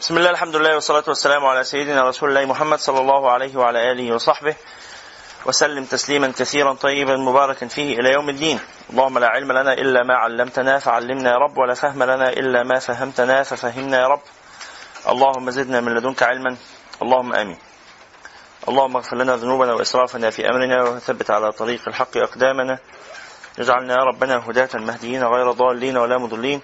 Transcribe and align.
بسم 0.00 0.16
الله 0.18 0.30
الحمد 0.30 0.56
لله 0.56 0.74
والصلاة 0.74 1.04
والسلام 1.08 1.44
على 1.46 1.64
سيدنا 1.64 2.02
رسول 2.02 2.28
الله 2.28 2.44
محمد 2.44 2.78
صلى 2.78 3.00
الله 3.00 3.30
عليه 3.30 3.56
وعلى 3.56 3.92
آله 3.92 4.14
وصحبه 4.14 4.54
وسلم 5.46 5.84
تسليما 5.84 6.32
كثيرا 6.38 6.72
طيبا 6.72 7.16
مباركا 7.16 7.66
فيه 7.68 7.98
إلى 8.00 8.12
يوم 8.12 8.28
الدين 8.28 8.60
اللهم 8.90 9.18
لا 9.18 9.26
علم 9.28 9.52
لنا 9.52 9.72
إلا 9.72 10.02
ما 10.02 10.14
علمتنا 10.14 10.78
فعلمنا 10.78 11.30
يا 11.30 11.36
رب 11.36 11.58
ولا 11.58 11.74
فهم 11.74 12.02
لنا 12.02 12.28
إلا 12.32 12.62
ما 12.62 12.78
فهمتنا 12.78 13.42
ففهمنا 13.42 14.00
يا 14.00 14.06
رب 14.06 14.20
اللهم 15.08 15.50
زدنا 15.50 15.80
من 15.80 15.94
لدنك 15.94 16.22
علما 16.22 16.56
اللهم 17.02 17.32
آمين 17.34 17.58
اللهم 18.68 18.96
اغفر 18.96 19.16
لنا 19.16 19.36
ذنوبنا 19.36 19.72
وإسرافنا 19.72 20.30
في 20.30 20.48
أمرنا 20.48 20.82
وثبت 20.82 21.30
على 21.30 21.52
طريق 21.52 21.80
الحق 21.88 22.16
أقدامنا 22.16 22.78
اجعلنا 23.58 23.94
يا 23.94 24.04
ربنا 24.04 24.36
هداة 24.50 24.68
مهديين 24.74 25.24
غير 25.24 25.50
ضالين 25.52 25.96
ولا 25.96 26.18
مضلين 26.18 26.60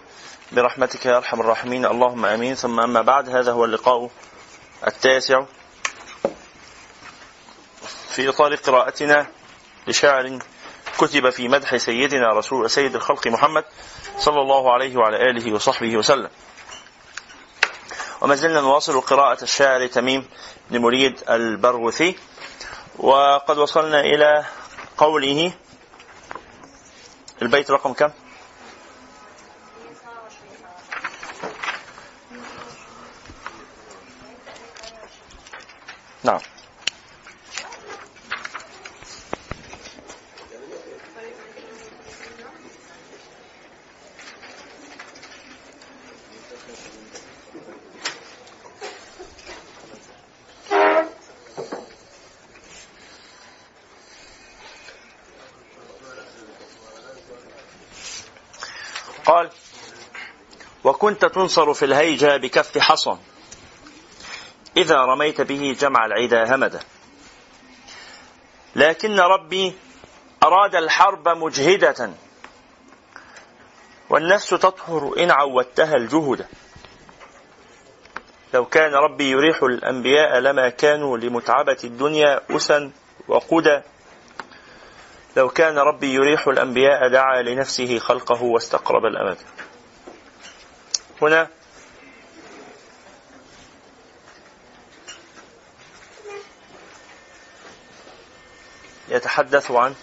برحمتك 0.52 1.06
يا 1.06 1.16
أرحم 1.16 1.40
الراحمين 1.40 1.86
اللهم 1.86 2.26
آمين 2.26 2.54
ثم 2.54 2.80
أما 2.80 3.02
بعد 3.02 3.28
هذا 3.28 3.52
هو 3.52 3.64
اللقاء 3.64 4.10
التاسع 4.86 5.44
في 8.08 8.28
إطار 8.28 8.54
قراءتنا 8.54 9.26
لشاعر 9.86 10.38
كتب 10.98 11.30
في 11.30 11.48
مدح 11.48 11.76
سيدنا 11.76 12.28
رسول 12.32 12.70
سيد 12.70 12.94
الخلق 12.94 13.26
محمد 13.26 13.64
صلى 14.18 14.40
الله 14.40 14.72
عليه 14.72 14.96
وعلى 14.96 15.30
آله 15.30 15.52
وصحبه 15.54 15.96
وسلم. 15.96 16.30
وما 18.20 18.34
زلنا 18.34 18.60
نواصل 18.60 19.00
قراءة 19.00 19.42
الشاعر 19.42 19.86
تميم 19.86 20.28
بن 20.70 20.78
مريد 20.80 21.22
البرغوثي 21.30 22.16
وقد 22.98 23.58
وصلنا 23.58 24.00
إلى 24.00 24.44
قوله 24.98 25.52
البيت 27.42 27.70
رقم 27.70 27.92
كم؟ 27.92 28.10
نعم. 36.26 36.40
قال 59.24 59.50
وكنت 60.84 61.24
تنصر 61.24 61.74
في 61.74 61.84
الهيجة 61.84 62.36
بكف 62.36 62.78
حصن. 62.78 63.18
إذا 64.76 64.96
رميت 64.96 65.40
به 65.40 65.76
جمع 65.80 66.06
العدا 66.06 66.54
همدا. 66.54 66.80
لكن 68.76 69.20
ربي 69.20 69.74
أراد 70.42 70.74
الحرب 70.74 71.28
مجهدة. 71.28 72.10
والنفس 74.10 74.50
تطهر 74.50 75.14
إن 75.18 75.30
عودتها 75.30 75.94
الجهد. 75.94 76.46
لو 78.54 78.64
كان 78.64 78.94
ربي 78.94 79.30
يريح 79.30 79.62
الأنبياء 79.62 80.38
لما 80.38 80.68
كانوا 80.68 81.18
لمتعبة 81.18 81.78
الدنيا 81.84 82.40
أسا 82.50 82.90
وقدا. 83.28 83.82
لو 85.36 85.48
كان 85.48 85.78
ربي 85.78 86.14
يريح 86.14 86.48
الأنبياء 86.48 87.08
دعا 87.08 87.42
لنفسه 87.42 87.98
خلقه 87.98 88.42
واستقرب 88.42 89.04
الأمد. 89.04 89.36
هنا 91.22 91.48
يتحدث 99.08 99.70
عن 99.70 99.94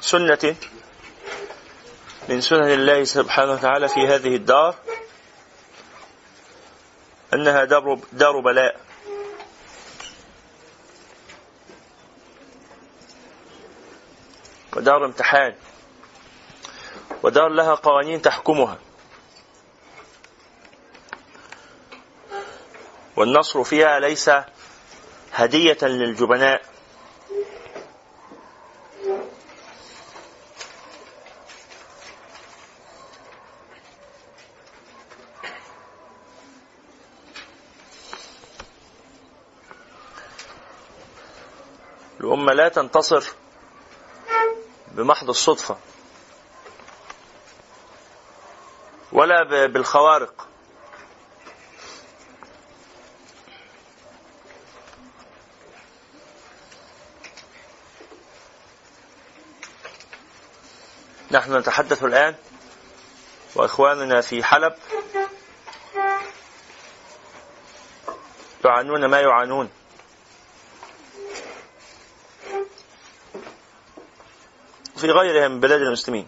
سنة 0.00 0.56
من 2.28 2.40
سنن 2.40 2.70
الله 2.72 3.04
سبحانه 3.04 3.52
وتعالى 3.52 3.88
في 3.88 4.06
هذه 4.06 4.36
الدار 4.36 4.74
أنها 7.34 7.64
دار, 7.64 8.00
دار 8.12 8.40
بلاء. 8.40 8.80
ودار 14.76 15.04
امتحان. 15.04 15.54
ودار 17.22 17.48
لها 17.48 17.74
قوانين 17.74 18.22
تحكمها. 18.22 18.78
والنصر 23.16 23.64
فيها 23.64 24.00
ليس 24.00 24.30
هدية 25.32 25.78
للجبناء. 25.82 26.62
الأمة 42.20 42.52
لا 42.52 42.68
تنتصر 42.68 43.24
بمحض 44.92 45.28
الصدفة 45.28 45.76
ولا 49.12 49.66
بالخوارق. 49.66 50.48
نحن 61.30 61.56
نتحدث 61.56 62.04
الآن 62.04 62.34
وإخواننا 63.54 64.20
في 64.20 64.44
حلب 64.44 64.74
يعانون 68.64 69.04
ما 69.04 69.20
يعانون. 69.20 69.70
في 74.96 75.06
غيرها 75.10 75.48
من 75.48 75.60
بلاد 75.60 75.80
المسلمين. 75.80 76.26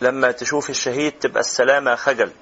لما 0.00 0.32
تشوف 0.32 0.70
الشهيد 0.70 1.12
تبقى 1.18 1.40
السلامة 1.40 1.94
خجل. 1.96 2.32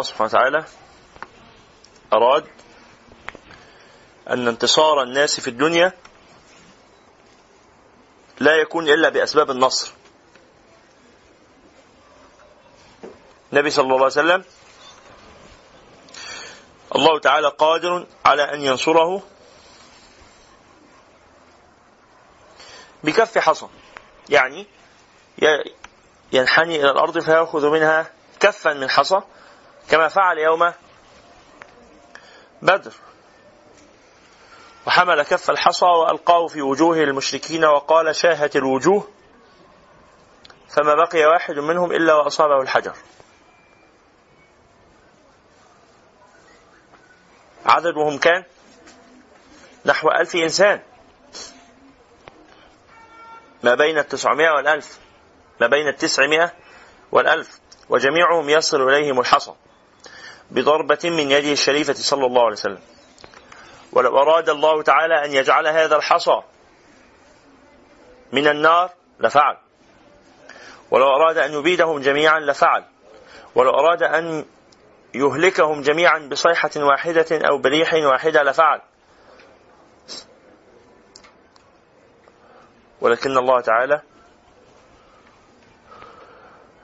الله 0.00 0.12
سبحانه 0.12 0.28
وتعالى 0.28 0.64
أراد 2.12 2.44
أن 4.30 4.48
انتصار 4.48 5.02
الناس 5.02 5.40
في 5.40 5.48
الدنيا 5.48 5.92
لا 8.38 8.56
يكون 8.56 8.88
إلا 8.88 9.08
بأسباب 9.08 9.50
النصر. 9.50 9.92
النبي 13.52 13.70
صلى 13.70 13.82
الله 13.82 13.94
عليه 13.96 14.04
وسلم 14.04 14.44
الله 16.94 17.20
تعالى 17.20 17.48
قادر 17.48 18.06
على 18.24 18.42
أن 18.42 18.62
ينصره 18.62 19.22
بكف 23.04 23.38
حصى 23.38 23.66
يعني 24.28 24.66
ينحني 26.32 26.76
إلى 26.76 26.90
الأرض 26.90 27.18
فيأخذ 27.18 27.68
منها 27.68 28.10
كفا 28.40 28.72
من 28.72 28.90
حصى. 28.90 29.20
كما 29.88 30.08
فعل 30.08 30.38
يوم 30.38 30.72
بدر. 32.62 32.92
وحمل 34.86 35.22
كف 35.22 35.50
الحصى 35.50 35.86
وألقاه 35.86 36.46
في 36.46 36.62
وجوه 36.62 36.96
المشركين 36.96 37.64
وقال 37.64 38.16
شاهت 38.16 38.56
الوجوه 38.56 39.08
فما 40.68 40.94
بقي 40.94 41.24
واحد 41.24 41.54
منهم 41.58 41.92
إلا 41.92 42.14
وأصابه 42.14 42.62
الحجر. 42.62 42.96
عددهم 47.66 48.18
كان 48.18 48.44
نحو 49.86 50.10
ألف 50.10 50.36
إنسان. 50.36 50.82
ما 53.62 53.74
بين 53.74 53.98
التسعمائة 53.98 54.50
والألف 54.50 54.98
ما 55.60 55.66
بين 55.66 55.88
التسعمائة 55.88 56.52
والألف 57.12 57.60
وجميعهم 57.88 58.50
يصل 58.50 58.88
إليهم 58.88 59.20
الحصى. 59.20 59.52
بضربة 60.50 60.98
من 61.04 61.30
يده 61.30 61.52
الشريفة 61.52 61.94
صلى 61.94 62.26
الله 62.26 62.42
عليه 62.42 62.52
وسلم. 62.52 62.80
ولو 63.92 64.18
أراد 64.18 64.48
الله 64.48 64.82
تعالى 64.82 65.24
أن 65.24 65.32
يجعل 65.32 65.66
هذا 65.66 65.96
الحصى 65.96 66.42
من 68.32 68.48
النار 68.48 68.90
لفعل. 69.20 69.56
ولو 70.90 71.06
أراد 71.06 71.38
أن 71.38 71.52
يبيدهم 71.52 72.00
جميعا 72.00 72.40
لفعل. 72.40 72.84
ولو 73.54 73.70
أراد 73.70 74.02
أن 74.02 74.44
يهلكهم 75.14 75.82
جميعا 75.82 76.18
بصيحة 76.18 76.70
واحدة 76.76 77.48
أو 77.48 77.58
بريح 77.58 77.94
واحدة 77.94 78.42
لفعل. 78.42 78.80
ولكن 83.00 83.36
الله 83.36 83.60
تعالى 83.60 84.02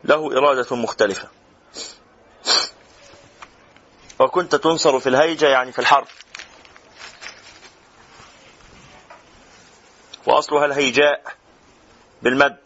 له 0.04 0.38
إرادة 0.38 0.76
مختلفة. 0.76 1.35
وكنت 4.18 4.54
تنصر 4.54 5.00
في 5.00 5.08
الهيجة 5.08 5.48
يعني 5.48 5.72
في 5.72 5.78
الحرب. 5.78 6.06
وأصلها 10.26 10.64
الهيجاء 10.64 11.22
بالمد. 12.22 12.56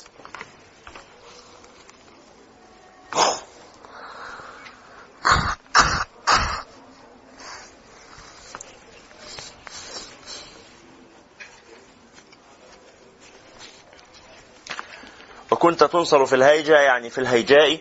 وكنت 15.51 15.85
تنصر 15.85 16.27
في 16.27 16.35
الهيجة 16.35 16.81
يعني 16.81 17.11
في 17.11 17.19
الهيجاء 17.19 17.81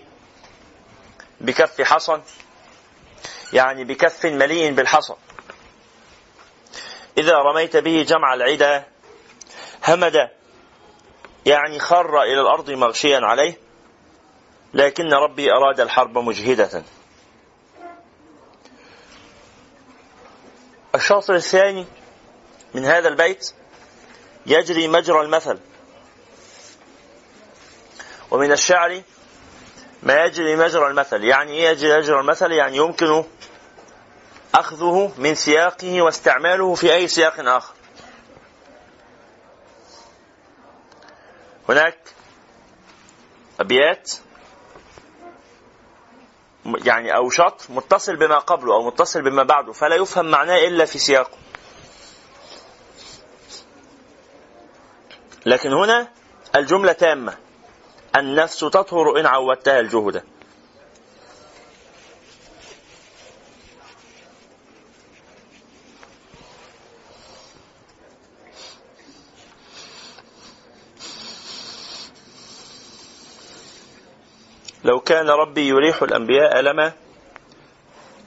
بكف 1.41 1.81
حصن. 1.81 2.21
يعني 3.53 3.83
بكف 3.83 4.25
مليء 4.25 4.71
بالحصى. 4.71 5.13
إذا 7.17 7.37
رميت 7.37 7.77
به 7.77 8.05
جمع 8.07 8.33
العدا 8.33 8.85
همد 9.87 10.29
يعني 11.45 11.79
خر 11.79 12.21
إلى 12.21 12.41
الأرض 12.41 12.71
مغشيا 12.71 13.19
عليه 13.23 13.57
لكن 14.73 15.13
ربي 15.13 15.51
أراد 15.51 15.79
الحرب 15.79 16.17
مجهدة. 16.17 16.83
الشاطر 20.95 21.35
الثاني 21.35 21.85
من 22.73 22.85
هذا 22.85 23.07
البيت 23.07 23.53
يجري 24.45 24.87
مجرى 24.87 25.21
المثل. 25.21 25.59
ومن 28.31 28.51
الشعر 28.51 29.01
ما 30.03 30.23
يجري 30.23 30.55
مجرى 30.55 30.87
المثل. 30.87 31.23
يعني 31.23 31.51
إيه 31.51 31.69
يجري 31.69 31.97
مجرى 31.97 32.19
المثل؟ 32.19 32.51
يعني 32.51 32.77
يمكن 32.77 33.23
أخذه 34.55 35.11
من 35.17 35.35
سياقه 35.35 36.01
واستعماله 36.01 36.75
في 36.75 36.93
أي 36.93 37.07
سياق 37.07 37.39
آخر. 37.39 37.73
هناك 41.69 41.97
أبيات 43.59 44.11
يعني 46.65 47.15
أو 47.15 47.29
شط 47.29 47.61
متصل 47.69 48.15
بما 48.15 48.37
قبله 48.37 48.73
أو 48.73 48.87
متصل 48.87 49.21
بما 49.21 49.43
بعده 49.43 49.73
فلا 49.73 49.95
يفهم 49.95 50.25
معناه 50.25 50.57
إلا 50.67 50.85
في 50.85 50.99
سياقه. 50.99 51.37
لكن 55.45 55.73
هنا 55.73 56.11
الجملة 56.55 56.91
تامة. 56.91 57.48
النفس 58.15 58.59
تطهر 58.59 59.19
إن 59.19 59.25
عودتها 59.25 59.79
الجهد. 59.79 60.23
لو 74.83 74.99
كان 74.99 75.29
ربي 75.29 75.67
يريح 75.67 76.01
الأنبياء 76.01 76.59
لما 76.59 76.93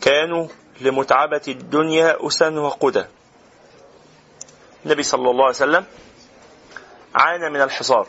كانوا 0.00 0.48
لمتعبة 0.80 1.42
الدنيا 1.48 2.26
أسا 2.26 2.48
وقدى 2.48 3.04
النبي 4.84 5.02
صلى 5.02 5.30
الله 5.30 5.44
عليه 5.44 5.56
وسلم 5.56 5.84
عانى 7.14 7.50
من 7.50 7.60
الحصار. 7.60 8.06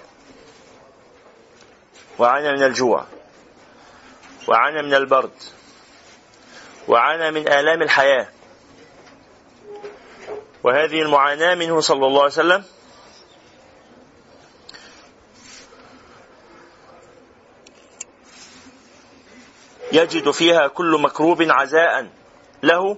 وعانى 2.19 2.51
من 2.51 2.63
الجوع 2.63 3.05
وعانى 4.47 4.81
من 4.81 4.93
البرد 4.93 5.31
وعانى 6.87 7.31
من 7.31 7.47
آلام 7.47 7.81
الحياة. 7.81 8.27
وهذه 10.63 11.01
المعاناة 11.01 11.55
منه 11.55 11.79
صلى 11.79 12.05
الله 12.05 12.21
عليه 12.21 12.31
وسلم. 12.31 12.63
يجد 19.91 20.31
فيها 20.31 20.67
كل 20.67 21.01
مكروب 21.01 21.41
عزاء 21.41 22.09
له 22.63 22.97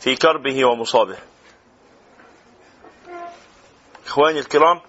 في 0.00 0.16
كربه 0.16 0.64
ومصابه. 0.64 1.18
إخواني 4.06 4.38
الكرام 4.38 4.80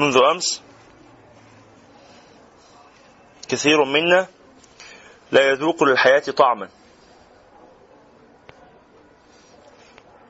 منذ 0.00 0.16
أمس 0.16 0.62
كثير 3.48 3.84
منا 3.84 4.26
لا 5.32 5.50
يذوق 5.50 5.84
للحياة 5.84 6.22
طعما. 6.36 6.68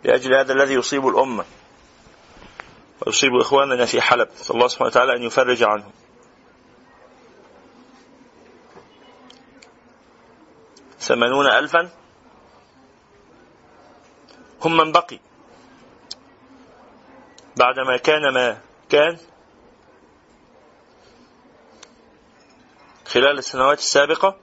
لأجل 0.04 0.34
هذا 0.34 0.52
الذي 0.52 0.74
يصيب 0.74 1.08
الأمة 1.08 1.44
ويصيب 3.06 3.36
إخواننا 3.40 3.84
في 3.84 4.00
حلب 4.00 4.28
صلى 4.36 4.54
الله 4.54 4.68
سبحانه 4.68 4.90
وتعالى 4.90 5.16
أن 5.16 5.22
يفرج 5.22 5.62
عنهم. 5.62 5.92
ثمانون 11.00 11.46
ألفا 11.46 11.90
هم 14.62 14.76
من 14.76 14.92
بقي. 14.92 15.18
بعدما 17.56 17.96
كان 17.96 18.34
ما 18.34 18.60
كان 18.88 19.18
خلال 23.12 23.38
السنوات 23.38 23.78
السابقة 23.78 24.36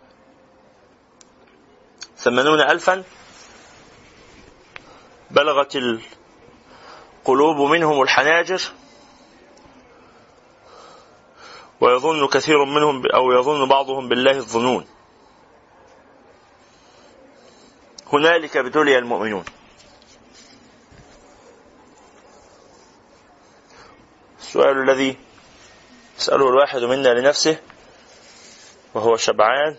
ثمانون 2.18 2.62
ألفا 2.62 3.04
بلغت 5.32 5.76
القلوب 5.76 7.72
منهم 7.72 8.02
الحناجر 8.02 8.62
ويظن 11.82 12.28
كثير 12.28 12.66
منهم 12.66 13.04
أو 13.16 13.32
يظن 13.32 13.68
بعضهم 13.68 14.10
بالله 14.10 14.38
الظنون. 14.38 14.88
هنالك 18.14 18.58
ابتلي 18.58 18.98
المؤمنون. 18.98 19.46
السؤال 24.40 24.90
الذي 24.90 25.18
يسأله 26.18 26.50
الواحد 26.50 26.82
منا 26.82 27.14
لنفسه 27.14 27.60
وهو 28.98 29.18
شبعان. 29.18 29.76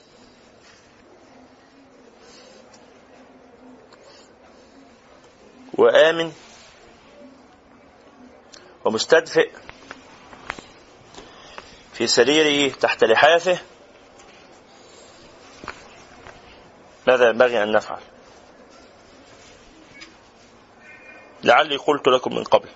وآمن. 5.75 6.33
ومستدفئ. 8.85 9.51
في 11.93 12.07
سريره 12.07 12.73
تحت 12.73 13.05
لحافه. 13.05 13.59
ماذا 17.09 17.29
ينبغي 17.29 17.63
أن 17.63 17.73
نفعل؟ 17.73 18.03
لعلي 21.45 21.77
قلت 21.77 22.09
لكم 22.09 22.35
من 22.35 22.45
قبل. 22.45 22.69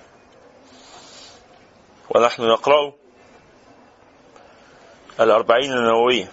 ونحن 2.11 2.43
نقرأ 2.43 3.02
الأربعين 5.21 5.73
النووية 5.73 6.33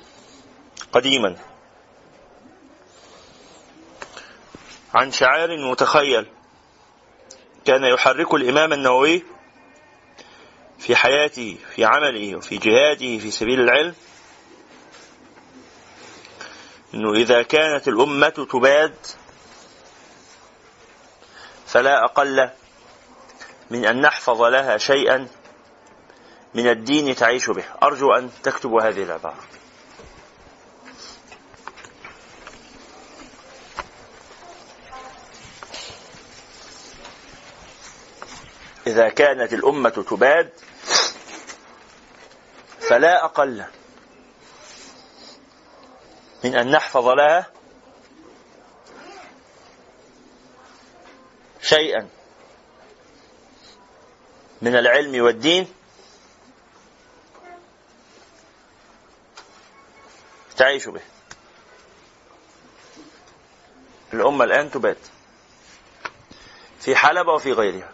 قديما. 0.91 1.35
عن 4.93 5.11
شعار 5.11 5.57
متخيل 5.57 6.25
كان 7.65 7.83
يحرك 7.83 8.33
الإمام 8.33 8.73
النووي 8.73 9.23
في 10.79 10.95
حياته 10.95 11.57
في 11.75 11.85
عمله 11.85 12.35
وفي 12.35 12.57
جهاده 12.57 13.17
في 13.17 13.31
سبيل 13.31 13.59
العلم 13.61 13.95
إنه 16.93 17.13
إذا 17.13 17.41
كانت 17.41 17.87
الأمة 17.87 18.29
تباد 18.29 18.95
فلا 21.67 22.05
أقل 22.05 22.49
من 23.69 23.85
أن 23.85 24.01
نحفظ 24.01 24.41
لها 24.41 24.77
شيئا 24.77 25.27
من 26.53 26.67
الدين 26.67 27.15
تعيش 27.15 27.49
به. 27.49 27.65
أرجو 27.83 28.11
أن 28.11 28.29
تكتبوا 28.43 28.81
هذه 28.81 29.03
العبارة. 29.03 29.43
إذا 38.87 39.09
كانت 39.09 39.53
الأمة 39.53 39.89
تباد 39.89 40.49
فلا 42.79 43.25
أقل 43.25 43.65
من 46.43 46.55
أن 46.55 46.71
نحفظ 46.71 47.07
لها 47.07 47.51
شيئا 51.61 52.09
من 54.61 54.75
العلم 54.75 55.23
والدين 55.23 55.67
تعيش 60.59 60.87
به. 60.87 61.01
الأمة 64.13 64.45
الآن 64.45 64.71
تبات. 64.71 64.97
في 66.79 66.95
حلبة 66.95 67.33
وفي 67.33 67.53
غيرها. 67.53 67.93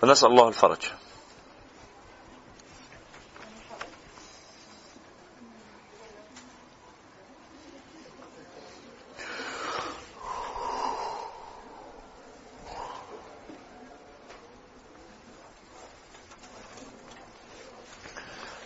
فنسأل 0.00 0.28
الله 0.28 0.48
الفرج. 0.48 0.82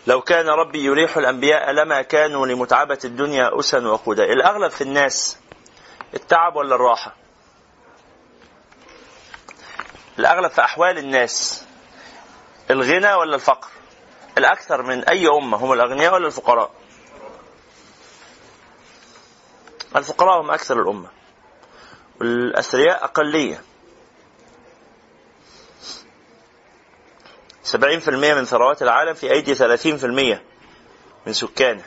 لو 0.09 0.21
كان 0.21 0.49
ربي 0.49 0.85
يريح 0.85 1.17
الأنبياء 1.17 1.71
لما 1.73 2.03
كانوا 2.03 2.47
لمتعبة 2.47 2.99
الدنيا 3.05 3.59
أسا 3.61 3.79
وقودا. 3.79 4.25
الأغلب 4.25 4.71
في 4.71 4.81
الناس 4.81 5.39
التعب 6.15 6.57
ولا 6.57 6.75
الراحة؟ 6.75 7.15
الأغلب 10.19 10.51
في 10.51 10.61
أحوال 10.65 10.99
الناس 10.99 11.65
الغنى 12.71 13.15
ولا 13.15 13.35
الفقر؟ 13.35 13.69
الأكثر 14.39 14.83
من 14.83 15.05
أي 15.05 15.29
أمة 15.29 15.57
هم 15.57 15.73
الأغنياء 15.73 16.15
ولا 16.15 16.27
الفقراء؟ 16.27 16.71
الفقراء 19.97 20.41
هم 20.41 20.51
أكثر 20.51 20.83
الأمة. 20.83 21.09
والأثرياء 22.21 23.05
أقلية. 23.05 23.63
سبعين 27.69 28.01
في 28.01 28.09
المية 28.09 28.35
من 28.35 28.45
ثروات 28.45 28.83
العالم 28.83 29.15
في 29.15 29.33
أيدي 29.33 29.55
ثلاثين 29.55 29.97
في 29.97 30.07
المية 30.07 30.43
من 31.27 31.33
سكانه. 31.33 31.83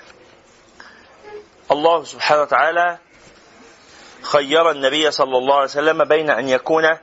الله 1.71 2.03
سبحانه 2.03 2.41
وتعالى 2.41 2.97
خير 4.21 4.71
النبي 4.71 5.11
صلى 5.11 5.38
الله 5.38 5.55
عليه 5.55 5.63
وسلم 5.63 6.03
بين 6.03 6.29
أن 6.29 6.50
يكون 6.50 6.97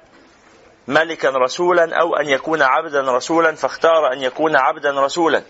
ملكا 0.88 1.30
رسولا 1.30 2.00
أو 2.00 2.16
أن 2.16 2.28
يكون 2.28 2.62
عبدا 2.62 3.00
رسولا 3.00 3.54
فاختار 3.54 4.12
أن 4.12 4.22
يكون 4.22 4.56
عبدا 4.56 4.90
رسولا. 4.90 5.42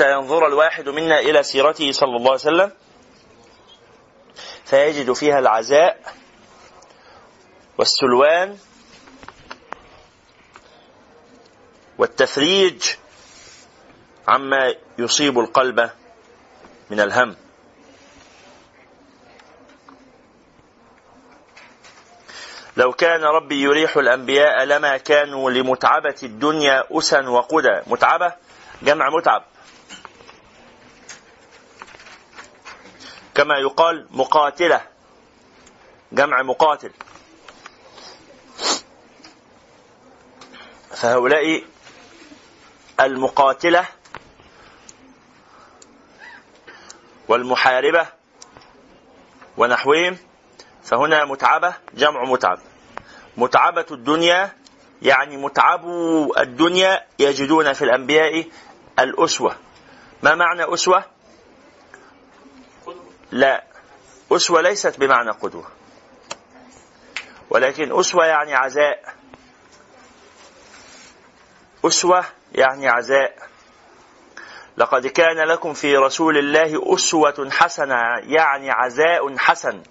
حتى 0.00 0.12
ينظر 0.12 0.46
الواحد 0.46 0.88
منا 0.88 1.18
إلى 1.18 1.42
سيرته 1.42 1.92
صلى 1.92 2.16
الله 2.16 2.30
عليه 2.30 2.40
وسلم 2.40 2.72
فيجد 4.64 5.12
فيها 5.12 5.38
العزاء 5.38 6.00
والسلوان 7.78 8.58
والتفريج 11.98 12.84
عما 14.28 14.74
يصيب 14.98 15.38
القلب 15.38 15.90
من 16.90 17.00
الهم. 17.00 17.36
لو 22.76 22.92
كان 22.92 23.24
ربي 23.24 23.62
يريح 23.62 23.96
الأنبياء 23.96 24.64
لما 24.64 24.96
كانوا 24.96 25.50
لمتعبة 25.50 26.16
الدنيا 26.22 26.84
أسا 26.98 27.28
وقدى 27.28 27.80
متعبة؟ 27.86 28.32
جمع 28.82 29.08
متعب. 29.10 29.44
كما 33.34 33.58
يقال 33.58 34.06
مقاتلة 34.10 34.80
جمع 36.12 36.42
مقاتل. 36.42 36.90
فهؤلاء 40.90 41.64
المقاتلة 43.00 43.84
والمحاربة 47.28 48.06
ونحوهم 49.56 50.18
فهنا 50.82 51.24
متعبة 51.24 51.74
جمع 51.94 52.24
متعب. 52.24 52.58
متعبة 53.36 53.86
الدنيا 53.90 54.52
يعني 55.02 55.36
متعبو 55.36 56.34
الدنيا 56.38 57.06
يجدون 57.18 57.72
في 57.72 57.84
الأنبياء 57.84 58.46
الأسوة. 58.98 59.56
ما 60.22 60.34
معنى 60.34 60.74
أسوة؟ 60.74 61.04
لا 63.30 63.64
أسوة 64.32 64.60
ليست 64.60 65.00
بمعنى 65.00 65.30
قدوة. 65.30 65.64
ولكن 67.50 67.98
أسوة 67.98 68.26
يعني 68.26 68.54
عزاء. 68.54 69.14
أسوة 71.84 72.24
يعني 72.52 72.88
عزاء. 72.88 73.48
لقد 74.76 75.06
كان 75.06 75.36
لكم 75.36 75.72
في 75.72 75.96
رسول 75.96 76.38
الله 76.38 76.94
أسوة 76.94 77.50
حسنة 77.50 77.96
يعني 78.22 78.70
عزاء 78.70 79.36
حسن. 79.38 79.82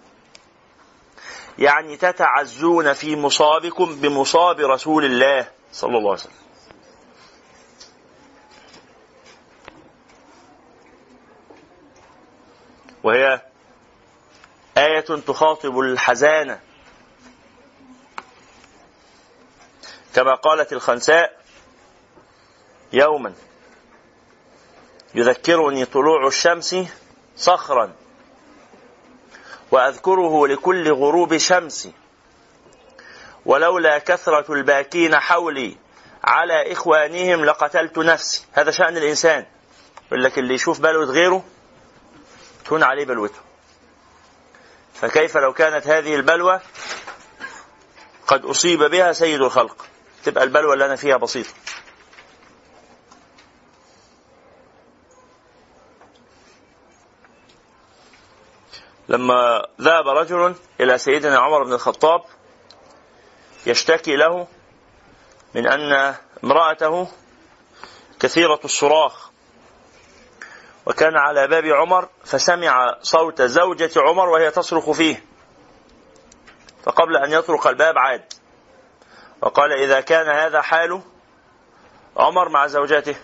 يعني 1.58 1.98
تتعزون 1.98 2.94
في 2.94 3.16
مصابكم 3.16 3.96
بمصاب 4.02 4.60
رسول 4.60 5.06
الله 5.06 5.48
صلى 5.72 5.98
الله 5.98 6.12
عليه 6.12 6.22
وسلم. 6.22 6.34
وهي 13.10 13.42
آية 14.78 15.00
تخاطب 15.00 15.80
الحزانة 15.80 16.60
كما 20.16 20.36
قالت 20.36 20.74
الخنساء 20.74 21.40
يوما 22.94 23.34
يذكرني 25.16 25.86
طلوع 25.86 26.28
الشمس 26.28 26.76
صخرا 27.38 27.94
وأذكره 29.72 30.48
لكل 30.48 30.92
غروب 30.92 31.38
شمس. 31.38 31.90
ولولا 33.46 33.98
كثرة 33.98 34.54
الباكين 34.54 35.16
حولي 35.16 35.78
على 36.24 36.72
إخوانهم 36.72 37.46
لقتلت 37.46 37.98
نفسي. 37.98 38.46
هذا 38.54 38.72
شأن 38.72 38.98
الإنسان. 38.98 39.46
يقول 40.08 40.24
لك 40.24 40.40
اللي 40.40 40.54
يشوف 40.54 40.80
بلوه 40.80 41.06
غيره 41.06 41.44
تهون 42.70 42.84
عليه 42.84 43.06
بلوته 43.06 43.40
فكيف 44.94 45.38
لو 45.38 45.54
كانت 45.54 45.88
هذه 45.88 46.16
البلوى 46.16 46.60
قد 48.28 48.46
أصيب 48.46 48.84
بها 48.84 49.12
سيد 49.14 49.42
الخلق؟ 49.42 49.86
تبقى 50.24 50.44
البلوى 50.44 50.74
اللي 50.74 50.86
أنا 50.86 50.96
فيها 50.96 51.18
بسيطة. 51.18 51.54
لما 59.10 59.66
ذهب 59.82 60.08
رجل 60.08 60.56
إلى 60.80 60.98
سيدنا 60.98 61.40
عمر 61.40 61.64
بن 61.64 61.74
الخطاب 61.74 62.24
يشتكي 63.66 64.16
له 64.16 64.48
من 65.56 65.68
أن 65.68 66.16
امرأته 66.44 67.08
كثيرة 68.20 68.60
الصراخ. 68.66 69.29
وكان 70.90 71.18
على 71.18 71.48
باب 71.48 71.66
عمر 71.66 72.10
فسمع 72.24 72.98
صوت 73.02 73.42
زوجة 73.42 73.92
عمر 73.98 74.30
وهي 74.30 74.52
تصرخ 74.52 74.92
فيه. 74.92 75.24
فقبل 76.84 77.18
أن 77.18 77.32
يطرق 77.32 77.68
الباب 77.68 77.98
عاد. 77.98 78.34
وقال 79.42 79.72
إذا 79.74 80.02
كان 80.02 80.28
هذا 80.28 80.62
حال 80.62 81.02
عمر 82.18 82.50
مع 82.50 82.68
زوجته. 82.68 83.16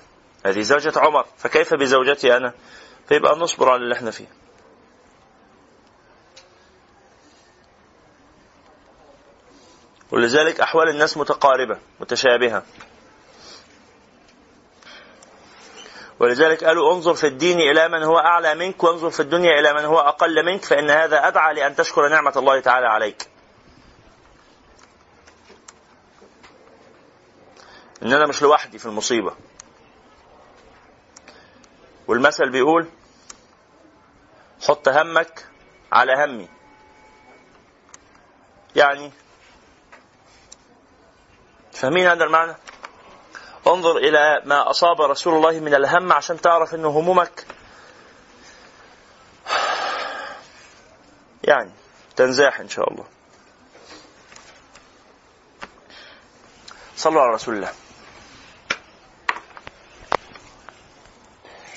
هذه 0.46 0.62
زوجة 0.62 1.00
عمر 1.00 1.26
فكيف 1.38 1.74
بزوجتي 1.74 2.38
أنا؟ 2.38 2.54
فيبقى 3.08 3.36
نصبر 3.36 3.70
على 3.70 3.84
اللي 3.84 3.96
إحنا 3.96 4.12
فيه. 4.12 4.28
ولذلك 10.12 10.60
أحوال 10.60 10.90
الناس 10.90 11.18
متقاربة 11.18 11.80
متشابهة. 12.00 12.64
ولذلك 16.20 16.64
قالوا 16.64 16.94
انظر 16.94 17.14
في 17.14 17.28
الدين 17.28 17.60
إلى 17.60 17.88
من 17.88 18.04
هو 18.04 18.18
أعلى 18.18 18.56
منك 18.56 18.84
وانظر 18.84 19.10
في 19.10 19.20
الدنيا 19.20 19.60
إلى 19.60 19.74
من 19.74 19.86
هو 19.86 20.00
أقل 20.00 20.46
منك 20.46 20.66
فإن 20.66 20.90
هذا 20.90 21.28
أدعى 21.28 21.54
لأن 21.54 21.76
تشكر 21.76 22.08
نعمة 22.08 22.34
الله 22.36 22.60
تعالى 22.60 22.88
عليك. 22.88 23.28
إن 28.04 28.14
أنا 28.14 28.28
مش 28.28 28.42
لوحدي 28.42 28.80
في 28.80 28.86
المصيبة. 28.86 29.36
والمثل 32.08 32.50
بيقول 32.50 32.88
حط 34.68 34.90
همك 34.90 35.46
على 35.92 36.14
همي. 36.24 36.50
يعني 38.76 39.12
فاهمين 41.72 42.08
هذا 42.08 42.24
المعنى؟ 42.24 42.56
انظر 43.68 43.98
إلى 43.98 44.42
ما 44.46 44.70
أصاب 44.70 45.02
رسول 45.02 45.34
الله 45.34 45.60
من 45.60 45.74
الهم 45.74 46.14
عشان 46.14 46.42
تعرف 46.42 46.76
أن 46.76 46.86
همومك 46.86 47.46
يعني 51.44 51.72
تنزاح 52.16 52.60
إن 52.60 52.70
شاء 52.70 52.92
الله. 52.92 53.06
صلوا 56.96 57.22
على 57.22 57.34
رسول 57.34 57.56
الله. 57.56 57.72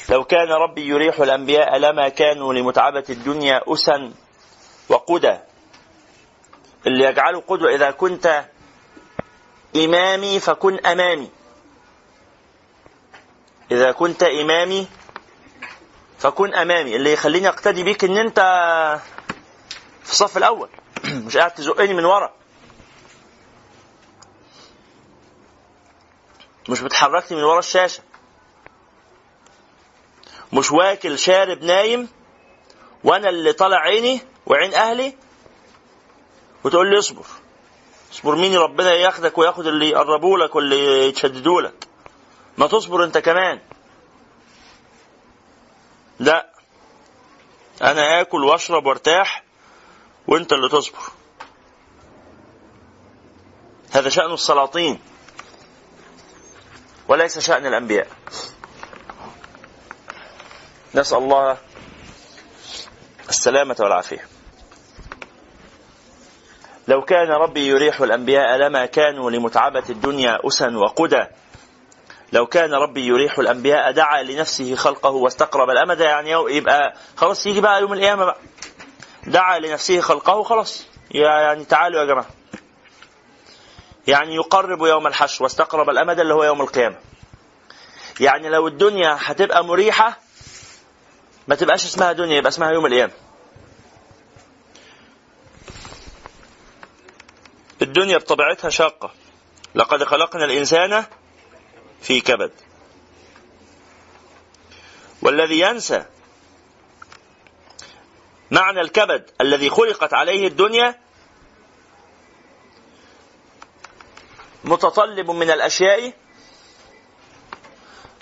لو 0.08 0.24
كان 0.24 0.48
ربي 0.48 0.86
يريح 0.86 1.20
الأنبياء 1.20 1.76
لما 1.76 2.08
كانوا 2.08 2.54
لمتعبة 2.54 3.04
الدنيا 3.10 3.60
أسا 3.66 4.12
وقدى 4.88 5.38
اللي 6.86 7.04
يجعله 7.04 7.40
قدوة 7.40 7.74
إذا 7.74 7.90
كنت 7.90 8.44
إمامي 9.76 10.40
فكن 10.40 10.86
أمامي. 10.86 11.30
إذا 13.70 13.92
كنت 13.92 14.22
إمامي 14.22 14.88
فكن 16.18 16.54
أمامي. 16.54 16.96
اللي 16.96 17.12
يخليني 17.12 17.48
أقتدي 17.48 17.82
بيك 17.82 18.04
إن 18.04 18.16
أنت 18.16 18.40
في 20.04 20.12
الصف 20.12 20.36
الأول. 20.36 20.68
مش 21.26 21.36
قاعد 21.36 21.54
تزقني 21.54 21.94
من 21.94 22.04
ورا. 22.04 22.34
مش 26.68 26.80
بتحركني 26.80 27.38
من 27.38 27.44
ورا 27.44 27.58
الشاشة. 27.58 28.02
مش 30.52 30.72
واكل 30.72 31.18
شارب 31.18 31.62
نايم 31.62 32.08
وأنا 33.04 33.28
اللي 33.28 33.52
طالع 33.52 33.76
عيني 33.76 34.20
وعين 34.46 34.74
أهلي. 34.74 35.16
وتقول 36.64 36.90
لي 36.90 36.98
اصبر. 36.98 37.26
اصبر 38.12 38.36
مين 38.36 38.56
ربنا 38.56 38.94
ياخدك 38.94 39.38
وياخد 39.38 39.66
اللي 39.66 39.90
يقربوا 39.90 40.38
لك 40.38 40.54
واللي 40.54 41.08
يتشددوا 41.08 41.62
لك 41.62 41.87
ما 42.58 42.66
تصبر 42.66 43.04
انت 43.04 43.18
كمان. 43.18 43.60
لا. 46.18 46.50
أنا 47.82 48.20
اكل 48.20 48.44
واشرب 48.44 48.86
وارتاح 48.86 49.42
وانت 50.26 50.52
اللي 50.52 50.68
تصبر. 50.68 50.98
هذا 53.92 54.08
شأن 54.08 54.32
السلاطين. 54.32 55.00
وليس 57.08 57.38
شأن 57.38 57.66
الأنبياء. 57.66 58.08
نسأل 60.94 61.18
الله 61.18 61.58
السلامة 63.28 63.76
والعافية. 63.80 64.28
لو 66.88 67.02
كان 67.02 67.28
ربي 67.28 67.66
يريح 67.66 68.00
الأنبياء 68.00 68.56
لما 68.56 68.86
كانوا 68.86 69.30
لمتعبة 69.30 69.84
الدنيا 69.90 70.46
أسا 70.46 70.76
وقدى 70.76 71.24
لو 72.32 72.46
كان 72.46 72.74
ربي 72.74 73.06
يريح 73.06 73.38
الأنبياء 73.38 73.90
دعا 73.92 74.22
لنفسه 74.22 74.74
خلقه 74.74 75.10
واستقرب 75.10 75.70
الأمد 75.70 76.00
يعني 76.00 76.30
يبقى 76.30 76.94
خلاص 77.16 77.46
يجي 77.46 77.60
بقى 77.60 77.80
يوم 77.80 77.92
القيامة 77.92 78.24
بقى. 78.24 78.36
دعا 79.26 79.58
لنفسه 79.58 80.00
خلقه 80.00 80.42
خلاص. 80.42 80.86
يعني 81.10 81.64
تعالوا 81.64 82.00
يا 82.00 82.04
جماعة. 82.06 82.26
يعني 84.06 84.34
يقرب 84.34 84.82
يوم 84.82 85.06
الحشر 85.06 85.42
واستقرب 85.44 85.90
الأمد 85.90 86.20
اللي 86.20 86.34
هو 86.34 86.44
يوم 86.44 86.60
القيامة. 86.60 86.96
يعني 88.20 88.48
لو 88.48 88.68
الدنيا 88.68 89.18
هتبقى 89.20 89.64
مريحة 89.64 90.18
ما 91.48 91.54
تبقاش 91.54 91.84
اسمها 91.84 92.12
دنيا 92.12 92.36
يبقى 92.36 92.48
اسمها 92.48 92.70
يوم 92.70 92.86
القيامة. 92.86 93.12
الدنيا 97.82 98.18
بطبيعتها 98.18 98.70
شاقة. 98.70 99.10
لقد 99.74 100.04
خلقنا 100.04 100.44
الإنسان 100.44 101.04
في 102.00 102.20
كبد. 102.20 102.52
والذي 105.22 105.60
ينسى 105.60 106.04
معنى 108.50 108.80
الكبد 108.80 109.30
الذي 109.40 109.70
خلقت 109.70 110.14
عليه 110.14 110.46
الدنيا 110.46 111.00
متطلب 114.64 115.30
من 115.30 115.50
الأشياء 115.50 116.12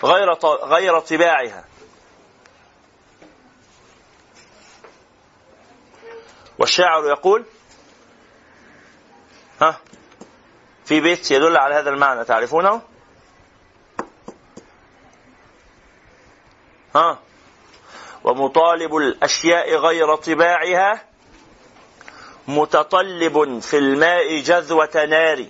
غير 0.03 0.33
غير 0.43 0.99
طباعها. 0.99 1.65
والشاعر 6.59 7.05
يقول 7.05 7.45
ها 9.61 9.79
في 10.85 11.01
بيت 11.01 11.31
يدل 11.31 11.57
على 11.57 11.75
هذا 11.75 11.89
المعنى 11.89 12.25
تعرفونه؟ 12.25 12.81
ومطالب 18.23 18.95
الأشياء 18.95 19.75
غير 19.75 20.15
طباعها 20.15 21.03
متطلب 22.47 23.59
في 23.59 23.77
الماء 23.77 24.39
جذوة 24.39 25.05
نار. 25.09 25.45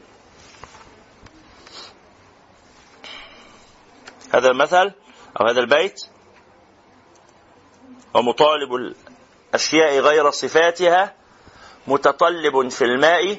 هذا 4.34 4.50
المثل 4.50 4.92
أو 5.42 5.48
هذا 5.48 5.60
البيت. 5.60 6.02
ومطالب 8.14 8.96
الأشياء 9.54 10.00
غير 10.00 10.32
صفاتها 10.32 11.16
متطلب 11.88 12.70
في 12.70 12.84
الماء 12.84 13.38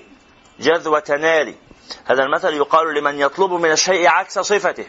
جذوة 0.61 1.05
نار. 1.21 1.55
هذا 2.05 2.23
المثل 2.23 2.55
يقال 2.55 2.95
لمن 2.95 3.21
يطلب 3.21 3.53
من 3.53 3.73
الشيء 3.73 4.09
عكس 4.09 4.39
صفته. 4.39 4.87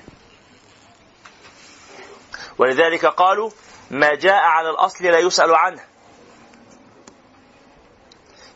ولذلك 2.59 3.05
قالوا 3.05 3.49
ما 3.91 4.15
جاء 4.15 4.35
على 4.43 4.69
الأصل 4.69 5.05
لا 5.05 5.19
يسأل 5.19 5.55
عنه. 5.55 5.83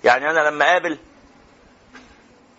يعني 0.04 0.30
أنا 0.30 0.50
لما 0.50 0.66
قابل 0.66 0.98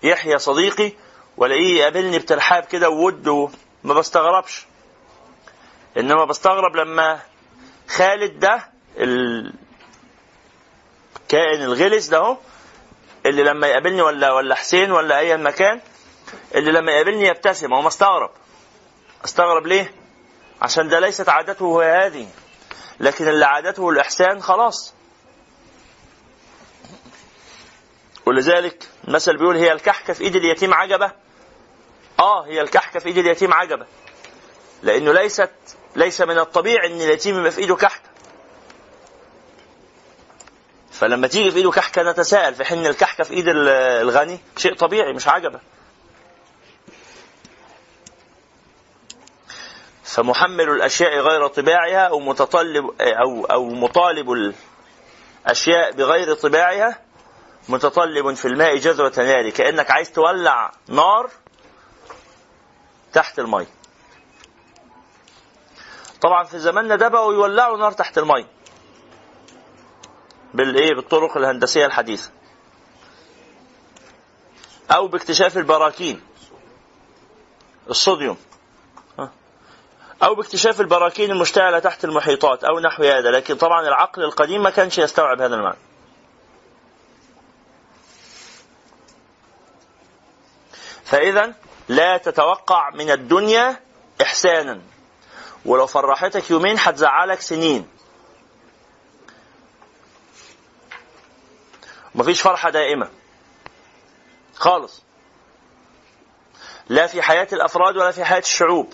يحيى 0.03 0.39
صديقي 0.39 0.93
ولاقيه 1.37 1.79
يقابلني 1.81 2.19
بترحاب 2.19 2.65
كده 2.65 2.89
وود 2.91 3.51
ما 3.85 3.95
بستغربش. 3.95 4.67
إنما 5.97 6.25
بستغرب 6.25 6.77
لما 6.77 7.21
خالد 7.89 8.39
ده 8.39 8.69
الكائن 8.99 9.53
الغلس 11.63 12.07
ده 12.07 12.37
اللي 13.27 13.43
لما 13.43 13.67
يقابلني 13.67 14.03
ولا 14.03 14.33
ولا 14.33 14.55
حسين 14.55 14.93
ولا 14.93 15.19
اي 15.19 15.37
مكان 15.37 15.81
اللي 16.55 16.73
لما 16.73 16.93
يقابلني 16.93 17.27
يبتسم 17.27 17.75
هو 17.75 17.83
مستغرب 17.83 18.31
استغرب 19.25 19.67
ليه؟ 19.67 19.95
عشان 20.63 20.89
ده 20.89 21.01
ليست 21.01 21.29
عادته 21.29 21.63
هو 21.63 21.81
هذه. 21.81 22.27
لكن 23.01 23.29
اللي 23.29 23.45
عادته 23.45 23.91
الإحسان 23.91 24.43
خلاص. 24.43 24.95
ولذلك 28.27 28.89
المثل 29.09 29.37
بيقول 29.37 29.57
هي 29.57 29.73
الكحكة 29.73 30.13
في 30.13 30.25
إيد 30.25 30.37
اليتيم 30.37 30.75
عجبة؟ 30.75 31.13
آه 32.21 32.47
هي 32.47 32.61
الكحكة 32.61 33.01
في 33.01 33.07
إيد 33.07 33.19
اليتيم 33.19 33.53
عجبة. 33.55 33.87
لأنه 34.83 35.13
ليست 35.13 35.51
ليس 35.97 36.21
من 36.21 36.39
الطبيعي 36.39 36.87
إن 36.87 37.01
اليتيم 37.01 37.39
يبقى 37.39 37.51
في 37.51 37.59
إيده 37.61 37.77
كحكة 37.77 38.09
فلما 40.93 41.27
تيجي 41.27 41.51
في 41.51 41.57
إيده 41.57 41.71
كحكة 41.71 42.03
نتساءل 42.11 42.55
في 42.55 42.65
حين 42.65 42.87
الكحكة 42.87 43.25
في 43.25 43.35
إيد 43.35 43.45
الغني 43.49 44.39
شيء 44.57 44.75
طبيعي 44.75 45.13
مش 45.13 45.29
عجبة. 45.29 45.61
فمحمل 50.15 50.71
الأشياء 50.71 51.19
غير 51.19 51.47
طباعها 51.47 52.07
أو 52.07 52.21
متطلب 52.21 52.85
أو 53.01 53.45
أو 53.45 53.69
مطالب 53.69 54.33
الأشياء 54.33 55.93
بغير 55.93 56.35
طباعها 56.35 56.99
متطلب 57.69 58.35
في 58.35 58.49
الماء 58.49 58.77
جذوة 58.77 59.13
نار 59.19 59.51
كأنك 59.51 59.91
عايز 59.91 60.13
تولع 60.13 60.73
نار 60.89 61.31
تحت 63.13 63.39
المي. 63.39 63.67
طبعا 66.21 66.45
في 66.45 66.59
زماننا 66.59 66.97
ده 66.97 67.09
بقوا 67.09 67.33
يولعوا 67.33 67.79
نار 67.79 67.93
تحت 67.93 68.19
المي. 68.19 68.47
بالإيه؟ 70.55 70.95
بالطرق 70.95 71.37
الهندسية 71.37 71.87
الحديثة. 71.87 72.31
أو 74.91 75.09
باكتشاف 75.09 75.57
البراكين. 75.57 76.21
الصوديوم. 77.91 78.37
أو 80.25 80.35
باكتشاف 80.35 80.81
البراكين 80.81 81.31
المشتعلة 81.31 81.79
تحت 81.79 82.05
المحيطات 82.05 82.65
أو 82.65 82.81
نحو 82.81 83.03
هذا 83.03 83.31
لكن 83.31 83.57
طبعا 83.57 83.81
العقل 83.89 84.23
القديم 84.23 84.63
ما 84.63 84.71
كانش 84.71 84.99
يستوعب 84.99 85.41
هذا 85.41 85.55
المعنى. 85.55 85.79
فإذا 91.05 91.55
لا 91.89 92.17
تتوقع 92.17 92.91
من 92.91 93.11
الدنيا 93.11 93.81
إحسانا. 94.23 94.81
ولو 95.65 95.87
فرحتك 95.87 96.51
يومين 96.51 96.77
هتزعلك 96.79 97.41
سنين. 97.41 97.89
مفيش 102.15 102.41
فرحة 102.41 102.71
دائمة. 102.71 103.11
خالص. 104.55 105.03
لا 106.89 107.07
في 107.07 107.23
حياة 107.23 107.49
الأفراد 107.53 107.97
ولا 107.97 108.11
في 108.11 108.25
حياة 108.25 108.39
الشعوب. 108.39 108.93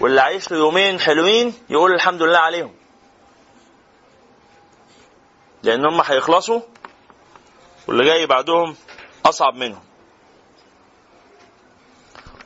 واللي 0.00 0.20
عايش 0.20 0.50
له 0.50 0.58
يومين 0.58 1.00
حلوين 1.00 1.54
يقول 1.68 1.94
الحمد 1.94 2.22
لله 2.22 2.38
عليهم. 2.38 2.74
لأن 5.62 5.86
هم 5.86 6.00
هيخلصوا 6.00 6.60
واللي 7.88 8.04
جاي 8.04 8.26
بعدهم 8.26 8.76
أصعب 9.26 9.54
منهم. 9.54 9.82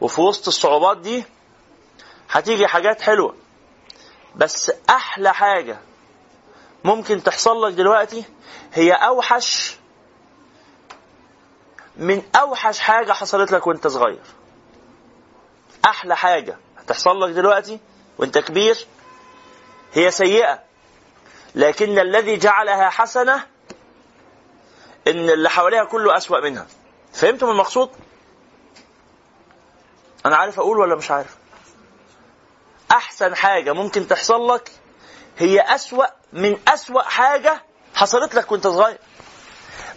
وفي 0.01 0.21
وسط 0.21 0.47
الصعوبات 0.49 0.97
دي 0.99 1.25
هتيجي 2.31 2.67
حاجات 2.67 3.01
حلوة. 3.01 3.35
بس 4.37 4.73
أحلى 4.91 5.35
حاجة 5.35 5.79
ممكن 6.85 7.23
تحصل 7.23 7.63
لك 7.63 7.73
دلوقتي 7.75 8.25
هي 8.73 8.93
أوحش 8.93 9.77
من 11.97 12.23
أوحش 12.37 12.79
حاجة 12.79 13.13
حصلت 13.13 13.53
لك 13.53 13.67
وأنت 13.67 13.87
صغير. 13.87 14.23
أحلى 15.85 16.17
حاجة 16.17 16.59
هتحصل 16.89 17.21
لك 17.23 17.31
دلوقتي 17.35 17.81
وأنت 18.19 18.39
كبير 18.39 18.87
هي 19.93 20.11
سيئة 20.11 20.59
لكن 21.55 21.99
الذي 21.99 22.37
جعلها 22.37 22.89
حسنة 22.91 23.47
إن 25.09 25.31
اللي 25.31 25.51
حواليها 25.51 25.85
كله 25.85 26.17
أسوأ 26.17 26.41
منها 26.41 26.67
فهمتم 27.13 27.51
المقصود؟ 27.51 27.91
أنا 30.27 30.37
عارف 30.37 30.59
أقول 30.61 30.79
ولا 30.79 30.97
مش 30.97 31.11
عارف؟ 31.11 31.37
أحسن 32.91 33.35
حاجة 33.35 33.73
ممكن 33.73 34.09
تحصل 34.09 34.49
لك 34.55 34.71
هي 35.39 35.61
أسوأ 35.61 36.07
من 36.33 36.59
أسوأ 36.69 37.03
حاجة 37.03 37.63
حصلت 37.95 38.35
لك 38.35 38.53
وأنت 38.53 38.67
صغير 38.67 38.99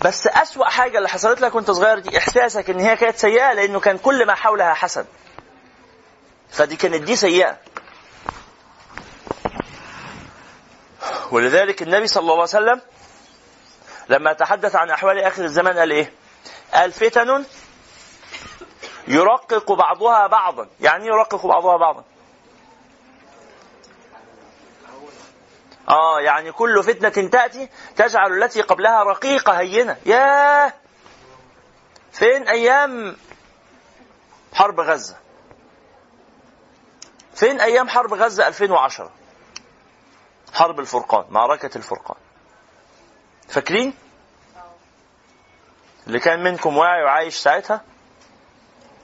بس 0.05 0.27
أسوأ 0.27 0.65
حاجة 0.65 0.97
اللي 0.97 1.09
حصلت 1.09 1.41
لك 1.41 1.55
وأنت 1.55 1.71
صغير 1.71 1.99
دي 1.99 2.17
إحساسك 2.17 2.69
إن 2.69 2.79
هي 2.79 2.95
كانت 2.97 3.17
سيئة 3.17 3.53
لأنه 3.53 3.79
كان 3.79 3.97
كل 3.97 4.25
ما 4.27 4.35
حولها 4.35 4.73
حسن 4.73 5.05
فدي 6.51 6.75
كانت 6.75 7.03
دي 7.03 7.15
سيئة. 7.15 7.57
ولذلك 11.31 11.81
النبي 11.81 12.07
صلى 12.07 12.21
الله 12.21 12.33
عليه 12.33 12.43
وسلم 12.43 12.81
لما 14.09 14.33
تحدث 14.33 14.75
عن 14.75 14.89
أحوال 14.89 15.19
آخر 15.19 15.43
الزمان 15.43 15.77
قال 15.77 15.91
إيه؟ 15.91 16.13
قال 16.73 16.91
فتن 16.91 17.45
يرقق 19.07 19.71
بعضها 19.71 20.27
بعضا. 20.27 20.69
يعني 20.79 21.07
يرقق 21.07 21.45
بعضها 21.45 21.77
بعضا؟ 21.77 22.03
آه 25.89 26.21
يعني 26.21 26.51
كل 26.51 26.83
فتنة 26.83 27.29
تأتي 27.29 27.69
تجعل 27.95 28.43
التي 28.43 28.61
قبلها 28.61 29.03
رقيقة 29.03 29.53
هينة. 29.53 29.97
ياه! 30.05 30.73
فين 32.11 32.47
أيام 32.47 33.17
حرب 34.53 34.79
غزة؟ 34.79 35.20
فين 37.41 37.61
أيام 37.61 37.89
حرب 37.89 38.13
غزة 38.13 38.47
2010 38.47 39.11
حرب 40.53 40.79
الفرقان 40.79 41.25
معركة 41.29 41.77
الفرقان. 41.77 42.17
فاكرين؟ 43.47 43.93
اللي 46.07 46.19
كان 46.19 46.43
منكم 46.43 46.77
واعي 46.77 47.03
وعايش 47.03 47.37
ساعتها؟ 47.37 47.81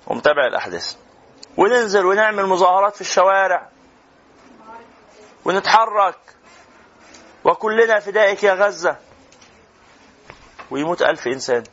ومتابع 0.08 0.48
الأحداث. 0.48 0.96
وننزل 1.58 2.06
ونعمل 2.06 2.46
مظاهرات 2.46 2.96
في 2.96 3.02
الشوارع. 3.02 3.70
ونتحرك. 5.46 6.20
وكلنا 7.44 8.00
فدائك 8.00 8.44
يا 8.44 8.54
غزة. 8.54 8.98
ويموت 10.72 11.02
ألف 11.02 11.28
إنسان. 11.28 11.64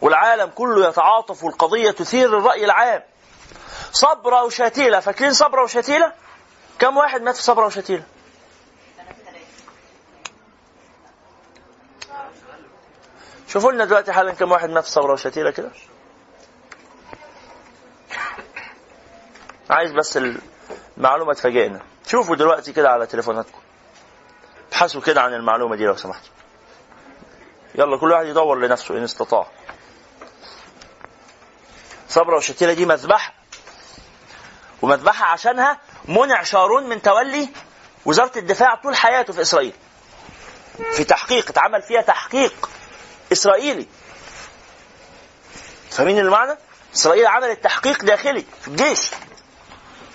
والعالم 0.00 0.50
كله 0.50 0.88
يتعاطف 0.88 1.44
والقضية 1.44 1.90
تثير 1.90 2.38
الرأي 2.38 2.64
العام. 2.64 3.09
صبرة 3.92 4.42
وشتيلة. 4.44 5.00
فاكرين 5.00 5.32
صبرة 5.32 5.62
وشتيلة؟ 5.62 6.12
كم 6.78 6.96
واحد 6.96 7.22
مات 7.22 7.36
في 7.36 7.42
صبرة 7.42 7.66
وشتيلة؟ 7.66 8.04
شوفوا 13.48 13.72
لنا 13.72 13.84
دلوقتي 13.84 14.12
حالا 14.12 14.32
كم 14.32 14.52
واحد 14.52 14.70
مات 14.70 14.84
في 14.84 14.90
صبرة 14.90 15.12
وشتيلة 15.12 15.50
كده. 15.50 15.70
عايز 19.70 19.92
بس 19.92 20.18
المعلومة 20.96 21.34
تفاجئنا. 21.34 21.80
شوفوا 22.06 22.36
دلوقتي 22.36 22.72
كده 22.72 22.90
على 22.90 23.06
تليفوناتكم. 23.06 23.60
ابحثوا 24.68 25.00
كده 25.00 25.20
عن 25.22 25.34
المعلومة 25.34 25.76
دي 25.76 25.84
لو 25.86 25.96
سمحتوا. 25.96 26.30
يلا 27.74 27.98
كل 27.98 28.12
واحد 28.12 28.26
يدور 28.26 28.58
لنفسه 28.58 28.98
إن 28.98 29.02
استطاع. 29.02 29.46
صبرة 32.08 32.36
وشتيلة 32.36 32.72
دي 32.72 32.86
مذبحة. 32.86 33.39
ومذبحة 34.82 35.24
عشانها 35.26 35.78
منع 36.04 36.42
شارون 36.42 36.88
من 36.88 37.02
تولي 37.02 37.48
وزارة 38.04 38.38
الدفاع 38.38 38.74
طول 38.74 38.96
حياته 38.96 39.32
في 39.32 39.40
إسرائيل. 39.40 39.72
في 40.92 41.04
تحقيق 41.04 41.48
اتعمل 41.48 41.82
فيها 41.82 42.00
تحقيق 42.00 42.70
إسرائيلي. 43.32 43.86
فاهمين 45.90 46.18
المعنى؟ 46.18 46.58
إسرائيل 46.94 47.26
عملت 47.26 47.64
تحقيق 47.64 48.04
داخلي 48.04 48.44
في 48.62 48.68
الجيش. 48.68 49.10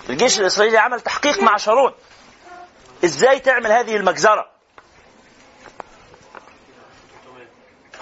الجيش 0.08 0.40
الإسرائيلي 0.40 0.78
عمل 0.78 1.00
تحقيق 1.00 1.38
مع 1.38 1.56
شارون. 1.56 1.94
إزاي 3.04 3.40
تعمل 3.40 3.72
هذه 3.72 3.96
المجزرة؟ 3.96 4.50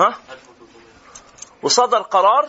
ها؟ 0.00 0.14
وصدر 1.62 2.02
قرار 2.02 2.48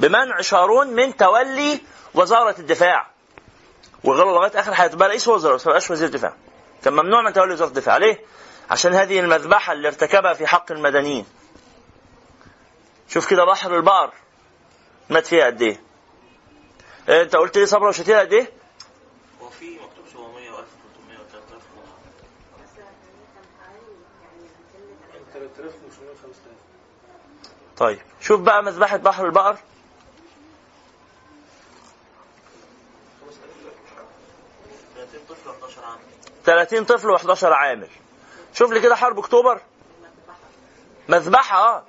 بمنع 0.00 0.40
شارون 0.40 0.86
من 0.86 1.16
تولي 1.16 1.80
وزارة 2.14 2.54
الدفاع. 2.58 3.10
وغلو 4.04 4.30
لغاية 4.34 4.60
آخر 4.60 4.74
حياته 4.74 4.96
بقى 4.96 5.08
رئيس 5.08 5.28
وزراء 5.28 5.56
ما 5.56 5.62
بقاش 5.64 5.90
وزير 5.90 6.08
دفاع. 6.08 6.34
كان 6.84 6.92
ممنوع 6.92 7.22
من 7.22 7.32
تولي 7.32 7.52
وزارة 7.52 7.68
الدفاع. 7.68 7.96
ليه؟ 7.96 8.20
عشان 8.70 8.94
هذه 8.94 9.20
المذبحة 9.20 9.72
اللي 9.72 9.88
ارتكبها 9.88 10.34
في 10.34 10.46
حق 10.46 10.72
المدنيين. 10.72 11.26
شوف 13.08 13.30
كده 13.30 13.44
بحر 13.44 13.76
البقر 13.76 14.12
مات 15.10 15.26
فيها 15.26 15.46
قد 15.46 15.62
إيه؟ 15.62 15.80
إيه، 17.08 17.22
أنت 17.22 17.36
قلت 17.36 17.58
لي 17.58 17.66
صبرا 17.66 17.88
وشتيلة 17.88 18.20
قد 18.20 18.32
إيه؟ 18.32 18.50
هو 19.42 19.48
في 19.50 19.64
مكتوب 19.74 20.04
700 20.12 20.50
و 20.50 20.58
1300 20.58 21.18
و 21.18 21.24
3000 25.32 25.74
طيب 27.76 27.98
شوف 28.20 28.40
بقى 28.40 28.62
مذبحة 28.62 28.96
بحر 28.96 29.26
البقر 29.26 29.56
30 34.96 35.20
طفل 35.28 35.48
و 35.48 35.52
11 35.52 35.84
عام 35.84 35.98
30 36.44 36.84
طفل 36.84 37.18
و11 37.18 37.44
عامل. 37.44 37.88
شوف 38.54 38.72
لي 38.72 38.80
كده 38.80 38.96
حرب 38.96 39.18
أكتوبر. 39.18 39.60
مذبحة 41.08 41.58
آه. 41.58 41.84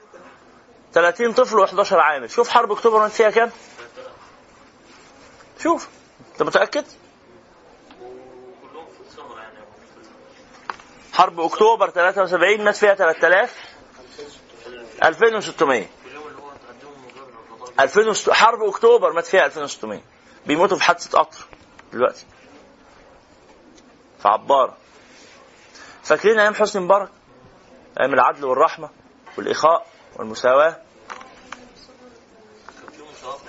30 0.93 1.33
طفل 1.33 1.67
و11 1.67 1.93
عامل. 1.93 2.31
شوف 2.31 2.49
حرب 2.49 2.71
أكتوبر 2.71 3.09
فيها 3.09 3.29
كام؟ 3.29 3.51
شوف. 5.63 5.89
أنت 6.41 6.55
يعني 6.55 6.69
حرب 11.13 11.39
أكتوبر 11.39 11.89
73 11.89 12.63
مات 12.63 12.75
فيها 12.75 12.95
3000 12.95 13.55
2600 15.03 15.85
كلهم 16.03 16.27
اللي 16.27 16.41
هو 16.41 16.51
تقدمهم 16.51 17.01
من 17.01 17.11
غير 17.15 17.25
الفضاء 17.53 17.83
2600 17.83 18.35
حرب 18.35 18.63
أكتوبر 18.63 19.13
مات 19.13 19.25
فيها 19.25 19.45
2600 19.45 20.01
بيموتوا 20.45 20.77
في 20.77 20.83
حادثة 20.83 21.19
قطر 21.19 21.37
دلوقتي. 21.93 22.25
في 24.21 24.27
عباره 24.27 24.77
فاكرين 26.03 26.39
أيام 26.39 26.53
حسني 26.53 26.81
مبارك؟ 26.81 27.09
أيام 27.99 28.13
العدل 28.13 28.45
كان 32.81 32.91
فيهم 32.91 33.11
مشاهدة 33.11 33.41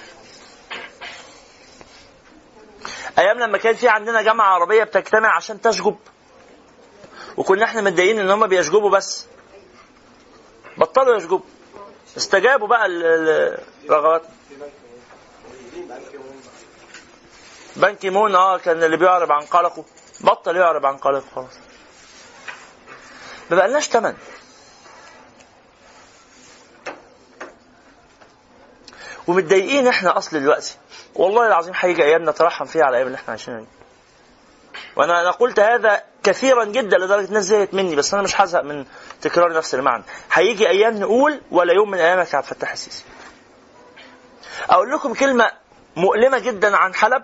أيام 3.18 3.38
لما 3.38 3.58
كان 3.58 3.74
في 3.74 3.88
عندنا 3.88 4.22
جامعة 4.22 4.46
عربية 4.54 4.84
بتجتمع 4.84 5.36
عشان 5.36 5.60
تشجب. 5.60 5.96
وكنا 7.36 7.64
إحنا 7.64 7.80
متضايقين 7.80 8.18
إن 8.20 8.30
هم 8.30 8.46
بيشجبوا 8.46 8.90
بس. 8.90 9.26
بطلوا 10.78 11.16
يشجبوا. 11.16 11.40
استجابوا 12.16 12.68
بقى 12.68 12.86
الرغبات 12.86 14.22
بنك 17.76 18.06
مون 18.06 18.34
آه 18.34 18.58
كان 18.58 18.82
اللي 18.82 18.96
بيعرب 18.96 19.32
عن 19.32 19.40
قلقه. 19.46 19.84
بطل 20.20 20.56
يعرب 20.56 20.86
عن 20.86 20.96
قلقه 20.96 21.24
خلاص. 21.34 21.52
ما 23.50 23.56
بقالناش 23.56 23.88
تمن. 23.88 24.14
ومتضايقين 29.26 29.86
إحنا 29.86 30.18
اصل 30.18 30.40
دلوقتي. 30.40 30.76
والله 31.14 31.46
العظيم 31.46 31.72
هيجي 31.76 32.04
أيام 32.04 32.28
نترحم 32.30 32.64
فيها 32.64 32.82
على 32.82 32.90
الأيام 32.90 33.06
اللي 33.06 33.16
إحنا 33.16 33.30
عايشينها 33.30 33.60
دي. 33.60 33.66
وأنا 34.96 35.20
أنا 35.20 35.30
قلت 35.30 35.60
هذا 35.60 36.02
كثيرا 36.22 36.64
جدا 36.64 36.98
لدرجة 36.98 37.24
الناس 37.24 37.44
زهقت 37.44 37.74
مني 37.74 37.96
بس 37.96 38.14
أنا 38.14 38.22
مش 38.22 38.40
هزهق 38.40 38.62
من 38.62 38.86
تكرار 39.20 39.52
نفس 39.52 39.74
المعنى. 39.74 40.04
هيجي 40.32 40.68
أيام 40.68 40.96
نقول 40.96 41.40
ولا 41.50 41.72
يوم 41.72 41.90
من 41.90 41.98
ايامك 41.98 42.32
يا 42.32 42.36
عبد 42.36 42.46
الفتاح 42.48 42.72
السيسي. 42.72 43.04
أقول 44.70 44.90
لكم 44.90 45.14
كلمة 45.14 45.50
مؤلمة 45.96 46.38
جدا 46.38 46.76
عن 46.76 46.94
حلب. 46.94 47.22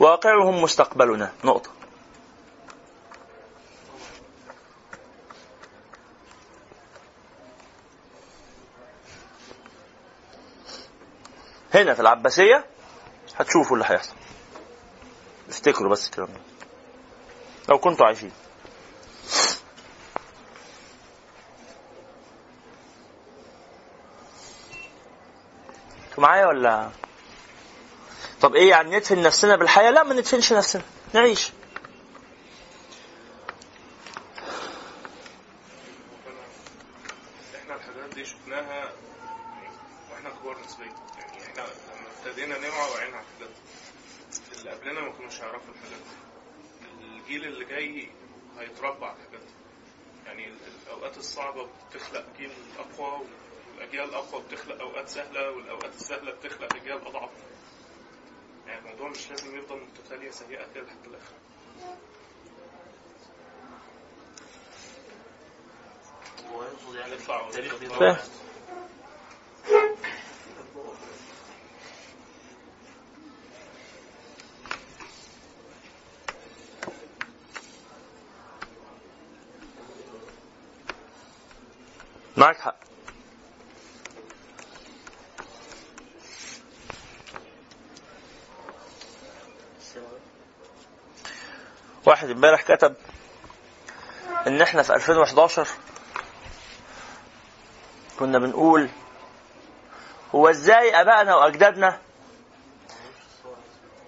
واقعهم 0.00 0.62
مستقبلنا. 0.62 1.32
نقطة. 1.44 1.70
هنا 11.74 11.94
في 11.94 12.00
العباسية 12.00 12.64
هتشوفوا 13.36 13.76
اللي 13.76 13.86
هيحصل. 13.88 14.14
افتكروا 15.48 15.90
بس 15.90 16.06
الكلام 16.06 16.28
ده. 16.28 16.40
لو 17.68 17.78
كنتوا 17.78 18.06
عايشين. 18.06 18.32
أنتوا 26.10 26.22
معايا 26.22 26.46
ولا؟ 26.46 26.90
طب 28.40 28.54
إيه 28.56 28.70
يعني 28.70 28.96
ندفن 28.96 29.22
نفسنا 29.22 29.56
بالحياة؟ 29.56 29.90
لا 29.90 30.02
ما 30.02 30.14
ندفنش 30.14 30.52
نفسنا 30.52 30.82
نعيش 31.14 31.50
إحنا 37.56 37.74
الحاجات 37.74 38.14
دي 38.14 38.24
شفناها 38.24 38.92
وإحنا 40.10 40.30
كبار 40.30 40.56
نسبيا 40.64 40.86
يعني 41.18 41.42
إحنا 41.44 41.62
لما 41.62 42.08
ابتدينا 42.18 42.58
نوعى 42.58 42.90
وعينا 42.90 43.16
على 43.16 43.26
الحاجات 43.26 43.50
دي 44.52 44.58
اللي 44.58 44.70
قبلنا 44.70 45.00
ما 45.00 45.12
كانوش 45.18 45.38
يعرفوا 45.38 45.74
الحاجات 45.74 45.98
دي 47.00 47.06
الجيل 47.18 47.44
اللي 47.44 47.64
جاي 47.64 48.08
هيتربى 48.58 49.04
على 49.06 49.16
الحاجات 49.16 49.40
دي 49.40 49.52
يعني 50.26 50.46
ال- 50.48 50.56
الاوقات 50.86 51.16
الصعبه 51.16 51.68
بتخلق 51.90 52.26
جيل 52.38 52.52
اقوى 52.78 53.26
والاجيال 53.76 54.08
الاقوى 54.08 54.42
بتخلق 54.42 54.80
اوقات 54.80 55.08
سهله 55.08 55.50
والاوقات 55.50 55.94
السهله 55.94 56.32
بتخلق 56.32 56.74
اجيال 56.76 57.06
اضعف 57.06 57.30
يعني 58.66 58.80
الموضوع 58.80 59.08
مش 59.08 59.30
لازم 59.30 59.58
يفضل 59.58 59.86
التاريخ 67.48 67.74
ونطلع. 67.74 67.98
فاهم. 67.98 68.16
بيتغير 68.16 68.16
معاك 82.36 82.56
حق 82.60 82.79
واحد 92.20 92.30
امبارح 92.30 92.62
كتب 92.62 92.94
إن 94.46 94.62
إحنا 94.62 94.82
في 94.82 94.94
2011 94.94 95.66
كنا 98.18 98.38
بنقول 98.38 98.88
هو 100.34 100.48
إزاي 100.48 101.00
أبائنا 101.00 101.34
وأجدادنا 101.36 101.98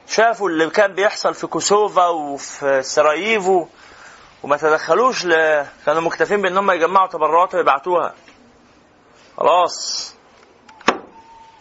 شافوا 0.08 0.48
اللي 0.48 0.70
كان 0.70 0.94
بيحصل 0.94 1.34
في 1.34 1.46
كوسوفا 1.46 2.06
وفي 2.06 2.82
سراييفو 2.82 3.66
وما 4.42 4.56
تدخلوش 4.56 5.24
ل... 5.24 5.32
كانوا 5.86 6.02
مكتفين 6.02 6.42
بإن 6.42 6.56
هم 6.58 6.70
يجمعوا 6.70 7.06
تبرعات 7.08 7.54
ويبعتوها. 7.54 8.14
خلاص. 9.36 10.14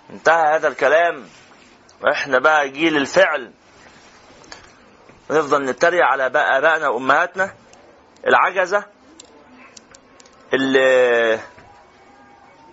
انتهى 0.10 0.56
هذا 0.56 0.68
الكلام. 0.68 1.26
وإحنا 2.02 2.40
بقى 2.40 2.70
جيل 2.70 2.98
الفعل. 2.98 3.52
ونفضل 5.32 5.66
نتريق 5.66 6.06
على 6.06 6.30
بقى 6.30 6.58
آبائنا 6.58 6.88
وأمهاتنا. 6.90 7.54
العجزة 8.28 8.84
اللي 10.54 11.40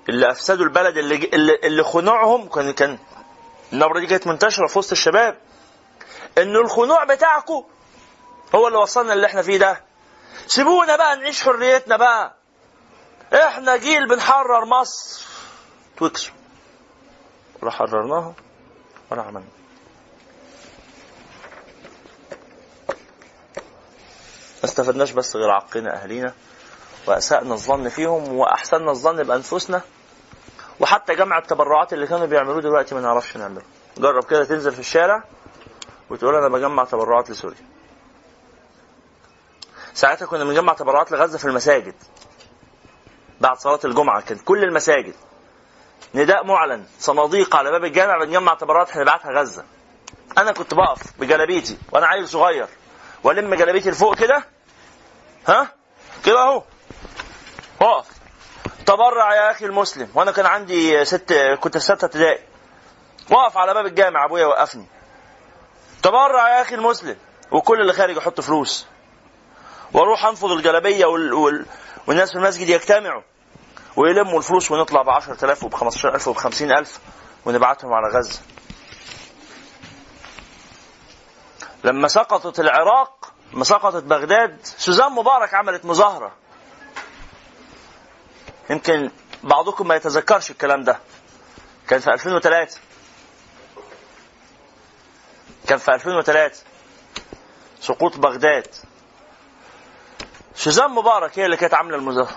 اللي 0.08 0.30
أفسدوا 0.30 0.64
البلد 0.64 0.96
اللي 0.98 1.14
اللي, 1.14 1.54
اللي 1.64 1.82
خنوعهم 1.82 2.48
كان 2.48 2.72
كان 2.72 2.98
النبرة 3.72 4.00
دي 4.00 4.06
كانت 4.06 4.26
منتشرة 4.26 4.66
في 4.66 4.78
وسط 4.78 4.92
الشباب. 4.92 5.38
انه 6.38 6.60
الخنوع 6.60 7.04
بتاعكم 7.04 7.64
هو 8.54 8.66
اللي 8.66 8.78
وصلنا 8.78 9.12
اللي 9.12 9.26
إحنا 9.26 9.42
فيه 9.42 9.56
ده. 9.58 9.84
سيبونا 10.46 10.96
بقى 10.96 11.16
نعيش 11.16 11.42
حريتنا 11.42 11.96
بقى. 11.96 12.34
إحنا 13.34 13.76
جيل 13.76 14.08
بنحرر 14.08 14.64
مصر. 14.64 15.26
توكسوا 15.98 16.34
ولا 17.62 17.70
حررناها 17.70 18.34
ولا 19.10 19.22
عملنا. 19.22 19.57
ما 24.58 24.64
استفدناش 24.64 25.10
بس 25.10 25.36
غير 25.36 25.50
عقنا 25.50 26.02
اهالينا 26.02 26.32
واساءنا 27.06 27.54
الظن 27.54 27.88
فيهم 27.88 28.32
وأحسننا 28.32 28.90
الظن 28.90 29.22
بأنفسنا. 29.22 29.80
وحتى 30.80 31.14
جمع 31.14 31.38
التبرعات 31.38 31.92
اللي 31.92 32.06
كانوا 32.06 32.26
بيعملوه 32.26 32.60
دلوقتي 32.60 32.94
ما 32.94 33.00
نعرفش 33.00 33.36
نعمله. 33.36 33.62
جرب 33.98 34.24
كده 34.24 34.44
تنزل 34.44 34.72
في 34.72 34.80
الشارع 34.80 35.24
وتقول 36.10 36.34
أنا 36.34 36.48
بجمع 36.48 36.84
تبرعات 36.84 37.30
لسوريا. 37.30 37.66
ساعتها 39.94 40.26
كنا 40.26 40.44
بنجمع 40.44 40.72
تبرعات 40.72 41.12
لغزة 41.12 41.38
في 41.38 41.44
المساجد. 41.44 41.94
بعد 43.40 43.56
صلاة 43.56 43.80
الجمعة 43.84 44.20
كانت 44.20 44.40
كل 44.44 44.64
المساجد. 44.64 45.14
نداء 46.14 46.44
معلن 46.44 46.84
صناديق 46.98 47.56
على 47.56 47.70
باب 47.70 47.84
الجامع 47.84 48.18
بنجمع 48.18 48.54
تبرعات 48.54 48.96
هنبعتها 48.96 49.32
غزة. 49.32 49.64
أنا 50.38 50.52
كنت 50.52 50.74
بقف 50.74 51.20
بجلابيتي 51.20 51.78
وأنا 51.92 52.06
عيل 52.06 52.28
صغير. 52.28 52.68
والم 53.24 53.54
جلابيتي 53.54 53.90
لفوق 53.90 54.16
كده؟ 54.16 54.44
ها؟ 55.48 55.68
كده 56.24 56.42
اهو. 56.42 56.62
اقف 57.80 58.06
تبرع 58.86 59.34
يا 59.34 59.50
أخي 59.50 59.66
المسلم. 59.66 60.08
وأنا 60.14 60.32
كان 60.32 60.46
عندي 60.46 61.04
ست 61.04 61.32
كنت 61.60 61.78
في 61.78 61.84
ستة 61.84 62.04
ابتدائي. 62.04 62.38
واقف 63.30 63.56
على 63.58 63.74
باب 63.74 63.86
الجامع 63.86 64.24
أبويا 64.24 64.46
وقفني. 64.46 64.86
تبرع 66.02 66.56
يا 66.56 66.62
أخي 66.62 66.74
المسلم. 66.74 67.16
وكل 67.50 67.80
اللي 67.80 67.92
خارج 67.92 68.16
يحط 68.16 68.40
فلوس. 68.40 68.86
وأروح 69.92 70.24
أنفض 70.26 70.50
الجلابية 70.52 71.06
وال... 71.06 71.32
وال... 71.34 71.66
والناس 72.06 72.30
في 72.30 72.36
المسجد 72.38 72.68
يجتمعوا. 72.68 73.22
ويلموا 73.96 74.38
الفلوس 74.38 74.70
ونطلع 74.70 75.02
ب 75.02 75.08
10000 75.10 75.64
وب 75.64 75.74
15000 75.74 76.28
وب 76.28 76.36
50000 76.36 77.00
ونبعتهم 77.46 77.92
على 77.92 78.08
غزة. 78.18 78.40
لما 81.84 82.08
سقطت 82.08 82.60
العراق 82.60 83.32
لما 83.52 83.64
سقطت 83.64 84.02
بغداد 84.02 84.58
سوزان 84.64 85.12
مبارك 85.12 85.54
عملت 85.54 85.84
مظاهرة. 85.84 86.32
يمكن 88.70 89.10
بعضكم 89.42 89.88
ما 89.88 89.94
يتذكرش 89.94 90.50
الكلام 90.50 90.84
ده. 90.84 90.98
كان 91.88 92.00
في 92.00 92.10
2003 92.12 92.80
كان 95.68 95.78
في 95.78 95.94
2003 95.94 96.62
سقوط 97.80 98.16
بغداد. 98.16 98.66
سوزان 100.54 100.90
مبارك 100.90 101.38
هي 101.38 101.44
اللي 101.44 101.56
كانت 101.56 101.74
عاملة 101.74 101.96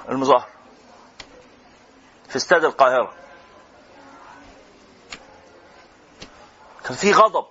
المظاهرة. 0.10 0.47
في 2.30 2.36
استاد 2.36 2.63
القاهرة. 2.65 3.13
كان 6.84 6.95
في 6.95 7.12
غضب. 7.12 7.50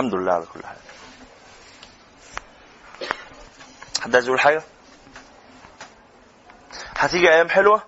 الحمد 0.00 0.14
لله 0.14 0.32
على 0.32 0.46
كل 0.54 0.60
حال. 0.66 0.76
حد 4.02 4.14
عايز 4.14 4.26
يقول 4.26 4.40
حاجة؟ 4.40 4.62
هتيجي 6.96 7.30
أيام 7.30 7.48
حلوة؟ 7.48 7.82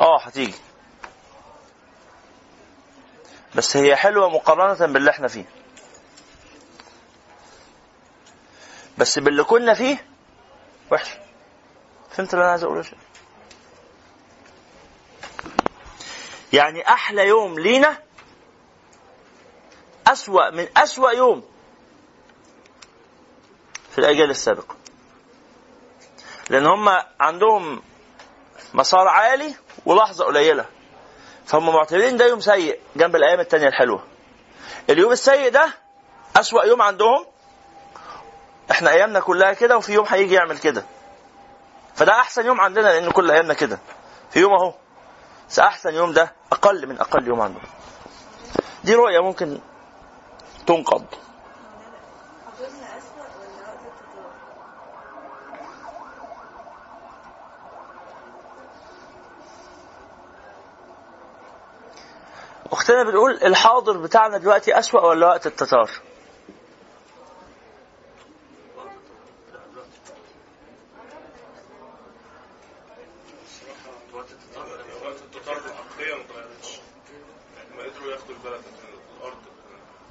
آه 0.00 0.20
هتيجي. 0.22 0.54
بس 3.54 3.76
هي 3.76 3.96
حلوة 3.96 4.30
مقارنة 4.30 4.92
باللي 4.92 5.10
إحنا 5.10 5.28
فيه. 5.28 5.44
بس 8.98 9.18
باللي 9.18 9.44
كنا 9.44 9.74
فيه 9.74 10.06
وحش. 10.92 11.08
فهمت 12.10 12.34
اللي 12.34 12.42
أنا 12.44 12.50
عايز 12.50 12.64
أقوله؟ 12.64 12.84
يعني 16.52 16.88
أحلى 16.88 17.26
يوم 17.28 17.58
لينا 17.58 17.98
أسوأ 20.12 20.50
من 20.50 20.68
أسوأ 20.76 21.10
يوم 21.10 21.42
في 23.90 23.98
الأجيال 23.98 24.30
السابقة. 24.30 24.76
لأن 26.50 26.66
هم 26.66 26.88
عندهم 27.20 27.82
مسار 28.74 29.08
عالي 29.08 29.54
ولحظة 29.86 30.24
قليلة. 30.24 30.66
فهم 31.46 31.74
معتبرين 31.74 32.16
ده 32.16 32.26
يوم 32.26 32.40
سيء 32.40 32.80
جنب 32.96 33.16
الأيام 33.16 33.40
التانية 33.40 33.68
الحلوة. 33.68 34.04
اليوم 34.90 35.12
السيء 35.12 35.50
ده 35.50 35.74
أسوأ 36.36 36.64
يوم 36.64 36.82
عندهم. 36.82 37.26
إحنا 38.70 38.90
أيامنا 38.90 39.20
كلها 39.20 39.52
كده 39.52 39.76
وفي 39.76 39.92
يوم 39.92 40.06
هيجي 40.08 40.34
يعمل 40.34 40.58
كده. 40.58 40.84
فده 41.94 42.12
أحسن 42.12 42.46
يوم 42.46 42.60
عندنا 42.60 42.88
لأن 42.88 43.10
كل 43.10 43.30
أيامنا 43.30 43.54
كده. 43.54 43.78
في 44.30 44.40
يوم 44.40 44.52
أهو. 44.52 44.74
أحسن 45.58 45.94
يوم 45.94 46.12
ده 46.12 46.32
أقل 46.52 46.86
من 46.86 47.00
أقل 47.00 47.28
يوم 47.28 47.40
عندهم. 47.40 47.62
دي 48.84 48.94
رؤية 48.94 49.20
ممكن 49.20 49.60
تنقض؟ 50.70 51.04
أختنا 62.72 63.02
بتقول 63.02 63.32
الحاضر 63.32 63.96
بتاعنا 63.96 64.38
دلوقتي 64.38 64.78
أسوأ 64.78 65.00
ولا 65.00 65.26
وقت 65.26 65.46
التتار 65.46 65.90
وقت 74.14 74.30
التطار 74.30 74.68
وقت 75.04 75.16
التتار 75.22 75.56
العقلية 75.56 76.14
ما 76.14 76.20
اتغيرتش 76.22 76.80
يعني 77.56 77.76
ما 77.76 77.82
قدروا 77.82 78.12
ياخدوا 78.12 78.34
البلد 78.34 78.60
من 78.60 78.98
الأرض 79.20 79.36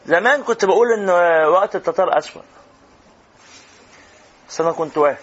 زمان 0.10 0.44
كنت 0.44 0.66
بقول 0.66 0.94
ان 0.94 1.10
وقت 1.46 1.76
التتار 1.76 2.18
اسوا 2.18 2.42
بس 4.50 4.62
أنا 4.62 4.72
كنت 4.72 4.98
واهم 4.98 5.18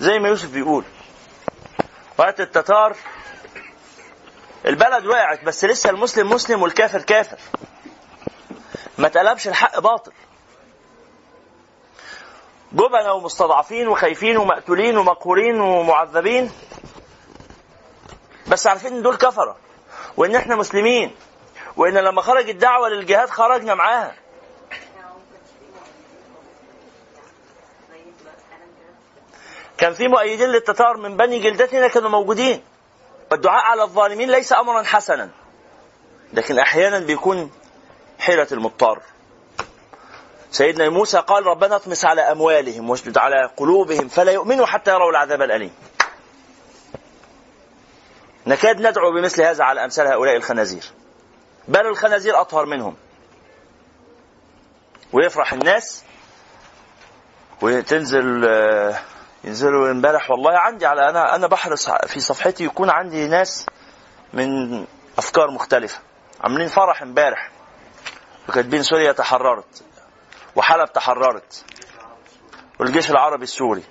زي 0.00 0.18
ما 0.18 0.28
يوسف 0.28 0.50
بيقول 0.50 0.84
وقت 2.18 2.40
التتار 2.40 2.96
البلد 4.66 5.06
وقعت 5.06 5.44
بس 5.44 5.64
لسه 5.64 5.90
المسلم 5.90 6.30
مسلم 6.32 6.62
والكافر 6.62 7.02
كافر. 7.02 7.38
ما 8.98 9.08
تقلبش 9.08 9.48
الحق 9.48 9.78
باطل. 9.78 10.12
جبنة 12.72 13.12
ومستضعفين 13.12 13.88
وخايفين 13.88 14.36
ومقتولين 14.36 14.98
ومقهورين 14.98 15.60
ومعذبين. 15.60 16.50
بس 18.48 18.66
عارفين 18.66 18.92
إن 18.92 19.02
دول 19.02 19.16
كفرة 19.16 19.56
وإن 20.16 20.34
إحنا 20.36 20.56
مسلمين 20.56 21.16
وإن 21.76 21.94
لما 21.94 22.22
خرج 22.22 22.48
الدعوة 22.48 22.88
للجهاد 22.88 23.30
خرجنا 23.30 23.74
معاها. 23.74 24.14
كان 29.78 29.92
في 29.94 30.08
مؤيدين 30.08 30.48
للتتار 30.48 30.96
من 30.96 31.16
بني 31.16 31.38
جلدتنا 31.38 31.88
كانوا 31.88 32.10
موجودين. 32.10 32.62
والدعاء 33.30 33.64
على 33.64 33.82
الظالمين 33.82 34.30
ليس 34.30 34.52
امرا 34.52 34.82
حسنا 34.82 35.30
لكن 36.32 36.58
أحيانا 36.58 36.98
بيكون 36.98 37.50
حيلة 38.18 38.46
المضطر. 38.52 39.02
سيدنا 40.50 40.88
موسى 40.88 41.18
قال 41.18 41.46
ربنا 41.46 41.76
اطمس 41.76 42.04
على 42.04 42.20
أموالهم 42.20 42.90
واشدد 42.90 43.18
على 43.18 43.50
قلوبهم 43.56 44.08
فلا 44.08 44.32
يؤمنوا 44.32 44.66
حتى 44.66 44.90
يروا 44.90 45.10
العذاب 45.10 45.42
الأليم. 45.42 45.74
نكاد 48.46 48.80
ندعو 48.86 49.12
بمثل 49.12 49.42
هذا 49.42 49.64
على 49.64 49.84
أمثال 49.84 50.06
هؤلاء 50.06 50.36
الخنازير. 50.36 50.84
بل 51.68 51.86
الخنازير 51.86 52.40
أطهر 52.40 52.66
منهم. 52.66 52.96
ويفرح 55.12 55.52
الناس 55.52 56.04
وتنزل 57.62 58.44
آه، 58.48 58.98
ينزلوا 59.44 59.90
امبارح 59.90 60.30
والله 60.30 60.58
عندي 60.58 60.86
على 60.86 61.08
أنا 61.08 61.34
أنا 61.34 61.46
بحرص 61.46 61.90
في 61.90 62.20
صفحتي 62.20 62.64
يكون 62.64 62.90
عندي 62.90 63.28
ناس 63.28 63.66
من 64.32 64.84
أفكار 65.18 65.50
مختلفة. 65.50 65.98
عاملين 66.40 66.68
فرح 66.68 67.02
امبارح. 67.02 67.50
وكاتبين 68.48 68.82
سوريا 68.82 69.12
تحررت 69.12 69.84
وحلب 70.56 70.92
تحررت 70.92 71.64
والجيش 72.78 73.10
العربي 73.10 73.44
السوري. 73.44 73.82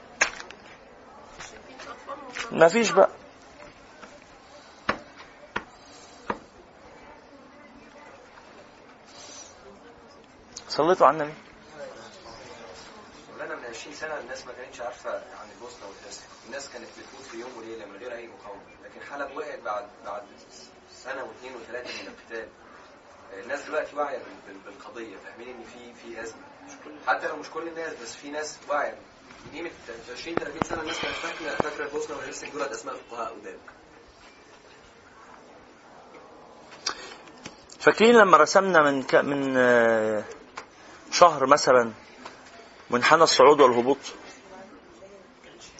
ما 2.52 2.68
فيش 2.68 2.92
بقى. 2.92 3.10
صليتوا 10.78 11.08
على 11.08 11.18
النبي. 11.18 11.34
مولانا 13.32 13.56
من 13.56 13.66
20 13.66 13.96
سنة 13.96 14.20
الناس 14.20 14.46
ما 14.46 14.54
كانتش 14.54 14.82
عارفة 14.82 15.10
عن 15.12 15.48
البوسنه 15.56 15.86
والهرسك 15.88 16.24
الناس 16.48 16.70
كانت 16.70 16.86
بتموت 17.00 17.26
في 17.32 17.38
يوم 17.40 17.58
وليلة 17.58 17.86
من 17.86 17.98
غير 17.98 18.14
أي 18.16 18.28
مقاومة. 18.28 18.62
لكن 18.84 19.02
حلب 19.12 19.38
وقعت 19.38 19.60
بعد 19.60 19.86
بعد 20.06 20.24
سنة 21.04 21.24
واثنين 21.24 21.56
وثلاثه 21.56 22.02
من 22.04 22.08
القتال. 22.08 22.48
الناس 23.44 23.64
دلوقتي 23.64 23.96
واعية 23.96 24.18
بال- 24.18 24.26
بال- 24.54 24.60
بالقضية. 24.74 25.18
فاهمين 25.18 25.48
إن 25.50 25.64
في 25.64 25.94
في 25.94 26.22
أزمة. 26.24 26.42
حتى 27.08 27.28
لو 27.28 27.36
مش 27.36 27.50
كل 27.50 27.68
الناس 27.68 27.94
بس 28.04 28.16
في 28.16 28.32
ناس 28.32 28.58
واعية. 28.70 28.98
من 29.46 29.52
قيمه 29.58 29.72
20 30.14 30.36
30 30.38 30.62
سنة 30.70 30.82
الناس 30.82 31.00
كانت 31.02 31.16
فاكره 31.16 31.56
فاكرة 31.70 31.86
البوسنه 31.86 32.18
والهرسك 32.18 32.50
دولت 32.50 32.72
أسماء 32.72 32.96
فقهاء 32.96 33.34
قدام. 33.34 33.58
فاكرين 37.80 38.16
لما 38.16 38.38
رسمنا 38.38 38.82
من 38.92 39.04
ك... 39.04 39.16
من 39.16 39.58
آه، 39.58 40.24
شهر 41.14 41.46
مثلا 41.46 41.92
منحنى 42.90 43.24
الصعود 43.24 43.62
والهبوط. 43.62 43.98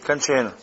كانش 0.08 0.32
هنا. 0.32 0.54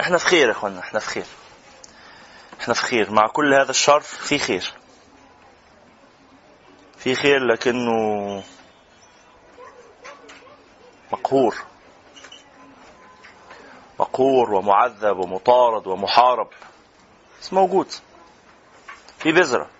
إحنا 0.00 0.18
في 0.18 0.26
خير 0.26 0.46
يا 0.46 0.52
اخوانا 0.52 0.80
إحنا 0.80 1.00
في 1.00 1.06
خير. 1.08 1.26
إحنا 2.60 2.74
في 2.74 2.82
خير. 2.82 3.10
مع 3.10 3.28
كل 3.28 3.54
هذا 3.54 3.70
الشر 3.70 4.00
في 4.00 4.38
خير. 4.38 4.72
في 6.98 7.14
خير 7.14 7.44
لكنه 7.44 8.42
مقهور. 11.12 11.56
مقهور 14.00 14.54
ومعذب 14.54 15.18
ومطارد 15.18 15.86
ومحارب. 15.86 16.48
بس 17.40 17.52
موجود 17.52 17.86
في 19.18 19.32
بذرة. 19.32 19.70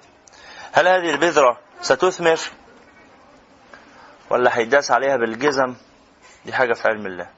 هل 0.72 0.88
هذه 0.88 1.10
البذرة 1.10 1.58
ستثمر؟ 1.82 2.38
ولا 4.30 4.58
هيداس 4.58 4.90
عليها 4.90 5.16
بالجزم؟ 5.16 5.74
دي 6.46 6.52
حاجة 6.52 6.72
في 6.72 6.88
علم 6.88 7.06
الله. 7.06 7.30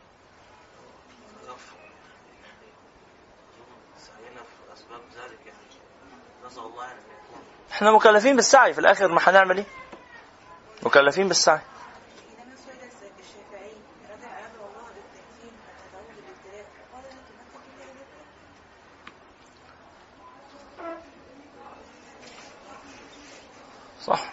إحنا 7.72 7.92
مكلفين 7.92 8.36
بالسعي 8.36 8.72
في 8.74 8.78
الآخر 8.80 9.08
ما 9.08 9.20
هنعمل 9.24 9.56
إيه؟ 9.56 9.66
مكلفين 10.82 11.28
بالسعي 11.28 11.58
إنما 11.58 12.56
سئل 12.56 13.10
الشافعي 13.20 13.72
رجع 14.10 14.38
أمر 14.38 14.68
الله 14.68 14.90
بالتكفير 14.94 15.52
فتدعوه 15.66 16.06
بالابتلاء 16.16 16.66
فقال 16.90 17.02
لا 17.04 17.10
تمثل 17.10 17.62
في 17.64 17.82
ذلك 17.82 18.06
صح 24.06 24.32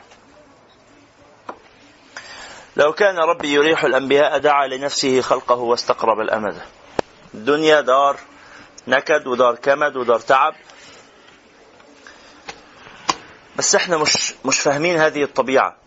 لو 2.77 2.93
كان 2.93 3.17
ربي 3.17 3.53
يريح 3.53 3.83
الأنبياء 3.83 4.37
دعا 4.37 4.67
لنفسه 4.67 5.21
خلقه 5.21 5.55
واستقرب 5.55 6.19
الأمد. 6.19 6.61
الدنيا 7.33 7.81
دار 7.81 8.17
نكد 8.87 9.27
ودار 9.27 9.55
كمد 9.55 9.95
ودار 9.95 10.19
تعب. 10.19 10.55
بس 13.55 13.75
إحنا 13.75 13.97
مش 13.97 14.33
مش 14.45 14.59
فاهمين 14.59 14.97
هذه 14.97 15.23
الطبيعة. 15.23 15.77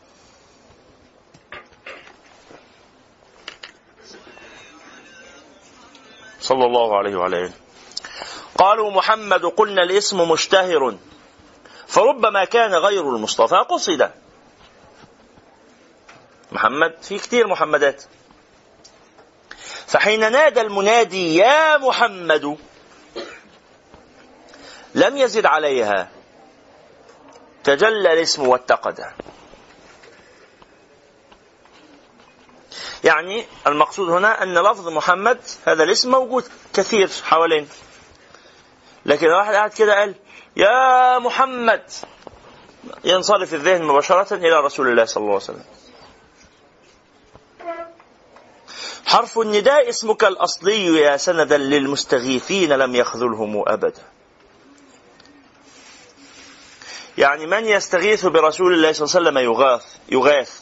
صلى 6.40 6.64
الله 6.64 6.98
عليه 6.98 7.16
وعلى 7.16 7.36
آله. 7.36 7.52
قالوا 8.58 8.90
محمد 8.90 9.44
قلنا 9.44 9.82
الاسم 9.82 10.30
مشتهر 10.30 10.96
فربما 11.86 12.44
كان 12.44 12.74
غير 12.74 13.16
المصطفى 13.16 13.56
قصد 13.56 14.10
محمد 16.52 16.94
في 17.02 17.18
كتير 17.18 17.46
محمدات. 17.46 18.02
فحين 19.86 20.32
نادى 20.32 20.60
المنادي 20.60 21.36
يا 21.36 21.76
محمد 21.76 22.58
لم 24.94 25.16
يزد 25.16 25.46
عليها. 25.46 26.10
تجلى 27.64 28.12
الاسم 28.12 28.48
واتقد. 28.48 29.12
يعني 33.04 33.46
المقصود 33.66 34.10
هنا 34.10 34.42
أن 34.42 34.58
لفظ 34.58 34.88
محمد 34.88 35.40
هذا 35.66 35.84
الاسم 35.84 36.10
موجود 36.10 36.44
كثير 36.74 37.10
حوالين. 37.24 37.68
لكن 39.06 39.26
واحد 39.26 39.54
قاعد 39.54 39.70
كده 39.70 39.94
قال 39.94 40.14
يا 40.56 41.18
محمد 41.18 41.82
ينصرف 43.04 43.54
الذهن 43.54 43.82
مباشرة 43.82 44.34
إلى 44.34 44.60
رسول 44.60 44.88
الله 44.88 45.04
صلى 45.04 45.20
الله 45.20 45.34
عليه 45.34 45.44
وسلم. 45.44 45.64
حرف 49.06 49.38
النداء 49.38 49.88
اسمك 49.88 50.24
الأصلي 50.24 50.86
يا 50.86 51.16
سندا 51.16 51.56
للمستغيثين 51.58 52.72
لم 52.72 52.96
يخذلهم 52.96 53.62
أبدا. 53.66 54.02
يعني 57.18 57.46
من 57.46 57.64
يستغيث 57.64 58.26
برسول 58.26 58.74
الله 58.74 58.92
صلى 58.92 59.06
الله 59.06 59.16
عليه 59.16 59.28
وسلم 59.28 59.38
يغاث 59.38 59.84
يغاث. 60.08 60.60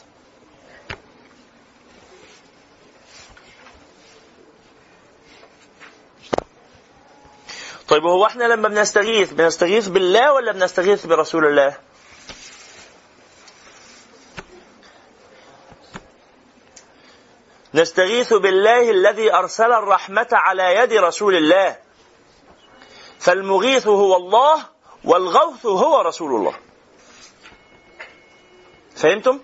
طيب 7.87 8.03
هو 8.03 8.25
إحنا 8.25 8.43
لما 8.43 8.69
بنستغيث 8.69 9.33
بنستغيث 9.33 9.87
بالله 9.87 10.33
ولا 10.33 10.51
بنستغيث 10.51 11.05
برسول 11.05 11.45
الله؟ 11.45 11.88
نستغيث 17.73 18.33
بالله 18.33 18.91
الذي 18.91 19.33
أرسل 19.33 19.71
الرحمة 19.71 20.27
على 20.31 20.75
يد 20.75 20.93
رسول 20.93 21.35
الله. 21.35 21.77
فالمغيث 23.19 23.87
هو 23.87 24.15
الله 24.15 24.65
والغوث 25.03 25.65
هو 25.65 26.01
رسول 26.01 26.35
الله. 26.35 26.53
فهمتم؟ 28.95 29.39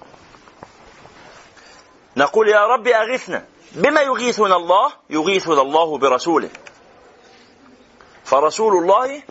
نقول 2.18 2.50
يا 2.50 2.66
رب 2.66 2.88
أغثنا. 2.88 3.46
بما 3.72 4.02
يغيثنا 4.02 4.56
الله؟ 4.56 4.94
يغيثنا 5.10 5.62
الله 5.62 5.98
برسوله. 5.98 6.50
فرسول 8.24 8.74
الله 8.74 9.24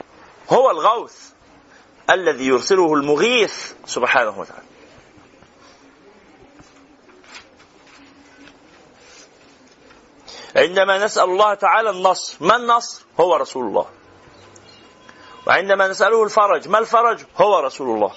هو 0.50 0.70
الغوث 0.70 1.30
الذي 2.10 2.46
يرسله 2.46 2.94
المغيث 2.94 3.72
سبحانه 3.86 4.40
وتعالى. 4.40 4.63
عندما 10.56 11.04
نسأل 11.04 11.24
الله 11.24 11.54
تعالى 11.54 11.90
النصر 11.90 12.36
ما 12.40 12.56
النصر؟ 12.56 13.04
هو 13.20 13.36
رسول 13.36 13.66
الله. 13.66 13.86
وعندما 15.46 15.88
نسأله 15.88 16.24
الفرج 16.24 16.68
ما 16.68 16.78
الفرج؟ 16.78 17.24
هو 17.36 17.58
رسول 17.58 17.96
الله. 17.96 18.12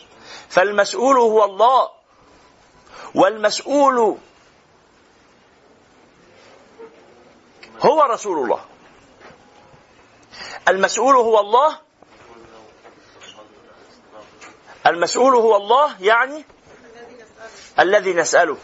فالمسؤول 0.50 1.18
هو 1.18 1.46
الله. 1.46 1.90
والمسؤول 3.16 4.18
هو 7.82 8.02
رسول 8.02 8.44
الله. 8.44 8.66
المسؤول 10.68 11.16
هو 11.16 11.40
الله. 11.40 11.80
المسؤول 14.88 15.36
هو 15.36 15.56
الله 15.56 16.02
يعني 16.02 16.46
الذي 17.80 18.14
نسأله. 18.14 18.58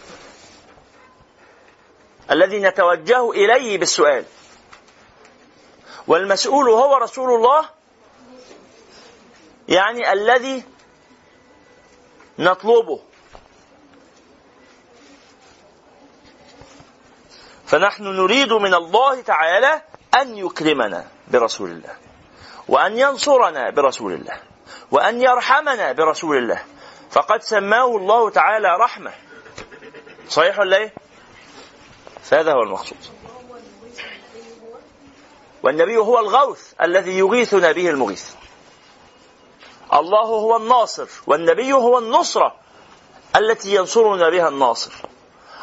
الذي 2.32 2.60
نتوجه 2.60 3.32
إليه 3.32 3.78
بالسؤال. 3.78 4.26
والمسؤول 6.08 6.70
هو 6.70 6.98
رسول 6.98 7.36
الله 7.36 7.70
يعني 9.68 10.14
الذي 10.14 10.64
نطلبه. 12.40 13.00
فنحن 17.66 18.04
نريد 18.04 18.54
من 18.54 18.74
الله 18.74 19.22
تعالى 19.22 19.82
أن 20.22 20.38
يكرمنا 20.38 21.08
برسول 21.28 21.72
الله 21.72 21.96
وأن 22.68 22.98
ينصرنا 22.98 23.70
برسول 23.70 24.14
الله 24.14 24.40
وأن 24.92 25.22
يرحمنا 25.22 25.92
برسول 25.92 26.38
الله. 26.38 26.64
فقد 27.12 27.44
سماه 27.44 27.98
الله 27.98 28.30
تعالى 28.30 28.78
رحمة. 28.78 29.12
صحيح 30.30 30.60
ولا 30.60 30.78
إيه؟ 30.78 30.94
فهذا 32.24 32.54
هو 32.54 32.62
المقصود. 32.62 32.98
والنبي 35.64 35.98
هو 35.98 36.20
الغوث 36.20 36.74
الذي 36.82 37.18
يغيثنا 37.18 37.72
به 37.72 37.90
المغيث. 37.90 38.30
الله 39.94 40.26
هو 40.26 40.58
الناصر 40.58 41.08
والنبي 41.28 41.74
هو 41.74 41.98
النصرة 41.98 42.56
التي 43.36 43.76
ينصرنا 43.76 44.30
بها 44.30 44.48
الناصر. 44.48 44.94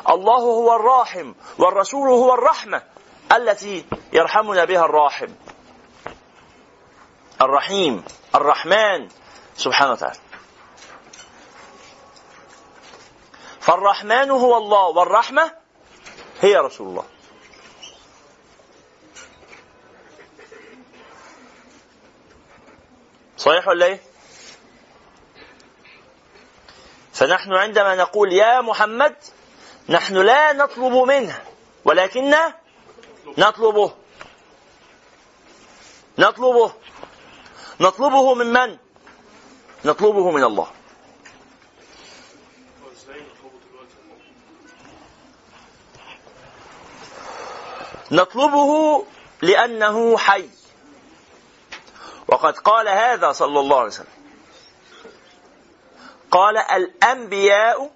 الله 0.09 0.39
هو 0.39 0.77
الراحم 0.77 1.35
والرسول 1.59 2.09
هو 2.09 2.35
الرحمة 2.35 2.83
التي 3.33 3.85
يرحمنا 4.13 4.65
بها 4.65 4.85
الراحم. 4.85 5.29
الرحيم 7.43 8.05
الرحمن 8.35 9.09
سبحانه 9.57 9.93
وتعالى. 9.93 10.19
فالرحمن 13.61 14.31
هو 14.31 14.57
الله 14.57 14.87
والرحمة 14.89 15.60
هي 16.41 16.57
رسول 16.57 16.89
الله 16.89 17.05
صحيح 23.39 23.69
ولا 23.69 23.87
إيه؟ 23.87 24.01
فنحن 27.13 27.53
عندما 27.53 27.95
نقول 27.95 28.33
يا 28.33 28.61
محمد 28.61 29.17
نحن 29.89 30.17
لا 30.17 30.53
نطلب 30.53 30.93
منه 30.93 31.43
ولكن 31.85 32.35
نطلبه 33.39 33.95
نطلبه 36.19 36.73
نطلبه 37.81 38.35
من 38.35 38.47
من؟ 38.47 38.77
نطلبه 39.85 40.31
من 40.31 40.45
الله 40.45 40.67
هو 42.83 42.93
إزاي 42.93 43.21
نطلبه 43.21 43.59
دلوقتي 43.71 43.95
نطلبه 48.13 49.05
لأنه 49.43 50.19
حي. 50.19 50.49
وقد 52.29 52.59
قال 52.59 52.89
هذا 52.89 53.33
صلى 53.33 53.61
الله 53.61 53.77
عليه 53.77 53.87
وسلم. 53.87 54.07
قال 56.31 56.57
الأنبياء 56.59 57.91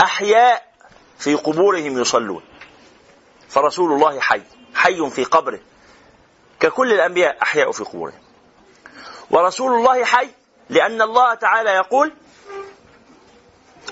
أحياء 0.00 0.74
في 1.18 1.34
قبورهم 1.34 1.98
يصلون. 1.98 2.42
فرسول 3.48 3.92
الله 3.92 4.20
حي. 4.20 4.42
حي 4.74 5.10
في 5.10 5.24
قبره. 5.24 5.60
ككل 6.60 6.92
الأنبياء 6.92 7.42
أحياء 7.42 7.72
في 7.72 7.84
قبورهم. 7.84 8.20
ورسول 9.30 9.74
الله 9.74 10.04
حي 10.04 10.30
لأن 10.70 11.02
الله 11.02 11.34
تعالى 11.34 11.70
يقول 11.70 12.12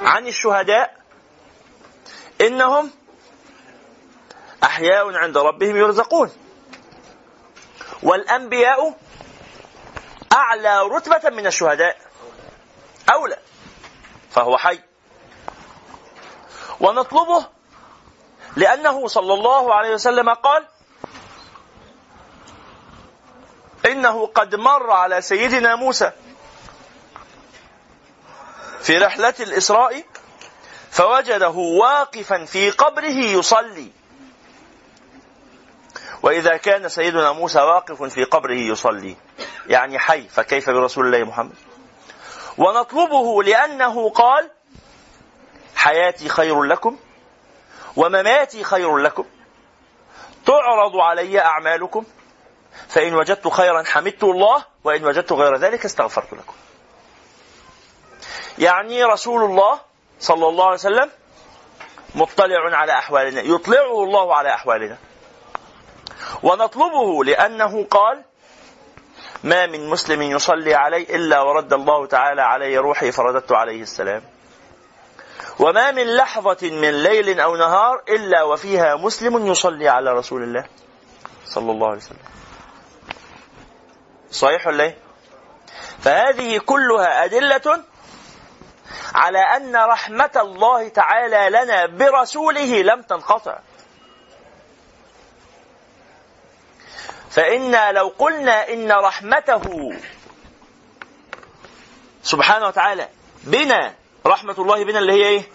عن 0.00 0.26
الشهداء 0.26 0.96
إنهم 2.40 2.90
أحياء 4.64 5.16
عند 5.16 5.38
ربهم 5.38 5.76
يرزقون. 5.76 6.30
والأنبياء 8.02 8.94
أعلى 10.32 10.82
رتبة 10.82 11.30
من 11.30 11.46
الشهداء. 11.46 11.96
أولى. 13.12 13.38
فهو 14.30 14.56
حي. 14.56 14.80
ونطلبه 16.80 17.46
لأنه 18.56 19.08
صلى 19.08 19.34
الله 19.34 19.74
عليه 19.74 19.94
وسلم 19.94 20.30
قال 20.30 20.66
إنه 23.86 24.26
قد 24.26 24.54
مر 24.54 24.90
على 24.90 25.22
سيدنا 25.22 25.74
موسى 25.76 26.12
في 28.80 28.98
رحلة 28.98 29.34
الإسراء 29.40 30.04
فوجده 30.90 31.48
واقفا 31.80 32.44
في 32.44 32.70
قبره 32.70 33.06
يصلي. 33.38 33.92
وإذا 36.22 36.56
كان 36.56 36.88
سيدنا 36.88 37.32
موسى 37.32 37.58
واقف 37.58 38.02
في 38.02 38.24
قبره 38.24 38.54
يصلي. 38.54 39.16
يعني 39.66 39.98
حي 39.98 40.28
فكيف 40.28 40.70
برسول 40.70 41.06
الله 41.06 41.24
محمد؟ 41.24 41.54
ونطلبه 42.58 43.42
لأنه 43.42 44.10
قال 44.10 44.50
حياتي 45.76 46.28
خير 46.28 46.62
لكم 46.62 46.98
ومماتي 47.96 48.64
خير 48.64 48.96
لكم 48.96 49.24
تعرض 50.46 50.96
علي 50.96 51.40
أعمالكم 51.40 52.04
فإن 52.88 53.14
وجدت 53.14 53.48
خيرا 53.48 53.82
حمدت 53.82 54.24
الله 54.24 54.64
وإن 54.84 55.04
وجدت 55.04 55.32
غير 55.32 55.56
ذلك 55.56 55.84
استغفرت 55.84 56.32
لكم. 56.32 56.54
يعني 58.58 59.04
رسول 59.04 59.44
الله 59.44 59.80
صلى 60.20 60.48
الله 60.48 60.64
عليه 60.64 60.74
وسلم 60.74 61.10
مطلع 62.14 62.76
على 62.76 62.92
أحوالنا 62.92 63.40
يطلعه 63.40 64.04
الله 64.04 64.34
على 64.34 64.54
أحوالنا. 64.54 64.98
ونطلبه 66.42 67.24
لأنه 67.24 67.84
قال 67.90 68.24
ما 69.44 69.66
من 69.66 69.88
مسلم 69.88 70.22
يصلي 70.22 70.74
علي 70.74 71.02
إلا 71.02 71.40
ورد 71.40 71.72
الله 71.72 72.06
تعالى 72.06 72.42
علي 72.42 72.78
روحي 72.78 73.12
فرددت 73.12 73.52
عليه 73.52 73.82
السلام. 73.82 74.22
وما 75.58 75.90
من 75.90 76.16
لحظة 76.16 76.70
من 76.70 77.02
ليل 77.02 77.40
أو 77.40 77.56
نهار 77.56 78.02
إلا 78.08 78.42
وفيها 78.42 78.94
مسلم 78.94 79.46
يصلي 79.46 79.88
على 79.88 80.10
رسول 80.12 80.42
الله 80.42 80.64
صلى 81.44 81.70
الله 81.70 81.86
عليه 81.86 81.96
وسلم. 81.98 82.18
صحيح 84.30 84.66
ولا 84.66 84.84
إيه؟ 84.84 84.96
فهذه 86.00 86.58
كلها 86.58 87.24
أدلة 87.24 87.84
على 89.14 89.38
أن 89.38 89.76
رحمة 89.76 90.30
الله 90.36 90.88
تعالى 90.88 91.48
لنا 91.50 91.86
برسوله 91.86 92.82
لم 92.82 93.02
تنقطع. 93.02 93.58
فإنا 97.32 97.92
لو 97.92 98.12
قلنا 98.18 98.72
إن 98.72 98.92
رحمته 98.92 99.92
سبحانه 102.22 102.66
وتعالى 102.66 103.08
بنا 103.44 103.94
رحمة 104.26 104.54
الله 104.58 104.84
بنا 104.84 104.98
اللي 104.98 105.12
هي 105.12 105.28
إيه؟ 105.28 105.48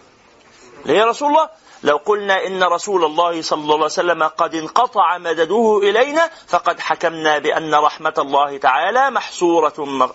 اللي 0.86 0.98
هي 0.98 1.04
رسول 1.04 1.30
الله. 1.30 1.50
لو 1.84 1.98
قلنا 1.98 2.46
إن 2.48 2.64
رسول 2.64 3.06
الله 3.06 3.42
صلى 3.42 3.62
الله 3.62 3.76
عليه 3.76 3.86
وسلم 3.86 4.24
قد 4.24 4.56
انقطع 4.56 5.18
مدده 5.18 5.80
إلينا 5.84 6.30
فقد 6.48 6.80
حكمنا 6.80 7.38
بأن 7.38 7.76
رحمة 7.76 8.14
الله 8.18 8.58
تعالى 8.58 9.10
محصورة 9.10 10.08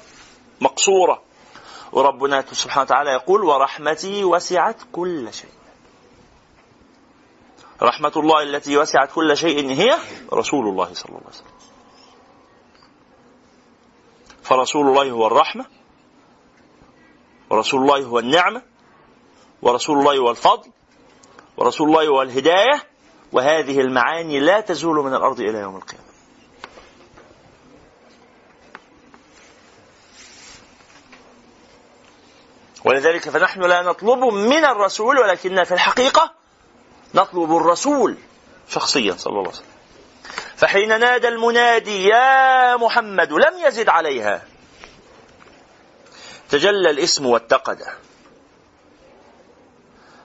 مقصورة. 0.61 1.23
وربنا 1.93 2.45
سبحانه 2.53 2.83
وتعالى 2.83 3.11
يقول 3.11 3.45
ورحمتي 3.45 4.25
وسعت 4.25 4.77
كل 4.93 5.35
شيء. 5.35 5.51
رحمة 7.83 8.13
الله 8.17 8.43
التي 8.43 8.79
وسعت 8.79 9.13
كل 9.13 9.37
شيء 9.37 9.71
هي 9.71 9.99
رسول 10.33 10.69
الله 10.69 10.95
صلى 10.95 11.09
الله 11.09 11.21
عليه 11.21 11.29
وسلم. 11.29 11.53
فرسول 14.43 14.89
الله 14.89 15.11
هو 15.11 15.27
الرحمة 15.27 15.67
ورسول 17.51 17.81
الله 17.83 18.05
هو 18.05 18.19
النعمة 18.19 18.63
ورسول 19.63 19.99
الله 19.99 20.19
هو 20.19 20.31
الفضل 20.31 20.71
ورسول 21.57 21.89
الله 21.89 22.09
هو 22.09 22.23
الهداية 22.23 22.83
وهذه 23.33 23.81
المعاني 23.81 24.41
لا 24.41 24.61
تزول 24.61 24.97
من 24.97 25.15
الأرض 25.15 25.41
إلى 25.41 25.59
يوم 25.59 25.77
القيامة. 25.77 26.05
ولذلك 32.85 33.29
فنحن 33.29 33.63
لا 33.63 33.83
نطلب 33.83 34.19
من 34.35 34.65
الرسول 34.65 35.19
ولكننا 35.19 35.65
في 35.65 35.75
الحقيقة 35.75 36.42
نطلب 37.15 37.57
الرسول 37.57 38.17
شخصيا 38.69 39.15
صلى 39.17 39.31
الله 39.31 39.41
عليه 39.41 39.51
وسلم. 39.51 39.67
فحين 40.57 41.01
نادى 41.01 41.29
المنادي 41.29 42.05
يا 42.05 42.77
محمد 42.77 43.33
لم 43.33 43.59
يزد 43.67 43.89
عليها. 43.89 44.45
تجلى 46.51 46.91
الاسم 46.91 47.27
واتقد. 47.27 47.83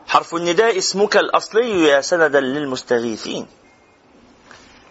حرف 0.07 0.35
النداء 0.35 0.77
اسمك 0.77 1.17
الأصلي 1.17 1.83
يا 1.83 2.01
سندا 2.01 2.39
للمستغيثين. 2.39 3.47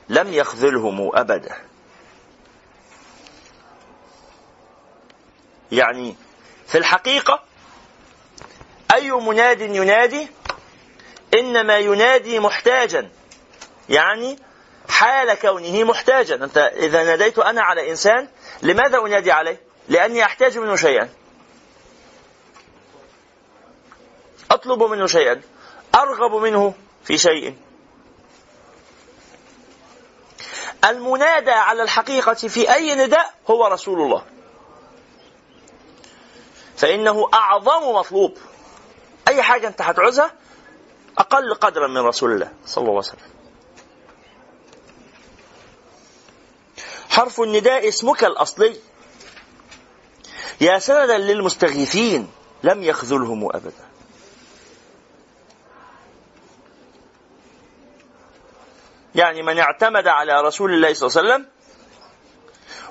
لم 0.09 0.33
يخذلهم 0.33 1.11
أبدا 1.15 1.57
يعني 5.73 6.17
في 6.67 6.79
الحقيقة 6.79 7.43
أي 8.95 9.11
مناد 9.11 9.61
ينادي 9.61 10.29
إنما 11.35 11.79
ينادي 11.79 12.39
محتاجا. 12.39 13.11
يعني 13.89 14.39
حال 14.89 15.35
كونه 15.35 15.85
محتاجا. 15.85 16.35
أنت 16.35 16.59
إذا 16.59 17.05
ناديت 17.05 17.39
أنا 17.39 17.63
على 17.63 17.91
إنسان 17.91 18.29
لماذا 18.63 18.99
أنادي 18.99 19.33
عليه؟ 19.33 19.61
لأني 19.89 20.25
أحتاج 20.25 20.59
منه 20.59 20.77
شيئا. 20.77 21.09
أطلب 24.51 24.83
منه 24.83 25.07
شيئا. 25.07 25.41
أرغب 25.95 26.35
منه 26.35 26.75
في 27.05 27.19
شيء. 27.19 27.57
المنادى 30.85 31.51
على 31.51 31.83
الحقيقة 31.83 32.35
في 32.35 32.75
أي 32.75 32.95
نداء 32.95 33.35
هو 33.51 33.67
رسول 33.67 34.01
الله. 34.01 34.25
فإنه 36.77 37.29
أعظم 37.35 37.95
مطلوب. 37.95 38.39
أي 39.29 39.43
حاجة 39.43 39.67
أنت 39.67 39.83
هتعوزها 39.83 40.33
أقل 41.19 41.55
قدرا 41.55 41.87
من 41.87 41.99
رسول 41.99 42.33
الله 42.33 42.53
صلى 42.67 42.83
الله 42.83 42.91
عليه 42.91 42.99
وسلم. 42.99 43.31
حرف 47.09 47.41
النداء 47.41 47.89
اسمك 47.89 48.25
الأصلي. 48.25 48.77
يا 50.61 50.79
سندا 50.79 51.19
للمستغيثين 51.19 52.31
لم 52.63 52.83
يخذلهم 52.83 53.57
أبدا. 53.57 53.87
يعني 59.15 59.43
من 59.43 59.59
اعتمد 59.59 60.07
على 60.07 60.41
رسول 60.41 60.75
الله 60.75 60.95
صلى 60.95 61.09
الله 61.09 61.19
عليه 61.19 61.29
وسلم 61.29 61.51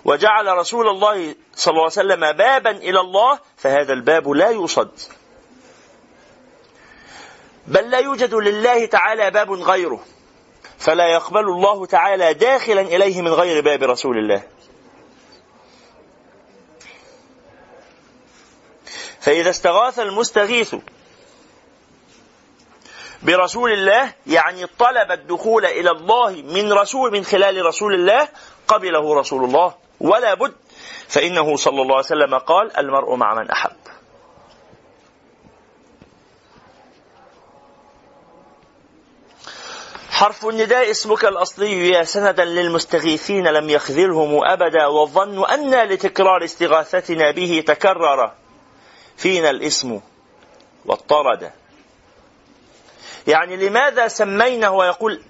وجعل 0.05 0.47
رسول 0.47 0.87
الله 0.87 1.35
صلى 1.55 1.71
الله 1.71 1.81
عليه 1.81 1.91
وسلم 1.91 2.31
بابا 2.31 2.71
إلى 2.71 2.99
الله 2.99 3.39
فهذا 3.57 3.93
الباب 3.93 4.29
لا 4.29 4.49
يوصد. 4.49 4.89
بل 7.67 7.89
لا 7.89 7.99
يوجد 7.99 8.33
لله 8.33 8.85
تعالى 8.85 9.31
باب 9.31 9.51
غيره 9.51 9.99
فلا 10.77 11.07
يقبل 11.07 11.43
الله 11.43 11.85
تعالى 11.85 12.33
داخلا 12.33 12.81
إليه 12.81 13.21
من 13.21 13.31
غير 13.31 13.63
باب 13.63 13.83
رسول 13.83 14.17
الله. 14.17 14.43
فإذا 19.19 19.49
استغاث 19.49 19.99
المستغيث 19.99 20.75
برسول 23.23 23.71
الله 23.71 24.13
يعني 24.27 24.65
طلب 24.65 25.11
الدخول 25.11 25.65
إلى 25.65 25.91
الله 25.91 26.29
من 26.29 26.73
رسول 26.73 27.11
من 27.11 27.23
خلال 27.23 27.65
رسول 27.65 27.93
الله 27.93 28.27
قبله 28.67 29.19
رسول 29.19 29.43
الله 29.43 29.75
ولا 29.99 30.33
بد 30.33 30.53
فإنه 31.07 31.55
صلى 31.55 31.81
الله 31.81 31.95
عليه 31.95 32.05
وسلم 32.05 32.37
قال 32.37 32.77
المرء 32.77 33.15
مع 33.15 33.33
من 33.33 33.49
أحب. 33.49 33.84
حرف 40.15 40.45
النداء 40.45 40.91
اسمك 40.91 41.25
الأصلي 41.25 41.89
يا 41.89 42.03
سندا 42.03 42.45
للمستغيثين 42.45 43.47
لم 43.47 43.69
يخذلهم 43.69 44.45
أبدا 44.45 44.85
والظن 44.85 45.45
أن 45.45 45.87
لتكرار 45.89 46.43
استغاثتنا 46.43 47.31
به 47.31 47.63
تكرر. 47.67 48.31
فينا 49.17 49.49
الاسم 49.49 49.99
واضطرد 50.85 51.51
يعني 53.27 53.55
لماذا 53.55 54.07
سمينا 54.07 54.67
هو 54.67 54.83
يقول 54.83 55.21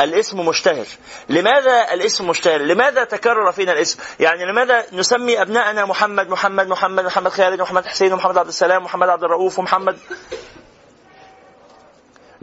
الاسم 0.00 0.40
مشتهر؟ 0.40 0.86
لماذا 1.28 1.92
الاسم 1.92 2.26
مشتهر؟ 2.26 2.60
لماذا 2.60 3.04
تكرر 3.04 3.52
فينا 3.52 3.72
الاسم؟ 3.72 3.98
يعني 4.20 4.44
لماذا 4.44 4.86
نسمي 4.92 5.42
أبناءنا 5.42 5.84
محمد 5.84 6.28
محمد 6.28 6.68
محمد 6.68 7.04
محمد 7.04 7.30
خالد 7.30 7.60
محمد 7.60 7.86
حسين 7.86 8.12
ومحمد 8.12 8.38
عبد 8.38 8.48
السلام 8.48 8.84
محمد 8.84 9.08
عبد 9.08 9.24
الرؤوف 9.24 9.58
ومحمد 9.58 9.98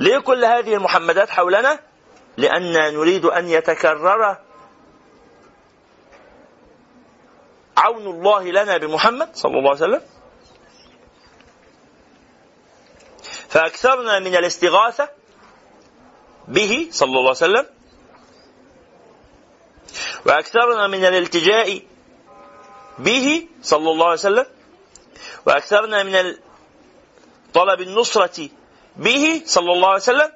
ليه 0.02 0.20
كل 0.20 0.46
هذه 0.46 0.74
المحمدات 0.74 1.30
حولنا؟ 1.30 1.80
لأن 2.38 2.94
نريد 2.94 3.26
أن 3.26 3.48
يتكرر 3.48 4.38
عون 7.78 8.08
الله 8.08 8.44
لنا 8.52 8.78
بمحمد 8.78 9.36
صلى 9.36 9.58
الله 9.58 9.70
عليه 9.70 9.80
وسلم. 9.80 10.02
فأكثرنا 13.50 14.20
من 14.20 14.36
الاستغاثة 14.36 15.10
به 16.48 16.88
صلى 16.92 17.10
الله 17.10 17.20
عليه 17.20 17.30
وسلم. 17.30 17.66
وأكثرنا 20.26 20.88
من 20.88 21.06
الالتجاء 21.06 21.82
به 23.00 23.48
صلى 23.62 23.90
الله 23.92 24.06
عليه 24.06 24.14
وسلم. 24.14 24.46
وأكثرنا 25.46 26.04
من 26.04 26.36
طلب 27.54 27.82
النصرة 27.82 28.50
به 28.96 29.42
صلى 29.46 29.72
الله 29.72 29.88
عليه 29.88 30.02
وسلم 30.02 30.32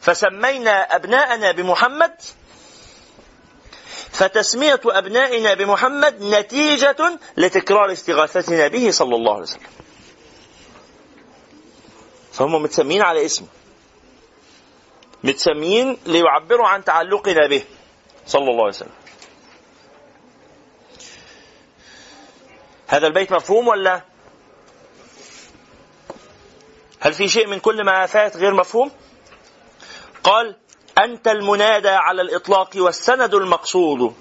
فسمينا 0.00 0.96
أبناءنا 0.96 1.52
بمحمد 1.52 2.14
فتسمية 4.10 4.80
أبنائنا 4.86 5.54
بمحمد 5.54 6.22
نتيجة 6.22 7.18
لتكرار 7.36 7.92
استغاثتنا 7.92 8.68
به 8.68 8.90
صلى 8.90 9.14
الله 9.14 9.32
عليه 9.32 9.42
وسلم. 9.42 9.62
فهم 12.32 12.62
متسمين 12.62 13.02
على 13.02 13.24
اسمه 13.24 13.46
متسمين 15.24 15.98
ليعبروا 16.06 16.68
عن 16.68 16.84
تعلقنا 16.84 17.46
به 17.46 17.64
صلى 18.26 18.50
الله 18.50 18.64
عليه 18.64 18.74
وسلم. 18.76 18.98
هذا 22.88 23.06
البيت 23.06 23.32
مفهوم 23.32 23.68
ولا؟ 23.68 24.07
هل 27.00 27.14
في 27.14 27.28
شيء 27.28 27.46
من 27.46 27.58
كل 27.60 27.84
ما 27.84 28.06
فات 28.06 28.36
غير 28.36 28.54
مفهوم؟ 28.54 28.90
قال 30.24 30.56
أنت 30.98 31.28
المنادى 31.28 31.88
على 31.88 32.22
الإطلاق 32.22 32.70
والسند 32.76 33.34
المقصود. 33.34 34.14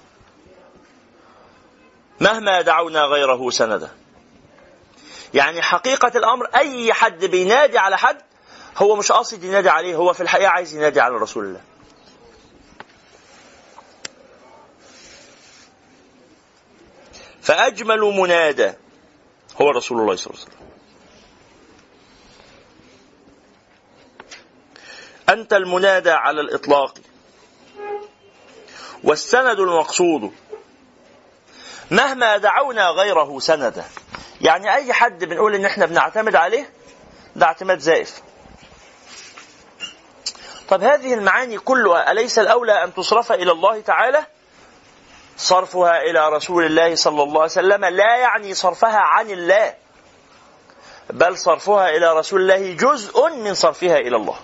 مهما 2.20 2.62
دعونا 2.62 3.02
غيره 3.02 3.50
سندا. 3.50 3.90
يعني 5.34 5.62
حقيقة 5.62 6.12
الأمر 6.16 6.46
أي 6.56 6.94
حد 6.94 7.26
بينادي 7.26 7.78
على 7.78 7.98
حد 7.98 8.18
هو 8.78 8.96
مش 8.96 9.12
قاصد 9.12 9.44
ينادي 9.44 9.70
عليه 9.70 9.96
هو 9.96 10.14
في 10.14 10.24
الحقيقة 10.24 10.50
عايز 10.50 10.76
ينادي 10.76 11.02
على 11.02 11.16
رسول 11.16 11.46
الله. 11.46 11.62
فأجمل 17.42 18.00
منادى 18.00 18.74
هو 19.62 19.70
رسول 19.70 20.02
الله 20.02 20.16
صلى 20.16 20.34
الله 20.34 20.42
عليه 20.42 20.52
وسلم. 20.52 20.57
أنت 25.30 25.54
المنادى 25.54 26.12
على 26.12 26.42
الإطلاق. 26.42 26.94
والسند 29.04 29.60
المقصود 29.60 30.32
مهما 31.92 32.38
دعونا 32.38 32.90
غيره 32.90 33.40
سندا. 33.40 33.86
يعني 34.42 34.74
أي 34.74 34.94
حد 34.94 35.24
بنقول 35.24 35.56
إن 35.56 35.66
إحنا 35.66 35.86
بنعتمد 35.86 36.36
عليه 36.36 36.70
ده 37.36 37.46
اعتماد 37.46 37.80
زائف. 37.80 38.22
طب 40.70 40.84
هذه 40.84 41.14
المعاني 41.14 41.58
كلها 41.58 42.12
أليس 42.12 42.40
الأولى 42.40 42.84
أن 42.84 42.94
تصرف 42.94 43.32
إلى 43.32 43.52
الله 43.52 43.82
تعالى؟ 43.82 44.26
صرفها 45.38 46.02
إلى 46.02 46.30
رسول 46.30 46.66
الله 46.66 46.96
صلى 46.96 47.24
الله 47.24 47.42
عليه 47.42 47.52
وسلم 47.52 47.86
لا 47.86 48.18
يعني 48.18 48.54
صرفها 48.54 48.98
عن 49.00 49.30
الله 49.32 49.74
بل 51.10 51.38
صرفها 51.38 51.90
إلى 51.90 52.14
رسول 52.14 52.42
الله 52.42 52.74
جزء 52.74 53.30
من 53.30 53.54
صرفها 53.54 53.98
إلى 53.98 54.16
الله. 54.16 54.40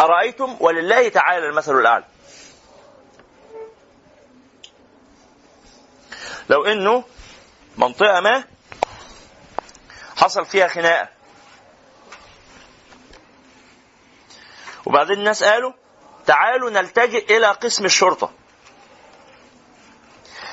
أرأيتم 0.00 0.56
ولله 0.60 1.08
تعالى 1.08 1.46
المثل 1.48 1.74
الأعلى 1.76 2.04
لو 6.48 6.64
إنه 6.64 7.04
منطقة 7.76 8.20
ما 8.20 8.44
حصل 10.16 10.46
فيها 10.46 10.68
خناقة. 10.68 11.08
وبعدين 14.86 15.18
الناس 15.18 15.44
قالوا 15.44 15.72
تعالوا 16.26 16.70
نلتجئ 16.70 17.36
إلى 17.36 17.46
قسم 17.46 17.84
الشرطة. 17.84 18.32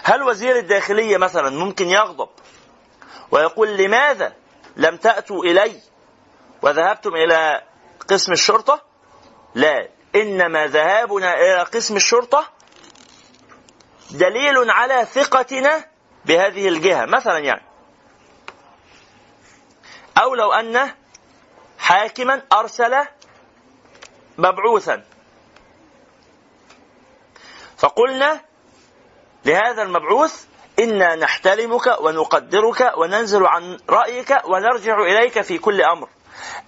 هل 0.03 0.23
وزير 0.23 0.57
الداخلية 0.57 1.17
مثلا 1.17 1.49
ممكن 1.49 1.89
يغضب 1.89 2.29
ويقول 3.31 3.77
لماذا 3.77 4.33
لم 4.75 4.97
تأتوا 4.97 5.43
إلي 5.43 5.81
وذهبتم 6.61 7.15
إلى 7.15 7.63
قسم 8.09 8.31
الشرطة؟ 8.31 8.92
لا. 9.55 9.87
إنما 10.15 10.67
ذهابنا 10.67 11.33
إلى 11.33 11.63
قسم 11.63 11.95
الشرطة 11.95 12.49
دليل 14.11 14.69
على 14.71 15.05
ثقتنا 15.05 15.85
بهذه 16.25 16.67
الجهة. 16.67 17.05
مثلا 17.05 17.37
يعني 17.37 17.63
أو 20.17 20.35
لو 20.35 20.51
أن 20.53 20.91
حاكما 21.79 22.41
أرسل 22.53 23.05
مبعوثا. 24.37 25.03
فقلنا 27.77 28.41
لهذا 29.45 29.81
المبعوث 29.81 30.45
إنا 30.79 31.15
نحترمك 31.15 32.01
ونقدرك 32.01 32.93
وننزل 32.97 33.45
عن 33.45 33.77
رأيك 33.89 34.41
ونرجع 34.45 35.01
إليك 35.01 35.41
في 35.41 35.57
كل 35.57 35.81
أمر. 35.81 36.09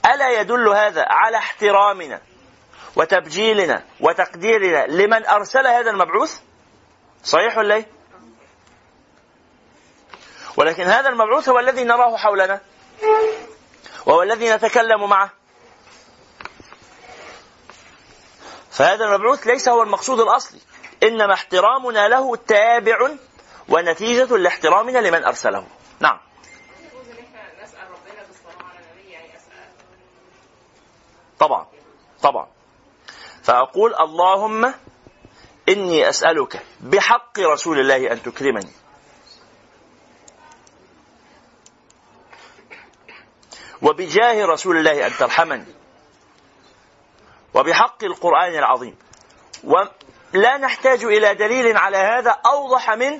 ألا 0.05 0.39
يدل 0.39 0.69
هذا 0.69 1.05
على 1.09 1.37
احترامنا؟ 1.37 2.21
وتبجيلنا 2.95 3.83
وتقديرنا 3.99 4.87
لمن 4.87 5.25
أرسل 5.25 5.67
هذا 5.67 5.91
المبعوث؟ 5.91 6.39
صحيح 7.23 7.57
ولا 7.57 7.75
إيه؟ 7.75 7.87
ولكن 10.57 10.83
هذا 10.83 11.09
المبعوث 11.09 11.49
هو 11.49 11.59
الذي 11.59 11.83
نراه 11.83 12.17
حولنا. 12.17 12.61
وهو 14.05 14.23
الذي 14.23 14.49
نتكلم 14.49 15.09
معه. 15.09 15.31
فهذا 18.71 19.05
المبعوث 19.05 19.47
ليس 19.47 19.69
هو 19.69 19.83
المقصود 19.83 20.19
الأصلي. 20.19 20.59
إنما 21.03 21.33
احترامنا 21.33 22.07
له 22.07 22.35
تابع 22.35 23.09
ونتيجة 23.69 24.37
لاحترامنا 24.37 24.99
لمن 24.99 25.23
أرسله. 25.23 25.67
نعم. 25.99 26.19
طبعا. 31.39 31.67
طبعا. 32.21 32.54
فأقول 33.45 33.95
اللهم 33.95 34.73
إني 35.69 36.09
أسألك 36.09 36.65
بحق 36.81 37.39
رسول 37.39 37.79
الله 37.79 38.11
أن 38.11 38.23
تكرمني. 38.23 38.71
وبجاه 43.81 44.45
رسول 44.45 44.77
الله 44.77 45.07
أن 45.07 45.11
ترحمني. 45.11 45.65
وبحق 47.53 48.03
القرآن 48.03 48.55
العظيم. 48.55 48.97
ولا 49.63 50.57
نحتاج 50.57 51.03
إلى 51.03 51.35
دليل 51.35 51.77
على 51.77 51.97
هذا 51.97 52.31
أوضح 52.45 52.89
من 52.89 53.19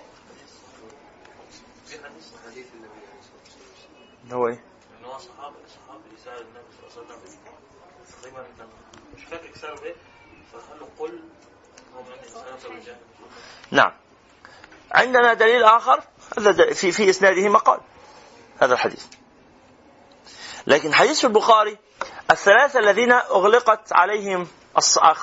هو 4.32 4.48
إيه؟ 4.48 4.64
هو 5.04 5.18
صحابي 5.18 5.56
صحابي 5.70 6.18
سال 6.26 6.42
النبي 6.42 6.66
صلى 6.90 7.04
الله 7.04 7.16
عليه 7.16 8.50
وسلم. 8.56 8.70
مش 9.18 9.24
فاكر 9.24 9.84
إيه. 9.84 9.96
نعم. 13.72 13.92
عندنا 14.92 15.34
دليل 15.34 15.64
آخر 15.64 16.04
هذا 16.38 16.74
في 16.74 16.92
في 16.92 17.10
إسناده 17.10 17.50
مقال 17.50 17.80
هذا 18.62 18.74
الحديث. 18.74 19.06
لكن 20.68 20.94
حديث 20.94 21.26
البخاري 21.26 21.78
الثلاثة 22.32 22.80
الذين 22.80 23.12
أغلقت 23.12 23.94
عليهم 23.94 24.48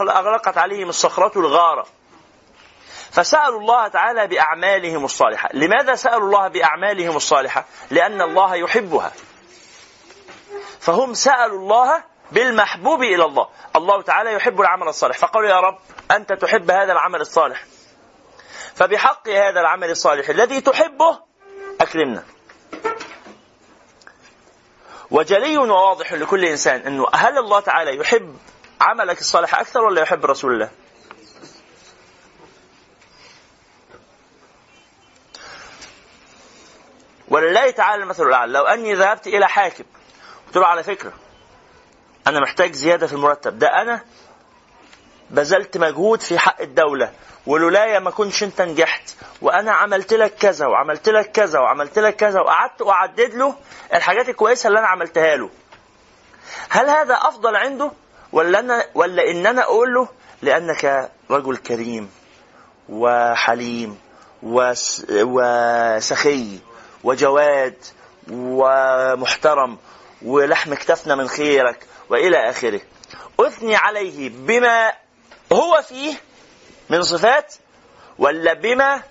أغلقت 0.00 0.58
عليهم 0.58 0.88
الصخرة 0.88 1.38
الغارة. 1.38 1.86
فسألوا 3.10 3.60
الله 3.60 3.88
تعالى 3.88 4.26
بأعمالهم 4.26 5.04
الصالحة. 5.04 5.48
لماذا 5.54 5.94
سألوا 5.94 6.26
الله 6.26 6.48
بأعمالهم 6.48 7.16
الصالحة؟ 7.16 7.64
لأن 7.90 8.22
الله 8.22 8.54
يحبها. 8.54 9.12
فهم 10.80 11.14
سألوا 11.14 11.58
الله 11.58 12.11
بالمحبوب 12.33 13.03
إلى 13.03 13.24
الله. 13.24 13.49
الله 13.76 14.03
تعالى 14.03 14.33
يحب 14.33 14.61
العمل 14.61 14.89
الصالح. 14.89 15.18
فقالوا 15.18 15.49
يا 15.49 15.61
رب 15.61 15.78
أنت 16.11 16.33
تحب 16.33 16.70
هذا 16.70 16.93
العمل 16.93 17.20
الصالح. 17.20 17.64
فبحق 18.74 19.28
هذا 19.28 19.61
العمل 19.61 19.91
الصالح 19.91 20.28
الذي 20.28 20.61
تحبه 20.61 21.18
أكرمنا. 21.80 22.24
وجلي 25.11 25.57
وواضح 25.57 26.12
لكل 26.12 26.45
إنسان 26.45 26.80
أنه 26.80 27.07
هل 27.14 27.39
الله 27.39 27.61
تعالى 27.61 27.97
يحب 27.97 28.37
عملك 28.80 29.20
الصالح 29.20 29.55
أكثر 29.55 29.80
ولا 29.80 30.03
يحب 30.03 30.24
رسول 30.26 30.53
الله؟ 30.53 30.70
ولله 37.28 37.70
تعالى 37.70 38.03
المثل 38.03 38.22
الأعلى. 38.22 38.53
لو 38.53 38.64
أني 38.64 38.95
ذهبت 38.95 39.26
إلى 39.26 39.49
حاكم 39.49 39.85
قلت 40.47 40.57
له 40.57 40.66
على 40.66 40.83
فكرة 40.83 41.12
أنا 42.26 42.40
محتاج 42.40 42.72
زيادة 42.72 43.06
في 43.06 43.12
المرتب. 43.12 43.58
ده 43.58 43.66
أنا 43.82 44.00
بذلت 45.30 45.78
مجهود 45.78 46.20
في 46.20 46.38
حق 46.38 46.60
الدولة. 46.60 47.12
ولولايا 47.46 47.98
ما 47.98 48.10
كنتش 48.10 48.42
أنت 48.42 48.62
نجحت. 48.62 49.10
وأنا 49.42 49.72
عملت 49.72 50.14
لك 50.14 50.34
كذا 50.34 50.66
وعملت 50.66 51.08
لك 51.08 51.32
كذا 51.32 51.58
وعملت 51.58 51.98
لك 51.98 52.16
كذا 52.16 52.40
وقعدت 52.40 52.82
اعدد 52.82 53.34
له 53.34 53.54
الحاجات 53.94 54.28
الكويسة 54.28 54.68
اللي 54.68 54.78
أنا 54.78 54.88
عملتها 54.88 55.36
له. 55.36 55.50
هل 56.68 56.90
هذا 56.90 57.14
أفضل 57.14 57.56
عنده؟ 57.56 57.90
ولا 58.32 58.58
أنا 58.58 58.86
ولا 58.94 59.30
إن 59.30 59.46
أنا 59.46 59.62
أقول 59.62 59.94
له؟ 59.94 60.08
لأنك 60.42 61.10
رجل 61.30 61.56
كريم 61.56 62.10
وحليم 62.88 63.98
وس 64.42 65.06
وسخي 65.10 66.58
وجواد 67.04 67.76
ومحترم 68.30 69.78
ولحم 70.22 70.74
كتفنا 70.74 71.14
من 71.14 71.28
خيرك. 71.28 71.86
وإلى 72.12 72.50
آخره. 72.50 72.80
أثني 73.40 73.76
عليه 73.76 74.28
بما 74.28 74.92
هو 75.52 75.82
فيه 75.82 76.14
من 76.90 77.02
صفات 77.02 77.54
ولا 78.18 78.52
بما 78.52 79.02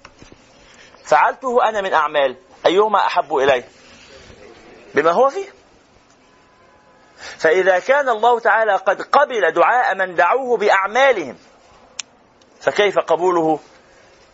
فعلته 1.03 1.69
أنا 1.69 1.81
من 1.81 1.93
أعمال. 1.93 2.35
أيهما 2.65 3.05
أحب 3.05 3.35
الي 3.35 3.63
بما 4.95 5.11
هو 5.11 5.29
فيه. 5.29 5.45
فإذا 7.37 7.79
كان 7.79 8.09
الله 8.09 8.39
تعالى 8.39 8.75
قد 8.75 9.01
قبل 9.01 9.51
دعاء 9.51 9.95
من 9.95 10.15
دعوه 10.15 10.57
بأعمالهم 10.57 11.37
فكيف 12.59 12.99
قبوله 12.99 13.59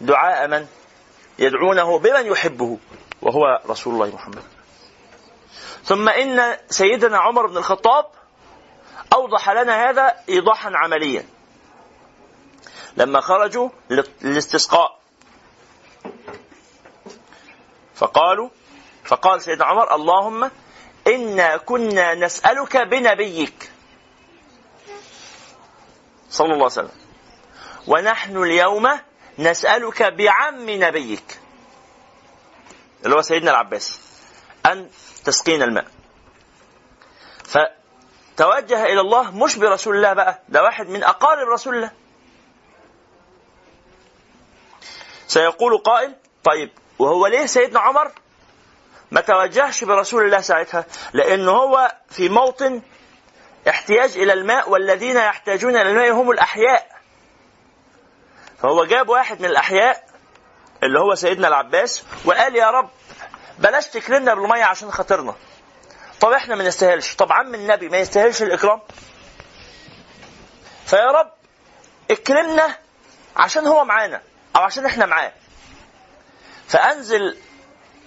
دعاء 0.02 0.48
من 0.48 0.68
يدعونه 1.40 2.00
بمن 2.00 2.26
يحبه؟ 2.26 2.78
وهو 3.22 3.62
رسول 3.70 3.94
الله 3.94 4.16
محمد. 4.16 4.44
ثم 5.84 6.10
إن 6.10 6.58
سيدنا 6.70 7.18
عمر 7.18 7.48
بن 7.48 7.58
الخطاب 7.58 8.17
أوضح 9.14 9.50
لنا 9.50 9.90
هذا 9.90 10.16
ايضاحا 10.30 10.72
عمليا. 10.76 11.26
لما 12.98 13.22
خرجوا 13.22 13.70
للاستسقاء. 14.22 15.00
فقالوا 17.96 18.50
فقال 19.06 19.42
سيدنا 19.42 19.66
عمر 19.66 19.96
اللهم 19.96 20.52
إنا 21.08 21.58
كنا 21.58 22.16
نسألك 22.16 22.78
بنبيك. 22.78 23.72
صلى 26.30 26.46
الله 26.46 26.56
عليه 26.56 26.66
وسلم. 26.66 26.92
ونحن 27.88 28.38
اليوم 28.38 29.00
نسألك 29.40 30.04
بعم 30.04 30.70
نبيك. 30.70 31.40
اللي 33.06 33.16
هو 33.16 33.22
سيدنا 33.22 33.52
العباس. 33.52 34.00
أن 34.66 34.90
تسقينا 35.26 35.66
الماء. 35.66 35.88
توجه 38.38 38.86
إلى 38.86 39.02
الله 39.02 39.32
مش 39.44 39.56
برسول 39.58 39.96
الله 39.96 40.14
بقى 40.14 40.40
ده 40.50 40.64
واحد 40.64 40.90
من 40.90 41.04
أقارب 41.04 41.48
رسول 41.50 41.76
الله. 41.76 41.92
سيقول 45.28 45.78
قائل 45.78 46.16
طيب 46.44 46.70
وهو 47.00 47.28
ليه 47.28 47.46
سيدنا 47.46 47.80
عمر؟ 47.80 48.12
ما 49.12 49.22
توجهش 49.22 49.84
برسول 49.84 50.26
الله 50.26 50.42
ساعتها 50.42 50.86
لأنه 51.14 51.52
هو 51.52 51.92
في 52.10 52.30
موطن 52.30 52.82
احتياج 53.70 54.18
إلى 54.18 54.34
الماء 54.34 54.70
والذين 54.70 55.18
يحتاجون 55.18 55.76
إلى 55.78 55.90
الماء 55.90 56.12
هم 56.12 56.32
الأحياء. 56.32 56.98
فهو 58.62 58.86
جاب 58.86 59.10
واحد 59.10 59.40
من 59.40 59.46
الأحياء 59.46 60.08
اللي 60.84 61.00
هو 61.00 61.16
سيدنا 61.16 61.48
العباس 61.48 62.04
وقال 62.26 62.56
يا 62.56 62.70
رب 62.72 62.90
بلاش 63.60 63.88
تكرمنا 63.88 64.34
بالمية 64.34 64.64
عشان 64.64 64.92
خاطرنا. 64.92 65.36
طب 66.22 66.32
إحنا 66.32 66.56
ما 66.56 66.68
نستاهلش. 66.68 67.16
طب 67.16 67.32
عم 67.32 67.56
النبي 67.56 67.90
ما 67.90 67.98
يستاهلش 67.98 68.42
الإكرام؟ 68.42 68.82
فيا 70.86 71.12
رب 71.12 71.32
اكرمنا 72.12 72.78
عشان 73.36 73.68
هو 73.68 73.86
معانا 73.86 74.22
أو 74.56 74.62
عشان 74.62 74.86
إحنا 74.86 75.06
معاه. 75.06 75.34
فأنزل 76.68 77.38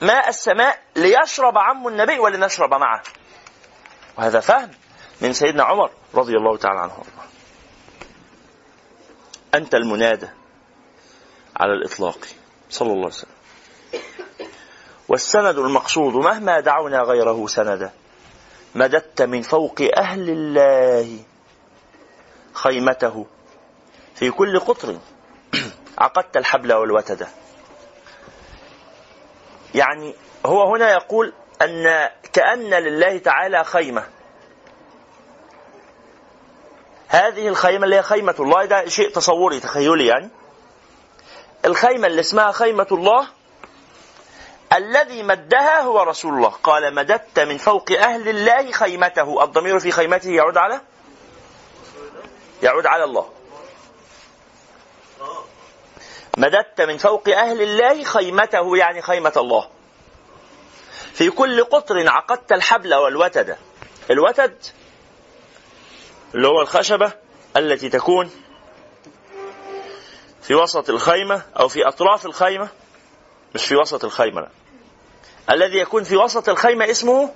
ماء 0.01 0.29
السماء 0.29 0.83
ليشرب 0.97 1.59
عم 1.59 1.89
النبي 1.89 2.19
ولنشرب 2.19 2.75
معه. 2.75 3.03
وهذا 4.19 4.41
فهم 4.41 4.71
من 5.21 5.33
سيدنا 5.33 5.65
عمر 5.65 5.91
رضي 6.15 6.37
الله 6.37 6.57
تعالى 6.57 6.81
عنه. 6.81 6.93
وارضاه 6.93 7.31
أنت 9.55 9.75
المنادى 9.75 10.29
على 11.57 11.73
الإطلاق. 11.73 12.19
صلى 12.71 12.89
الله 12.89 13.05
عليه 13.05 13.15
وسلم. 13.15 13.31
والسند 15.09 15.59
المقصود 15.59 16.15
مهما 16.15 16.61
دعونا 16.61 17.03
غيره 17.03 17.47
سندا. 17.47 17.93
مددت 18.75 19.23
من 19.23 19.43
فوق 19.43 19.75
أهل 19.97 20.31
الله 20.31 21.19
خيمته 22.53 23.27
في 24.15 24.31
كل 24.31 24.61
قطر. 24.61 24.99
عقدت 25.99 26.37
الحبل 26.37 26.73
والوتد. 26.73 27.29
يعني 29.75 30.15
هو 30.47 30.75
هنا 30.75 30.91
يقول 30.91 31.33
أن 31.63 32.09
كأن 32.33 32.75
لله 32.75 33.19
تعالى 33.19 33.65
خيمة. 33.65 34.07
هذه 37.09 37.49
الخيمة 37.49 37.85
اللي 37.85 37.97
هي 37.97 38.03
خيمة 38.03 38.35
الله 38.41 38.65
ده 38.65 38.89
شيء 38.89 39.11
تصوري 39.11 39.61
تخيلي 39.61 40.07
يعني. 40.07 40.29
الخيمة 41.65 42.07
اللي 42.07 42.21
اسمها 42.21 42.53
خيمة 42.53 42.87
الله 42.93 43.29
الذي 44.73 45.23
مدها 45.23 45.81
هو 45.81 46.03
رسول 46.03 46.35
الله. 46.35 46.49
قال 46.49 46.95
مددت 46.95 47.41
من 47.41 47.59
فوق 47.59 47.93
أهل 47.93 48.29
الله 48.29 48.73
خيمته. 48.73 49.45
الضمير 49.45 49.79
في 49.79 49.91
خيمته 49.91 50.31
يعود 50.31 50.57
على؟ 50.57 50.81
يعود 52.63 52.87
على 52.87 53.05
الله. 53.05 53.31
مددت 56.39 56.81
من 56.81 56.97
فوق 56.97 57.29
أهل 57.29 57.63
الله 57.63 58.05
خيمته 58.05 58.77
يعني 58.77 59.03
خيمة 59.03 59.33
الله. 59.37 59.69
في 61.13 61.31
كل 61.31 61.65
قطر 61.65 62.09
عقدت 62.09 62.53
الحبل 62.53 62.95
والوتد. 62.95 63.57
الوتد 64.11 64.65
اللي 66.35 66.49
هو 66.49 66.61
الخشبة 66.61 67.13
التي 67.57 67.89
تكون 67.89 68.31
في 70.43 70.55
وسط 70.55 70.91
الخيمة 70.91 71.43
أو 71.59 71.69
في 71.69 71.89
أطراف 71.89 72.27
الخيمة 72.27 72.69
مش 73.55 73.67
في 73.67 73.77
وسط 73.77 74.05
الخيمة 74.05 74.41
لا. 74.41 74.49
الذي 75.51 75.79
يكون 75.79 76.05
في 76.05 76.17
وسط 76.17 76.49
الخيمة 76.49 76.91
اسمه 76.91 77.35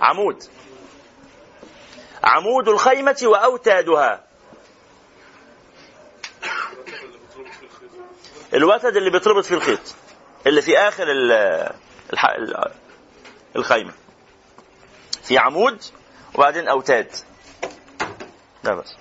عمود. 0.00 0.44
عمود 2.24 2.68
الخيمة 2.68 3.18
وأوتادها. 3.22 4.24
الوتد 8.54 8.96
اللي 8.96 9.10
بيتربط 9.10 9.44
في 9.44 9.54
الخيط 9.54 9.94
اللي 10.46 10.62
في 10.62 10.78
آخر 10.78 11.04
الخيمة. 13.56 13.92
في 15.22 15.38
عمود 15.38 15.82
وبعدين 16.34 16.68
أوتاد. 16.68 17.10
ده 18.64 18.74
بس. 18.74 18.96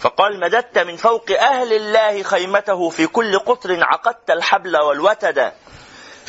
فقال 0.00 0.40
مددت 0.40 0.78
من 0.78 0.96
فوق 0.96 1.30
أهل 1.30 1.72
الله 1.72 2.22
خيمته 2.22 2.90
في 2.90 3.06
كل 3.06 3.38
قطر 3.38 3.84
عقدت 3.84 4.30
الحبل 4.30 4.76
والوتد. 4.76 5.52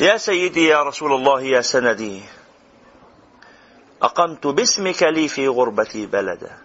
يا 0.00 0.16
سيدي 0.16 0.66
يا 0.66 0.82
رسول 0.82 1.12
الله 1.12 1.42
يا 1.42 1.60
سندي 1.60 2.22
أقمت 4.02 4.46
باسمك 4.46 5.02
لي 5.02 5.28
في 5.28 5.48
غربتي 5.48 6.06
بلدا 6.06 6.58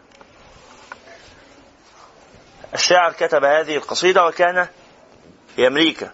الشاعر 2.73 3.13
كتب 3.13 3.43
هذه 3.43 3.75
القصيدة 3.75 4.25
وكان 4.25 4.67
في 5.55 5.67
أمريكا. 5.67 6.11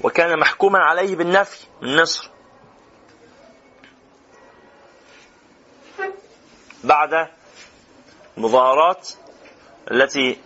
وكان 0.00 0.38
محكوما 0.38 0.78
عليه 0.78 1.16
بالنفي 1.16 1.66
من 1.82 2.02
مصر. 2.02 2.35
بعد 6.86 7.28
المظاهرات 8.38 9.10
التي 9.90 10.40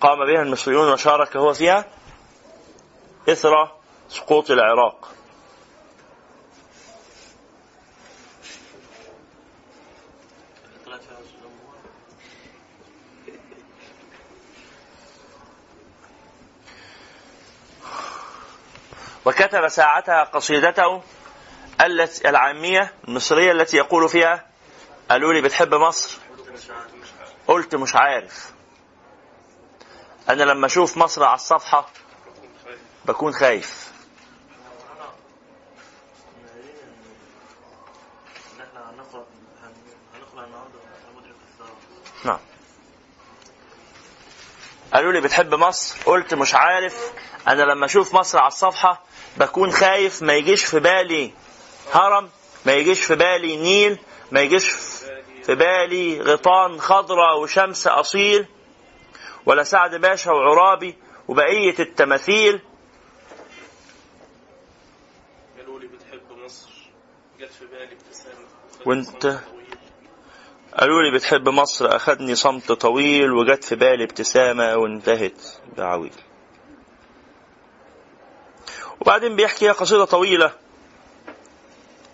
قام 0.00 0.18
بها 0.18 0.42
المصريون 0.42 0.92
وشارك 0.92 1.36
هو 1.36 1.52
فيها 1.52 1.84
إثر 3.28 3.72
سقوط 4.08 4.50
العراق. 4.50 5.12
وكتب 19.24 19.68
ساعتها 19.68 20.24
قصيدته 20.24 21.02
العامية 22.26 22.92
المصرية 23.08 23.52
التي 23.52 23.76
يقول 23.76 24.08
فيها 24.08 24.55
قالوا 25.10 25.32
لي 25.32 25.40
بتحب 25.40 25.74
مصر؟ 25.74 26.18
قلت 27.46 27.74
مش 27.74 27.94
عارف. 27.94 28.52
أنا 30.28 30.42
لما 30.42 30.66
أشوف 30.66 30.96
مصر 30.96 31.24
على 31.24 31.34
الصفحة 31.34 31.88
بكون 33.04 33.32
خايف. 33.32 33.92
نعم. 42.24 42.38
قالوا 44.94 45.12
لي 45.12 45.20
بتحب 45.20 45.54
مصر؟ 45.54 45.96
قلت 46.06 46.34
مش 46.34 46.54
عارف. 46.54 47.12
أنا 47.48 47.62
لما 47.62 47.86
أشوف 47.86 48.14
مصر 48.14 48.38
على 48.38 48.48
الصفحة 48.48 49.02
بكون 49.36 49.72
خايف 49.72 50.22
ما 50.22 50.32
يجيش 50.34 50.64
في 50.64 50.80
بالي 50.80 51.32
هرم 51.92 52.30
ما 52.66 52.72
يجيش 52.72 53.04
في 53.04 53.14
بالي 53.14 53.56
نيل 53.56 53.98
ما 54.32 54.40
يجيش 54.40 54.68
في 55.42 55.54
بالي 55.54 56.20
غيطان 56.20 56.80
خضراء 56.80 57.40
وشمس 57.40 57.86
أصيل 57.86 58.46
ولا 59.46 59.62
سعد 59.62 59.94
باشا 59.94 60.30
وعرابي 60.30 60.94
وبقية 61.28 61.74
التماثيل. 61.78 62.60
قالوا 65.58 65.80
لي 65.80 65.86
بتحب 65.86 66.38
مصر. 66.44 66.68
جت 67.40 67.52
في 67.52 67.66
بالي 67.66 67.92
ابتسامة 67.92 68.46
وانت؟ 68.86 69.38
قالوا 70.78 71.02
لي 71.02 71.10
بتحب 71.18 71.48
مصر 71.48 71.96
أخدني 71.96 72.34
صمت 72.34 72.72
طويل 72.72 73.32
وجت 73.32 73.64
في 73.64 73.74
بالي 73.74 74.04
ابتسامة 74.04 74.76
وانتهت 74.76 75.40
بعويل. 75.76 76.14
وبعدين 79.00 79.36
بيحكي 79.36 79.68
قصيدة 79.68 80.04
طويلة. 80.04 80.65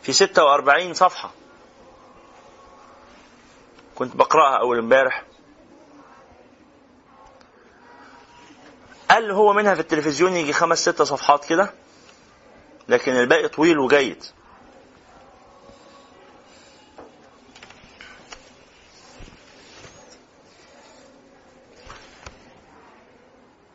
في 0.03 0.13
46 0.13 0.95
صفحة. 0.95 1.31
كنت 3.95 4.17
بقرأها 4.17 4.61
أول 4.61 4.79
امبارح. 4.79 5.23
قال 9.11 9.31
هو 9.31 9.53
منها 9.53 9.75
في 9.75 9.81
التلفزيون 9.81 10.33
يجي 10.33 10.53
خمس 10.53 10.79
ست 10.79 11.03
صفحات 11.03 11.45
كده 11.45 11.73
لكن 12.89 13.13
الباقي 13.13 13.49
طويل 13.49 13.79
وجيد. 13.79 14.25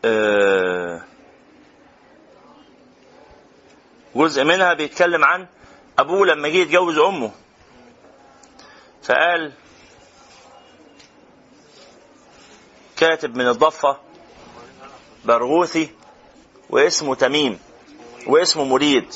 آه، 0.06 1.02
جزء 4.16 4.44
منها 4.44 4.74
بيتكلم 4.74 5.24
عن 5.24 5.48
أبوه 6.00 6.26
لما 6.26 6.48
جه 6.48 6.58
يتجوز 6.58 6.98
أمه. 6.98 7.32
فقال 9.04 9.54
كاتب 12.98 13.36
من 13.36 13.48
الضفة 13.48 13.98
برغوثي 15.26 15.90
واسمه 16.70 17.16
تميم 17.16 17.60
واسمه 18.28 18.64
مريد. 18.64 19.14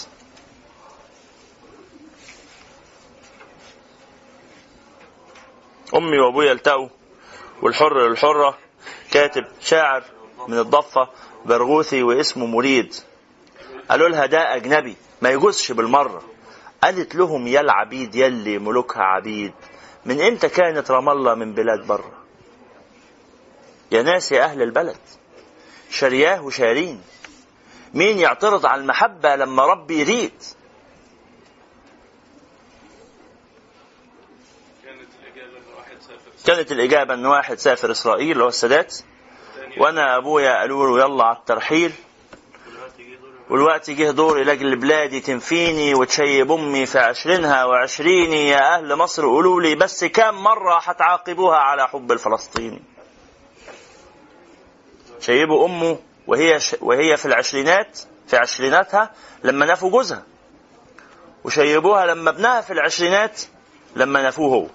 أمي 5.96 6.20
وأبويا 6.20 6.52
التقوا 6.52 6.90
والحر 7.62 8.08
للحرة. 8.08 8.58
كاتب 9.12 9.46
شاعر 9.62 10.04
من 10.48 10.60
الضفة 10.60 11.10
برغوثي 11.46 12.04
واسمه 12.04 12.46
مريد. 12.46 12.96
قالوا 13.90 14.10
لها 14.10 14.26
ده 14.26 14.56
أجنبي 14.56 14.96
ما 15.22 15.30
يجوزش 15.30 15.72
بالمرة. 15.72 16.31
قالت 16.84 17.16
لهم 17.16 17.48
يا 17.48 17.62
العبيد 17.62 18.16
يلي 18.16 18.60
ملوكها 18.60 19.04
عبيد 19.04 19.54
من 20.06 20.22
إمتى 20.22 20.50
كانت 20.50 20.92
رام 20.92 21.10
الله 21.10 21.36
من 21.36 21.54
بلاد 21.54 21.88
بره 21.88 22.12
يا 23.92 24.02
ناس 24.02 24.32
يا 24.32 24.44
أهل 24.44 24.62
البلد 24.62 24.98
شرياه 25.90 26.44
وشارين 26.44 27.02
مين 27.94 28.20
يعترض 28.20 28.66
على 28.66 28.82
المحبة 28.82 29.36
لما 29.36 29.66
ربي 29.66 30.00
يريد؟ 30.00 30.44
كانت 36.46 36.72
الإجابة 36.72 37.14
إن 37.14 37.26
واحد 37.26 37.58
سافر 37.60 37.92
إسرائيل 37.92 38.32
اللي 38.32 38.44
هو 38.44 38.48
السادات 38.48 38.98
وأنا 39.78 40.18
أبويا 40.18 40.60
قالوا 40.60 40.88
له 40.98 41.06
يلا 41.06 41.24
على 41.24 41.38
الترحيل. 41.38 41.92
والوقت 43.52 43.90
جه 43.90 44.12
دوري 44.12 44.44
لأجل 44.44 44.76
بلادي 44.76 45.20
تنفيني 45.20 45.94
وتشيب 45.94 46.52
أمي 46.52 46.86
في 46.86 47.00
عشرينها 47.00 47.66
وعشريني 47.66 48.50
يا 48.50 48.76
أهل 48.76 48.96
مصر. 48.96 49.26
قولوا 49.26 49.62
لي 49.62 49.76
بس 49.76 50.04
كام 50.04 50.44
مرة 50.44 50.80
هتعاقبوها 50.84 51.58
على 51.58 51.88
حب 51.88 52.12
الفلسطيني؟ 52.12 52.82
شيبوا 55.20 55.66
أمه 55.66 56.00
وهي. 56.28 56.60
وهي 56.82 57.18
في 57.18 57.26
العشرينات 57.26 58.00
في 58.28 58.38
عشريناتها 58.38 59.12
لما 59.44 59.66
نفوا 59.66 59.90
جوزها. 59.90 60.24
وشيبوها 61.44 62.06
لما 62.06 62.30
ابنها 62.30 62.62
في 62.62 62.74
العشرينات 62.74 63.42
لما 63.96 64.28
نفوه 64.28 64.56
هو. 64.56 64.68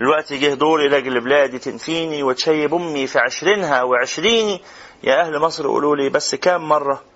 الوقت 0.00 0.32
جه 0.32 0.54
دوري 0.54 0.88
لأجل 0.88 1.20
بلادي 1.20 1.58
تنفيني 1.58 2.22
وتشيب 2.22 2.74
أمي 2.74 3.06
في 3.06 3.18
عشرينها 3.18 3.82
وعشريني. 3.82 4.60
يا 5.02 5.20
أهل 5.20 5.38
مصر 5.38 5.66
قولوا 5.66 5.96
لي 5.96 6.08
بس 6.08 6.34
كام 6.34 6.68
مرة 6.68 7.13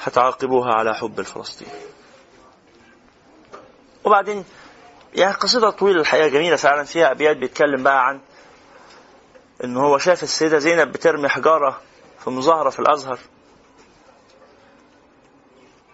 هتعاقبوها 0.00 0.72
على 0.74 0.94
حب 0.94 1.20
الفلسطيني 1.20 1.70
وبعدين 4.04 4.44
يعني 5.14 5.32
قصيدة 5.34 5.70
طويلة 5.70 6.00
الحقيقة 6.00 6.28
جميلة 6.28 6.56
فعلا 6.56 6.84
فيها 6.84 7.10
أبيات 7.10 7.36
بيتكلم 7.36 7.82
بقى 7.82 8.06
عن 8.06 8.20
إن 9.64 9.76
هو 9.76 9.98
شاف 9.98 10.22
السيدة 10.22 10.58
زينب 10.58 10.92
بترمي 10.92 11.28
حجارة 11.28 11.80
في 12.24 12.30
مظاهرة 12.30 12.70
في 12.70 12.78
الأزهر. 12.80 13.18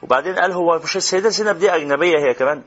وبعدين 0.03 0.39
قال 0.39 0.53
هو 0.53 0.79
مش 0.79 0.97
السيدة 0.97 1.29
زينب 1.29 1.59
دي 1.59 1.75
أجنبية 1.75 2.19
هي 2.19 2.35
كمان؟ 2.35 2.63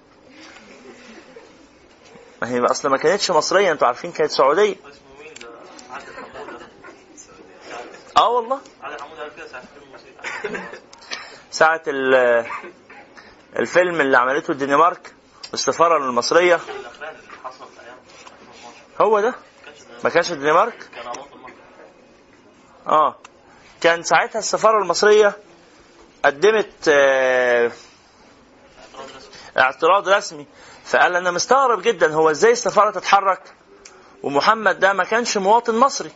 ما 2.41 2.49
هي 2.49 2.59
أصلا 2.59 2.91
ما 2.91 2.97
كانتش 2.97 3.31
مصرية 3.31 3.71
أنتوا 3.71 3.87
عارفين 3.87 4.11
كانت 4.11 4.31
سعودية. 4.31 4.75
آه 8.17 8.29
والله 8.29 8.59
عادل 8.83 9.01
حمود 9.01 9.19
قال 9.19 9.31
كده 9.35 9.61
ساعة 11.55 11.81
الفيلم 13.59 14.01
اللي 14.01 14.17
عملته 14.17 14.51
الدنمارك 14.51 15.13
والسفارة 15.51 15.97
المصرية. 15.97 16.55
الأخران 16.55 17.15
اللي 17.15 17.37
حصل 17.43 17.65
في 17.75 17.81
أيام 17.85 17.97
2012 18.99 19.05
هو 19.05 19.19
ده؟ 19.19 19.35
ما 20.03 20.09
كانش 20.09 20.31
الدنمارك 20.31 20.89
آه. 22.87 23.15
كان 23.81 24.03
ساعتها 24.03 24.39
السفارة 24.39 24.81
المصرية 24.81 25.33
قدمت 26.25 26.87
آه، 26.87 27.71
اعتراض 29.57 30.09
رسمي 30.09 30.47
فقال 30.85 31.15
أنا 31.15 31.31
مستغرب 31.31 31.81
جدا 31.81 32.13
هو 32.13 32.29
إزاي 32.31 32.51
السفارة 32.51 32.91
تتحرك 32.91 33.41
ومحمد 34.23 34.79
ده 34.79 34.93
ما 34.93 35.03
كانش 35.03 35.37
مواطن 35.37 35.75
مصري؟ 35.75 36.11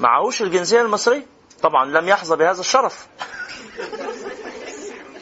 معهوش 0.00 0.42
الجنسية 0.42 0.80
المصرية؟ 0.82 1.26
طبعا 1.62 1.84
لم 1.84 2.08
يحظى 2.08 2.36
بهذا 2.36 2.60
الشرف. 2.60 3.06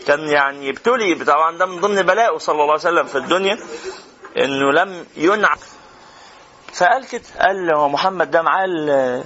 كان 0.06 0.28
يعني 0.28 0.66
يبتلي 0.68 1.14
طبعا 1.24 1.58
ده 1.58 1.66
من 1.66 1.80
ضمن 1.80 2.02
بلائه 2.02 2.38
صلى 2.38 2.52
الله 2.54 2.64
عليه 2.72 2.74
وسلم 2.74 3.04
في 3.06 3.18
الدنيا 3.18 3.58
إنه 4.38 4.72
لم 4.72 5.06
ينعم 5.16 5.58
فقال 6.72 7.06
كده 7.08 7.22
قال 7.40 7.74
هو 7.76 7.88
محمد 7.88 8.30
ده 8.30 8.42
معاه 8.42 8.64
ال- 8.64 9.24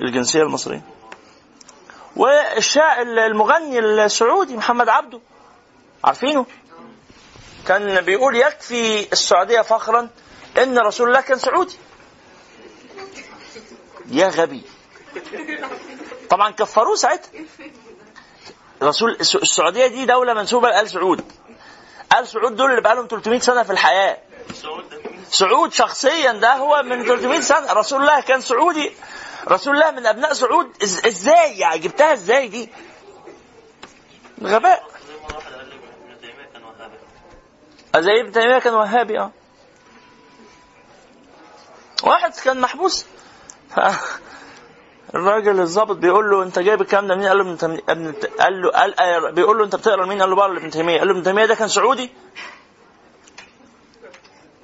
الجنسية 0.00 0.42
المصرية. 0.42 0.82
والشاعر 2.16 3.02
المغني 3.02 3.78
السعودي 3.78 4.56
محمد 4.56 4.88
عبده 4.88 5.20
عارفينه؟ 6.04 6.46
كان 7.66 8.00
بيقول 8.00 8.36
يكفي 8.36 9.12
السعودية 9.12 9.60
فخرا 9.60 10.08
إن 10.58 10.78
رسول 10.78 11.08
الله 11.08 11.20
كان 11.20 11.38
سعودي. 11.38 11.76
يا 14.10 14.28
غبي. 14.28 14.62
طبعا 16.30 16.50
كفروه 16.50 16.94
ساعتها. 16.96 17.30
رسول 18.82 19.16
الس- 19.20 19.36
السعودية 19.36 19.86
دي 19.86 20.06
دولة 20.06 20.34
منسوبة 20.34 20.68
لآل 20.68 20.90
سعود. 20.90 21.24
آل 22.18 22.28
سعود 22.28 22.56
دول 22.56 22.70
اللي 22.70 22.82
بقالهم 22.82 23.06
300 23.06 23.38
سنة 23.40 23.62
في 23.62 23.70
مين؟ 23.70 24.18
سعود 25.30 25.72
شخصيا 25.72 26.32
ده 26.32 26.54
هو 26.54 26.82
من 26.82 27.04
300 27.04 27.40
سنة. 27.40 27.72
رسول 27.72 28.00
الله 28.00 28.20
كان 28.20 28.40
سعودي. 28.40 28.92
رسول 29.48 29.74
الله 29.74 29.90
من 29.90 30.06
أبناء 30.06 30.32
سعود. 30.32 30.82
إزاي 30.82 31.58
يعني؟ 31.58 31.78
جبتها 31.78 32.12
إزاي 32.12 32.48
دي؟ 32.48 32.68
غباء. 34.42 34.86
زي 37.96 38.20
ابن 38.20 38.32
تيمية 38.32 38.58
كان 38.58 38.74
وهابي 38.74 39.18
آه. 39.18 39.30
واحد 42.02 42.32
كان 42.44 42.60
محبوس. 42.60 43.06
الراجل 45.14 45.60
الضابط 45.60 45.96
بيقول 45.96 46.30
له 46.30 46.42
انت 46.42 46.58
جايب 46.58 46.80
الكلام 46.80 47.06
ده 47.06 47.14
منين؟ 47.14 47.28
قال 47.28 47.38
له 47.38 47.42
ابن 47.52 47.78
ابن 47.88 48.12
قال 48.40 48.62
له 48.62 48.70
قال 48.70 49.00
آه، 49.00 49.30
بيقول 49.30 49.58
له 49.58 49.64
انت 49.64 49.76
بتقرا 49.76 50.04
لمين؟ 50.04 50.20
قال 50.20 50.30
له 50.30 50.36
بقرا 50.36 50.54
لابن 50.54 50.70
تيمية 50.70 50.98
قال 50.98 51.08
له 51.08 51.12
ابن 51.14 51.22
تيمية 51.22 51.44
ده 51.44 51.54
كان 51.54 51.68
سعودي؟ 51.68 52.10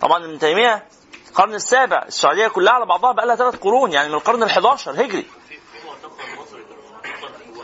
طبعا 0.00 0.24
ابن 0.24 0.38
تيمية 0.38 0.84
القرن 1.28 1.54
السابع 1.54 2.02
السعودية 2.08 2.48
كلها 2.48 2.72
على 2.72 2.86
بعضها 2.86 3.12
بقى 3.12 3.26
لها 3.26 3.36
ثلاث 3.36 3.56
قرون 3.56 3.92
يعني 3.92 4.08
من 4.08 4.14
القرن 4.14 4.42
ال 4.42 4.48
11 4.48 4.92
هجري 4.92 5.26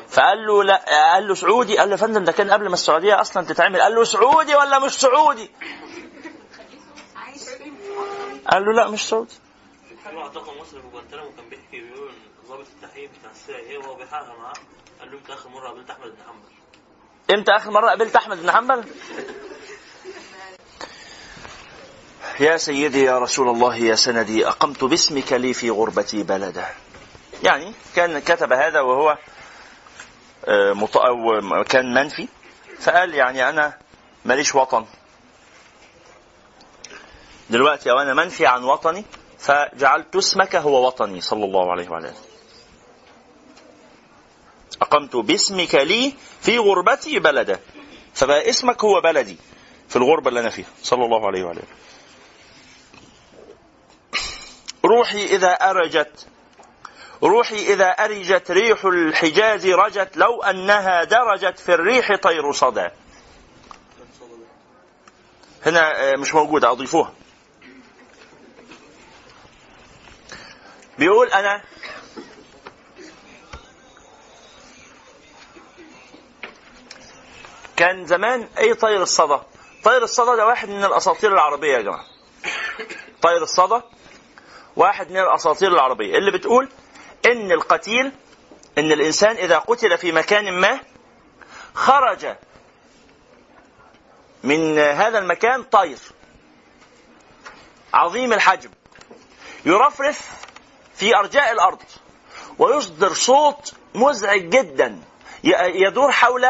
فقال 0.08 0.46
له 0.46 0.64
لا 0.64 1.12
قال 1.14 1.28
له 1.28 1.34
سعودي 1.34 1.78
قال 1.78 1.88
له 1.88 1.92
يا 1.92 1.96
فندم 1.96 2.24
ده 2.24 2.32
كان 2.32 2.50
قبل 2.50 2.68
ما 2.68 2.74
السعودية 2.74 3.20
أصلا 3.20 3.46
تتعمل 3.46 3.80
قال 3.80 3.94
له 3.94 4.04
سعودي 4.04 4.54
ولا 4.54 4.78
مش 4.78 4.92
سعودي 5.00 5.50
قال 8.48 8.64
له 8.64 8.72
لا 8.72 8.90
مش 8.90 9.08
سعودي 9.08 9.34
السي 12.60 13.56
اي 13.56 13.76
وهو 13.76 13.94
بيحقق 13.94 14.38
معاه 14.38 14.52
قال 15.00 15.10
له 15.10 15.18
أنت 15.18 15.30
آخر 15.30 15.48
مرة 15.48 15.68
قابلت 15.68 15.90
أحمد 15.90 16.06
بن 16.06 16.22
حنبل. 16.26 16.48
إمتى 17.30 17.52
آخر 17.52 17.70
مرة 17.70 17.88
قابلت 17.88 18.16
أحمد 18.16 18.42
بن 18.42 18.50
حنبل؟ 18.50 18.84
يا 22.40 22.56
سيدي 22.56 23.02
يا 23.02 23.18
رسول 23.18 23.48
الله 23.48 23.76
يا 23.76 23.94
سندي 23.94 24.48
أقمت 24.48 24.84
باسمك 24.84 25.32
لي 25.32 25.54
في 25.54 25.70
غربتي 25.70 26.22
بلدا 26.22 26.66
يعني 27.42 27.72
كان 27.96 28.18
كتب 28.18 28.52
هذا 28.52 28.80
وهو 28.80 29.18
آه، 30.44 30.72
مط... 30.72 30.96
أو 30.96 31.64
كان 31.68 31.94
منفي. 31.94 32.28
فقال 32.80 33.14
يعني 33.14 33.48
أنا 33.48 33.78
ماليش 34.24 34.54
وطن. 34.54 34.86
دلوقتي 37.50 37.90
أو 37.90 37.98
أنا 37.98 38.14
منفي 38.14 38.46
عن 38.46 38.64
وطني 38.64 39.04
فجعلت 39.38 40.16
اسمك 40.16 40.56
هو 40.56 40.86
وطني 40.86 41.20
صلى 41.20 41.44
الله 41.44 41.70
عليه 41.72 41.88
وعلى 41.88 42.08
آله. 42.08 42.29
أقمت 44.90 45.16
باسمك 45.16 45.74
لي 45.74 46.14
في 46.40 46.58
غربتي 46.58 47.18
بلدا. 47.18 47.60
فبقى 48.14 48.50
اسمك 48.50 48.84
هو 48.84 49.00
بلدي 49.00 49.36
في 49.88 49.96
الغربة 49.96 50.28
اللي 50.28 50.40
أنا 50.40 50.50
فيها. 50.50 50.66
صلى 50.82 51.04
الله 51.04 51.26
عليه 51.26 51.44
وعلى 51.44 51.60
آله 51.60 51.80
روحي 54.84 55.24
إذا 55.24 55.52
أرجت 55.52 56.26
روحي 57.22 57.56
إذا 57.72 57.88
أرجت 57.90 58.50
ريح 58.50 58.84
الحجاز 58.84 59.66
رجت 59.66 60.16
لو 60.16 60.42
أنها 60.42 61.04
درجت 61.04 61.58
في 61.58 61.74
الريح 61.74 62.14
طير 62.16 62.52
صدى. 62.52 62.88
هنا 65.66 66.12
آه، 66.12 66.16
مش 66.16 66.34
موجودة 66.34 66.70
أضيفوها. 66.70 67.12
بيقول 70.98 71.28
أنا 71.28 71.62
كان 77.80 78.06
زمان 78.06 78.48
إيه 78.58 78.72
طير 78.72 79.02
الصدى. 79.02 79.38
طير 79.84 80.02
الصدى 80.02 80.36
ده 80.36 80.46
واحد 80.46 80.68
من 80.68 80.84
الأساطير 80.84 81.32
العربية 81.32 81.76
يا 81.76 81.80
جماعة. 81.82 82.04
طير 83.22 83.42
الصدى 83.42 83.80
واحد 84.76 85.10
من 85.10 85.16
الأساطير 85.20 85.68
العربية. 85.72 86.18
اللي 86.18 86.30
بتقول 86.30 86.68
إن 87.26 87.52
القتيل 87.52 88.12
إن 88.78 88.92
الإنسان 88.92 89.36
إذا 89.36 89.58
قتل 89.58 89.98
في 89.98 90.12
مكان 90.12 90.52
ما 90.60 90.80
خرج 91.74 92.36
من 94.44 94.78
هذا 94.78 95.18
المكان 95.18 95.62
طير. 95.62 95.98
عظيم 97.94 98.32
الحجم. 98.32 98.70
يرفرف 99.64 100.30
في 100.94 101.16
أرجاء 101.16 101.52
الأرض 101.52 101.82
ويصدر 102.58 103.12
صوت 103.12 103.72
مزعج 103.94 104.40
جدا 104.48 105.00
يدور 105.74 106.12
حول 106.12 106.46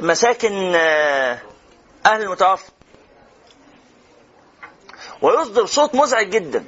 مساكن 0.00 0.72
آه، 0.76 1.38
أهل 2.06 2.22
المتوفى. 2.22 2.70
ويصدر 5.22 5.66
صوت 5.66 5.94
مزعج 5.94 6.30
جدا. 6.30 6.64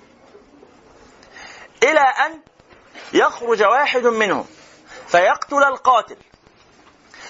إلى 1.82 2.00
أن 2.00 2.40
يخرج 3.12 3.62
واحد 3.62 4.06
منهم 4.06 4.46
فيقتل 5.06 5.64
القاتل. 5.64 6.16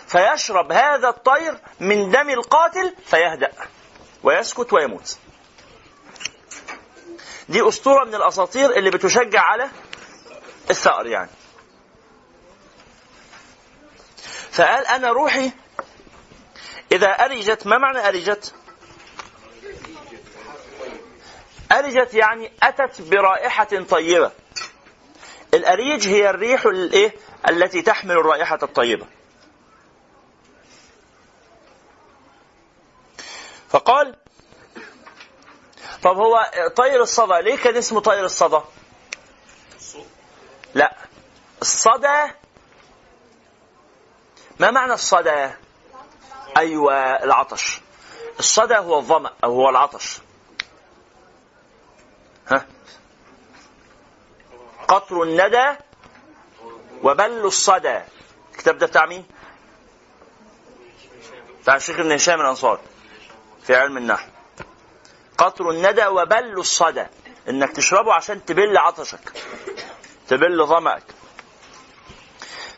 فيشرب 0.07 0.73
هذا 0.73 1.09
الطير 1.09 1.59
من 1.81 2.11
دم 2.11 2.31
القاتل 2.31 2.95
فيهدأ 3.07 3.53
ويسكت 4.23 4.73
ويموت. 4.73 5.19
دي 7.49 7.69
أسطورة 7.69 8.05
من 8.05 8.15
الأساطير 8.15 8.71
اللي 8.71 8.91
بتشجع 8.91 9.41
على 9.41 9.71
الثأر 10.71 11.07
يعني. 11.07 11.31
فقال 14.57 14.87
أنا 14.87 15.13
روحي 15.13 15.51
إذا 16.93 17.09
أرجت 17.09 17.67
ما 17.67 17.79
معنى 17.79 18.09
أرجت؟ 18.09 18.55
أرجت 21.73 22.15
يعني 22.15 22.53
أتت 22.63 23.01
برائحة 23.03 23.83
طيبة 23.91 24.31
الأريج 25.55 26.09
هي 26.09 26.31
الريح 26.31 26.67
الإيه؟ 26.67 27.15
التي 27.49 27.83
تحمل 27.83 28.11
الرائحة 28.11 28.59
الطيبة 28.63 29.07
فقال 33.69 34.17
طب 36.03 36.17
هو 36.17 36.51
طير 36.77 37.03
الصدى 37.03 37.43
ليه 37.43 37.57
كان 37.57 37.77
اسمه 37.77 38.01
طير 38.01 38.25
الصدى 38.25 38.61
لا 40.75 40.97
الصدى 41.63 42.33
ما 44.61 44.71
معنى 44.71 44.93
الصدى؟ 44.93 45.51
أيوه 46.57 46.95
العطش. 47.25 47.81
الصدى 48.39 48.77
هو 48.77 48.99
الظمأ 48.99 49.31
أو 49.45 49.53
هو 49.53 49.71
العطش. 49.71 50.19
ها؟ 52.49 52.67
قطر 54.89 55.23
الندى 55.23 55.77
وبل 57.03 57.45
الصدى. 57.45 58.01
الكتاب 58.53 58.79
ده 58.79 58.87
بتاع 58.87 59.07
مين؟ 59.07 59.25
بتاع 61.63 61.77
الشيخ 61.77 61.99
ابن 61.99 62.13
هشام 62.13 62.41
الانصاري 62.41 62.81
في 63.63 63.77
علم 63.77 63.97
النحو. 63.97 64.29
قطر 65.39 65.71
الندى 65.71 66.07
وبل 66.07 66.59
الصدى. 66.59 67.07
إنك 67.49 67.73
تشربه 67.73 68.15
عشان 68.15 68.45
تبل 68.45 68.77
عطشك 68.79 69.33
تبل 70.29 70.67
ظمأك 70.67 71.03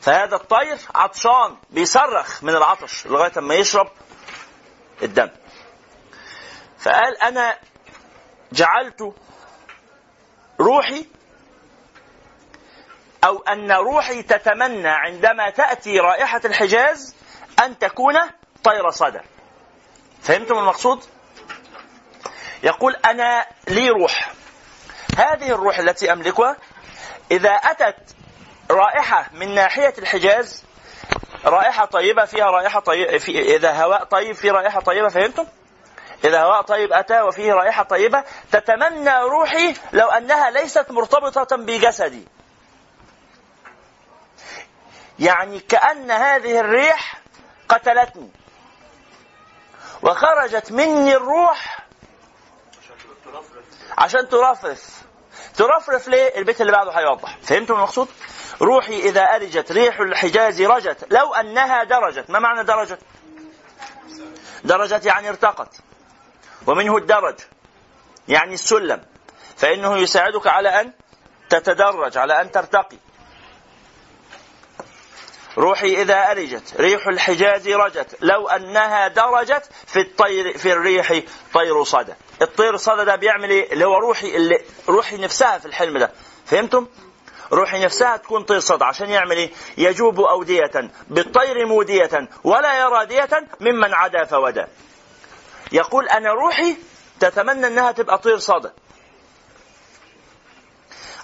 فهذا 0.00 0.36
الطير 0.36 0.78
عطشان 0.94 1.56
بيصرخ 1.70 2.44
من 2.44 2.56
العطش 2.56 3.06
لغاية 3.06 3.40
ما 3.40 3.54
يشرب 3.54 3.90
الدم. 5.02 5.30
فقال 6.78 7.22
أنا 7.22 7.58
جعلت 8.52 9.14
روحي 10.60 11.06
أو 13.24 13.38
أن 13.38 13.72
روحي 13.72 14.22
تتمنى 14.22 14.88
عندما 14.88 15.50
تأتي 15.50 15.98
رائحة 15.98 16.40
الحجاز 16.44 17.14
أن 17.64 17.78
تكون 17.78 18.14
طير 18.64 18.90
صدى 18.90 19.20
فهمتم 20.22 20.58
المقصود؟ 20.58 21.04
يقول 22.62 22.94
أنا 22.94 23.46
لي 23.68 23.90
روح. 23.90 24.32
هذه 25.18 25.50
الروح 25.50 25.78
التي 25.78 26.12
أملكها 26.12 26.56
إذا 27.30 27.50
أتت 27.50 28.16
رائحة 28.70 29.30
من 29.32 29.54
ناحية 29.54 29.94
الحجاز 29.98 30.64
رائحة 31.44 31.84
طيبة 31.84 32.24
فيها 32.24 32.44
رائحة 32.50 32.80
طيبه 32.80 33.18
في 33.18 33.56
إذا 33.56 33.72
هواء 33.72 34.04
طيب 34.04 34.34
في 34.34 34.50
رائحة 34.50 34.80
طيبة 34.80 35.08
فهمتم؟ 35.08 35.46
إذا 36.24 36.42
هواء 36.42 36.62
طيب 36.62 36.92
أتى 36.92 37.20
وفيه 37.20 37.52
رائحة 37.52 37.82
طيبة 37.82 38.24
تتمنى 38.52 39.18
روحي 39.18 39.74
لو 39.92 40.08
أنها 40.08 40.50
ليست 40.50 40.90
مرتبطة 40.90 41.56
بجسدي. 41.56 42.28
يعني 45.18 45.60
كأن 45.60 46.10
هذه 46.10 46.60
الريح 46.60 47.20
قتلتني. 47.68 48.30
وخرجت 50.02 50.72
مني 50.72 51.16
الروح 51.16 51.78
عشان 53.98 54.28
ترفرف. 54.28 55.02
ترفرف 55.56 56.08
ليه؟ 56.08 56.36
البيت 56.38 56.60
اللي 56.60 56.72
بعده 56.72 56.90
هيوضح. 56.90 57.38
فهمتم 57.42 57.74
المقصود؟ 57.74 58.08
روحي 58.60 58.98
إذا 58.98 59.22
أرجت 59.22 59.72
ريح 59.72 60.00
الحجاز 60.00 60.62
رجت. 60.62 61.06
لو 61.10 61.34
أنها 61.34 61.84
درجت 61.84 62.30
ما 62.30 62.38
معنى 62.38 62.64
درجت؟ 62.64 62.98
درجت 64.64 65.04
يعني 65.04 65.28
ارتقت. 65.28 65.76
ومنه 66.66 66.96
الدرج 66.96 67.34
يعني 68.28 68.54
السلم. 68.54 69.04
فإنه 69.56 69.96
يساعدك 69.98 70.46
على 70.46 70.80
أن 70.80 70.92
تتدرج 71.48 72.18
على 72.18 72.40
أن 72.40 72.50
ترتقي. 72.50 72.96
روحي 75.58 76.02
إذا 76.02 76.30
أرجت 76.30 76.74
ريح 76.80 77.06
الحجاز 77.06 77.68
رجت. 77.68 78.16
لو 78.20 78.48
أنها 78.48 79.08
درجت 79.08 79.70
في 79.86 80.00
الطير 80.00 80.58
في 80.58 80.72
الريح 80.72 81.20
طير 81.54 81.84
صدى. 81.84 82.12
الطير 82.42 82.76
صدى 82.76 83.04
ده 83.04 83.16
بيعمل 83.16 83.50
إيه؟ 83.50 83.72
اللي 83.72 83.84
هو 83.84 83.98
روحي 83.98 84.36
اللي 84.36 84.60
روحي 84.88 85.16
نفسها 85.16 85.58
في 85.58 85.66
الحلم 85.66 85.98
ده. 85.98 86.12
فهمتم؟ 86.46 86.86
روحي 87.52 87.84
نفسها 87.84 88.16
تكون 88.16 88.42
طير 88.42 88.58
صدى 88.58 88.84
عشان 88.84 89.10
يعمل 89.10 89.36
إيه؟ 89.36 89.50
يجوب 89.78 90.20
أودية 90.20 90.90
بالطير 91.08 91.66
مودية 91.66 92.28
ولا 92.44 92.80
يرى 92.80 93.06
دية 93.06 93.28
ممن 93.60 93.94
عدا 93.94 94.24
فودى 94.24 94.64
يقول 95.72 96.08
أنا 96.08 96.32
روحي 96.32 96.76
تتمنى 97.20 97.66
أنها 97.66 97.92
تبقى 97.92 98.18
طير 98.18 98.38
صدى 98.38 98.68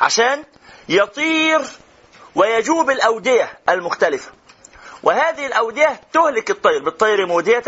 عشان 0.00 0.44
يطير 0.88 1.60
ويجوب 2.34 2.90
الأودية 2.90 3.58
المختلفة. 3.68 4.32
وهذه 5.02 5.46
الأودية 5.46 6.00
تهلك 6.12 6.50
الطير 6.50 6.84
بالطير 6.84 7.26
مودية 7.26 7.62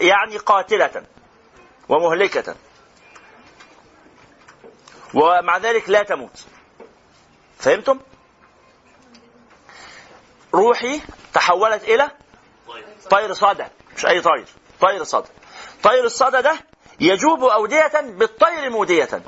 يعني 0.00 0.36
قاتلة 0.36 1.02
ومهلكة. 1.88 2.54
ومع 5.14 5.56
ذلك 5.58 5.90
لا 5.90 6.02
تموت. 6.02 6.46
فهمتم؟ 7.58 8.00
روحي 10.54 11.00
تحولت 11.34 11.84
إلى 11.84 12.10
طير 13.10 13.34
صدى 13.34 13.64
مش 13.96 14.06
أي 14.06 14.20
طير 14.20 14.46
طير 14.80 15.04
صدى. 15.04 15.28
طير 15.82 16.04
الصدى 16.04 16.42
ده 16.42 16.58
يجوب 17.00 17.44
أودية 17.44 18.00
بالطير 18.00 18.70
مودية. 18.70 19.22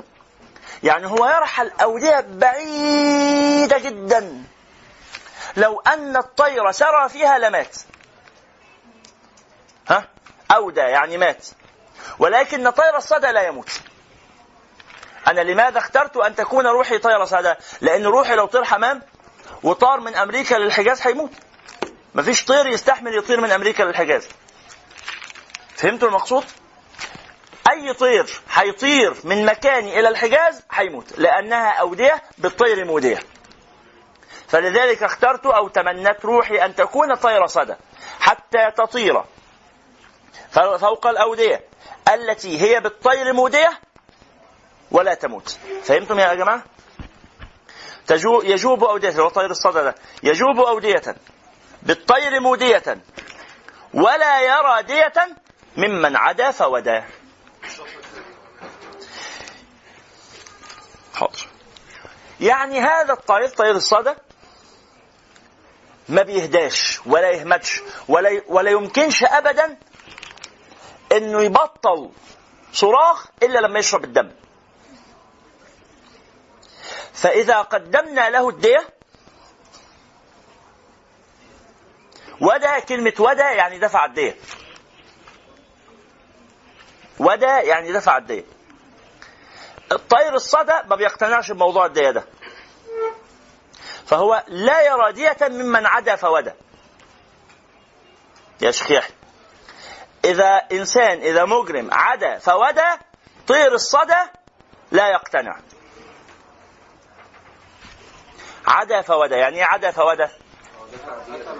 يعني 0.83 1.07
هو 1.07 1.25
يرحل 1.27 1.71
أودية 1.81 2.19
بعيدة 2.19 3.77
جدا. 3.77 4.43
لو 5.57 5.79
أن 5.79 6.17
الطير 6.17 6.71
سرى 6.71 7.09
فيها 7.09 7.37
لمات. 7.37 7.77
ها؟ 9.89 10.07
أودى 10.55 10.79
يعني 10.79 11.17
مات. 11.17 11.47
ولكن 12.19 12.69
طير 12.69 12.97
الصدى 12.97 13.27
لا 13.27 13.41
يموت. 13.41 13.81
أنا 15.27 15.41
لماذا 15.41 15.77
اخترت 15.77 16.17
أن 16.17 16.35
تكون 16.35 16.67
روحي 16.67 16.97
طير 16.97 17.25
صدى 17.25 17.53
لأن 17.81 18.05
روحي 18.05 18.35
لو 18.35 18.45
طير 18.45 18.63
حمام 18.63 19.01
وطار 19.63 19.99
من 19.99 20.15
أمريكا 20.15 20.55
للحجاز 20.55 21.01
هيموت. 21.01 21.31
مفيش 22.15 22.45
طير 22.45 22.67
يستحمل 22.67 23.17
يطير 23.17 23.41
من 23.41 23.51
أمريكا 23.51 23.83
للحجاز. 23.83 24.27
فهمتوا 25.75 26.07
المقصود؟ 26.07 26.43
أي 27.71 27.93
طير 27.93 28.29
هيطير 28.53 29.15
من 29.23 29.45
مكاني 29.45 29.99
إلى 29.99 30.09
الحجاز 30.09 30.63
هيموت 30.71 31.05
لأنها 31.17 31.71
أودية 31.71 32.23
بالطير 32.37 32.85
مودية. 32.85 33.19
فلذلك 34.47 35.03
اخترت 35.03 35.45
أو 35.45 35.67
تمنت 35.67 36.25
روحي 36.25 36.65
أن 36.65 36.75
تكون 36.75 37.15
طير 37.15 37.47
صدى 37.47 37.75
حتى 38.19 38.71
تطير. 38.77 39.23
فوق 40.51 41.07
الأودية 41.07 41.61
التي 42.13 42.61
هي 42.61 42.79
بالطير 42.79 43.33
مودية 43.33 43.79
ولا 44.91 45.13
تموت. 45.13 45.57
فهمتم 45.83 46.19
يا 46.19 46.33
جماعة؟ 46.33 46.63
يجوب 48.43 48.83
أودية 48.83 49.19
وطير 49.21 49.51
الصدى 49.51 49.81
ده. 49.81 49.95
يجوب 50.23 50.59
أودية 50.59 51.15
بالطير 51.83 52.39
مودية 52.39 52.83
ولا 53.93 54.41
يرى 54.41 54.83
دية 54.83 55.13
ممن 55.77 56.15
عدا 56.15 56.51
فودا. 56.51 57.05
حاضر. 61.13 61.47
يعني 62.39 62.79
هذا 62.79 63.13
الطير 63.13 63.47
طير 63.47 63.75
الصدى 63.75 64.13
ما 66.09 66.21
بيهداش 66.21 66.99
ولا 67.05 67.31
يهمدش 67.31 67.81
ولا 68.07 68.41
ولا 68.47 68.71
يمكنش 68.71 69.23
ابدا 69.23 69.77
إنه 71.11 71.41
يبطل 71.41 72.09
صراخ 72.73 73.25
إلا 73.43 73.59
لما 73.59 73.79
يشرب 73.79 74.03
الدم. 74.03 74.31
فإذا 77.13 77.61
قدمنا 77.61 78.29
له 78.29 78.49
الدية 78.49 78.87
ودا 82.41 82.79
كلمة 82.79 83.13
ودا 83.19 83.51
يعني 83.51 83.79
دفع 83.79 84.05
الدية. 84.05 84.35
ودا 87.19 87.61
يعني 87.61 87.91
دفع 87.93 88.17
الدية. 88.17 88.43
الطير 89.91 90.35
الصدى 90.35 90.73
ما 90.85 90.95
بيقتنعش 90.95 91.51
بموضوع 91.51 91.85
الدية 91.85 92.11
ده. 92.11 92.23
فهو 94.05 94.43
لا 94.47 94.81
يرى 94.81 95.11
دية 95.11 95.37
ممن 95.41 95.85
عدا 95.85 96.15
فودا. 96.15 96.55
يا 98.61 98.71
شيخ 98.71 98.91
يحيى 98.91 99.15
إذا 100.25 100.55
إنسان 100.71 101.19
إذا 101.21 101.45
مجرم 101.45 101.89
عدا 101.91 102.39
فودا 102.39 102.99
طير 103.47 103.73
الصدى 103.73 104.19
لا 104.91 105.09
يقتنع. 105.09 105.59
عدا 108.67 109.01
فودا 109.01 109.37
يعني 109.37 109.57
إيه 109.57 109.65
عدا 109.65 109.91
فودا؟ 109.91 110.29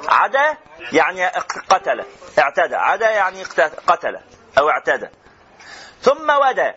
عدا 0.07 0.57
يعني 0.91 1.27
قتل 1.69 2.05
اعتدى. 2.39 2.75
عدا 2.75 3.09
يعني 3.09 3.43
قتل 3.87 4.19
أو 4.57 4.69
اعتدى. 4.69 5.07
ثم 6.01 6.29
ودا. 6.29 6.75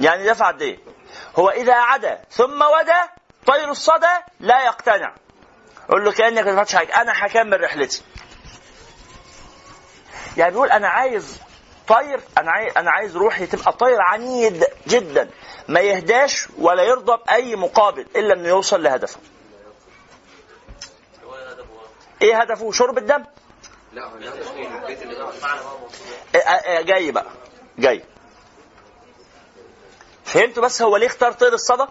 يعني 0.00 0.26
دفع 0.26 0.50
الدين. 0.50 0.80
هو 1.38 1.50
إذا 1.50 1.74
عدا 1.74 2.20
ثم 2.30 2.62
ودا 2.62 3.08
طير 3.46 3.70
الصدى 3.70 4.14
لا 4.40 4.64
يقتنع. 4.64 5.14
قول 5.88 6.04
له 6.04 6.12
كأنك 6.12 6.44
ما 6.44 6.52
دفعتش 6.52 6.74
حاجة. 6.74 7.00
أنا 7.00 7.12
هكمل 7.14 7.60
رحلتي. 7.60 8.02
يعني 10.36 10.50
بيقول 10.50 10.70
أنا 10.70 10.88
عايز 10.88 11.40
طير 11.88 12.20
أنا 12.38 12.50
عايز 12.50 12.72
أنا 12.76 12.90
عايز 12.90 13.16
روحي 13.16 13.46
تبقى 13.46 13.72
طير 13.72 14.00
عنيد 14.00 14.64
جدا. 14.86 15.30
ما 15.68 15.80
يهداش 15.80 16.48
ولا 16.58 16.82
يرضى 16.82 17.22
بأي 17.26 17.56
مقابل 17.56 18.06
إلا 18.16 18.34
إنه 18.34 18.48
يوصل 18.48 18.82
لهدفه. 18.82 19.20
هو 21.24 21.34
إيه؟ 22.22 22.40
هدفه؟ 22.40 22.72
شرب 22.72 22.98
الدم؟ 22.98 23.24
لا 23.92 24.10
إيه، 26.34 26.40
إيه، 26.40 26.82
جاي 26.82 27.10
بقى. 27.10 27.26
جاي. 27.78 28.02
فهمتوا 30.24 30.62
بس 30.62 30.82
هو 30.82 30.96
ليه 30.96 31.06
اختار 31.06 31.32
طير 31.32 31.52
الصدى؟ 31.52 31.84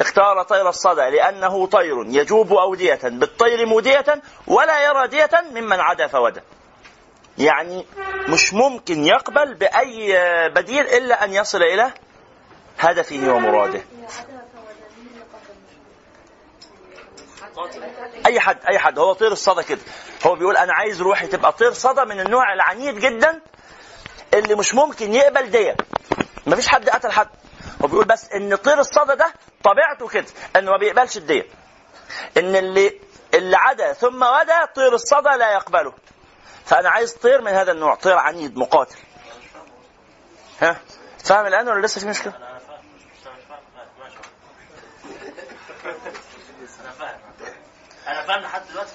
اختار 0.00 0.42
طير 0.42 0.68
الصدى 0.68 1.00
لأنه 1.00 1.66
طير 1.66 2.04
يجوب 2.06 2.52
أودية 2.52 2.98
بالطير 3.02 3.66
مودية 3.66 4.22
ولا 4.46 4.84
يرى 4.84 5.08
دية 5.08 5.30
ممن 5.50 5.80
عدا 5.80 6.06
فودا 6.06 6.42
يعني 7.38 7.86
مش 8.28 8.54
ممكن 8.54 9.04
يقبل 9.04 9.54
بأي 9.54 10.14
بديل 10.48 10.86
إلا 10.86 11.24
أن 11.24 11.34
يصل 11.34 11.62
إلى 11.62 11.92
هدفه 12.78 13.32
ومراده. 13.32 13.82
أي 18.26 18.40
حد 18.40 18.58
أي 18.68 18.78
حد 18.78 18.98
هو 18.98 19.12
طير 19.12 19.32
الصدى 19.32 19.62
كده. 19.62 19.80
هو 20.26 20.34
بيقول 20.34 20.56
أنا 20.56 20.72
عايز 20.74 21.02
روحي 21.02 21.26
تبقى 21.26 21.52
طير 21.52 21.72
صدى 21.72 22.04
من 22.04 22.20
النوع 22.20 22.52
العنيد 22.52 22.98
جدا 22.98 23.40
اللي 24.34 24.54
مش 24.54 24.74
ممكن 24.74 25.14
يقبل 25.14 25.50
دية 25.50 25.76
مفيش 26.46 26.68
حد 26.68 26.88
قتل 26.90 27.12
حد. 27.12 27.28
هو 27.82 27.86
بيقول 27.88 28.04
بس 28.04 28.32
إن 28.32 28.56
طير 28.56 28.78
الصدى 28.78 29.14
ده 29.16 29.32
طبيعته 29.64 30.08
كده 30.08 30.26
انه 30.56 30.70
ما 30.70 30.76
بيقبلش 30.76 31.16
الدية. 31.16 31.46
إن 32.36 32.56
اللي 32.56 33.00
اللي 33.34 33.56
عدا 33.56 33.92
ثم 33.92 34.22
ودا 34.22 34.64
طير 34.74 34.94
الصدى 34.94 35.28
لا 35.38 35.52
يقبله. 35.52 35.92
فأنا 36.68 36.90
عايز 36.90 37.12
طير 37.12 37.40
من 37.42 37.52
هذا 37.52 37.72
النوع 37.72 37.94
طير 37.94 38.16
عنيد 38.16 38.56
مقاتل. 38.56 38.96
ها؟ 40.60 40.80
فاهم 41.24 41.46
الآن 41.46 41.68
ولا 41.68 41.86
لسه 41.86 42.00
في 42.00 42.06
مشكلة؟ 42.06 42.32
أنا 42.36 42.58
فاهم 46.92 47.20
أنا 48.06 48.34
أنا 48.34 48.40
لحد 48.46 48.62
دلوقتي 48.70 48.90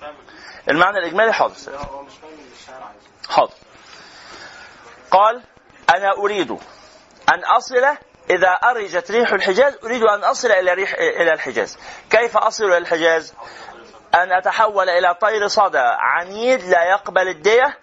فاهم. 0.00 0.14
المعنى 0.70 0.98
الإجمالي 0.98 1.32
حاضر. 1.32 1.54
حاضر. 3.28 3.54
قال 5.10 5.42
أنا 5.96 6.12
أريد 6.16 6.50
أن 7.28 7.44
أصل 7.44 7.96
إذا 8.30 8.48
أرجت 8.48 9.10
ريح 9.10 9.32
الحجاز 9.32 9.78
أريد 9.84 10.02
أن 10.02 10.24
أصل 10.24 10.50
إلى 10.50 10.74
ريح 10.74 10.92
إلى 10.92 11.32
الحجاز. 11.32 11.78
كيف 12.10 12.36
أصل 12.36 12.64
إلى 12.64 12.78
الحجاز؟ 12.78 13.34
أن 14.22 14.32
أتحول 14.32 14.88
إلى 14.88 15.14
طير 15.14 15.48
صدى. 15.48 15.78
عنيد 15.98 16.62
لا 16.62 16.84
يقبل 16.84 17.28
الدية 17.28 17.78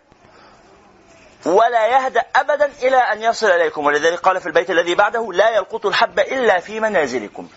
ولا 1.45 1.87
يهدأ 1.87 2.23
أبدا 2.35 2.65
إلى 2.65 2.97
أن 2.97 3.21
يصل 3.21 3.47
إليكم. 3.47 3.85
ولذلك 3.85 4.19
قال 4.19 4.41
في 4.41 4.45
البيت 4.47 4.69
الذي 4.69 4.95
بعده 4.95 5.33
لا 5.33 5.49
يلقط 5.49 5.85
الحب 5.85 6.19
إلا 6.19 6.59
في 6.59 6.79
منازلكم. 6.79 7.47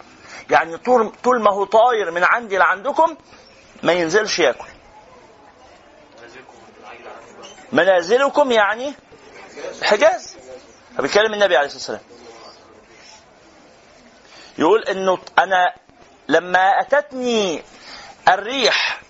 يعني 0.51 0.77
طول 0.77 1.13
طول 1.25 1.41
ما 1.41 1.53
هو 1.53 1.65
طاير 1.65 2.11
من 2.11 2.25
عندي 2.25 2.57
لعندكم 2.57 3.17
ما 3.83 3.93
ينزلش 3.93 4.39
ياكل. 4.39 4.69
منازلكم 7.73 8.53
يعني 8.53 8.95
الحجاز 9.81 10.37
بيتكلم 10.99 11.35
النبي 11.35 11.57
عليه 11.57 11.67
الصلاة 11.67 11.99
والسلام. 11.99 12.17
يقول 14.59 14.83
إنه 14.83 15.19
أنا 15.39 15.75
لما 16.29 16.81
أتتني 16.81 17.63
الريح 18.29 19.01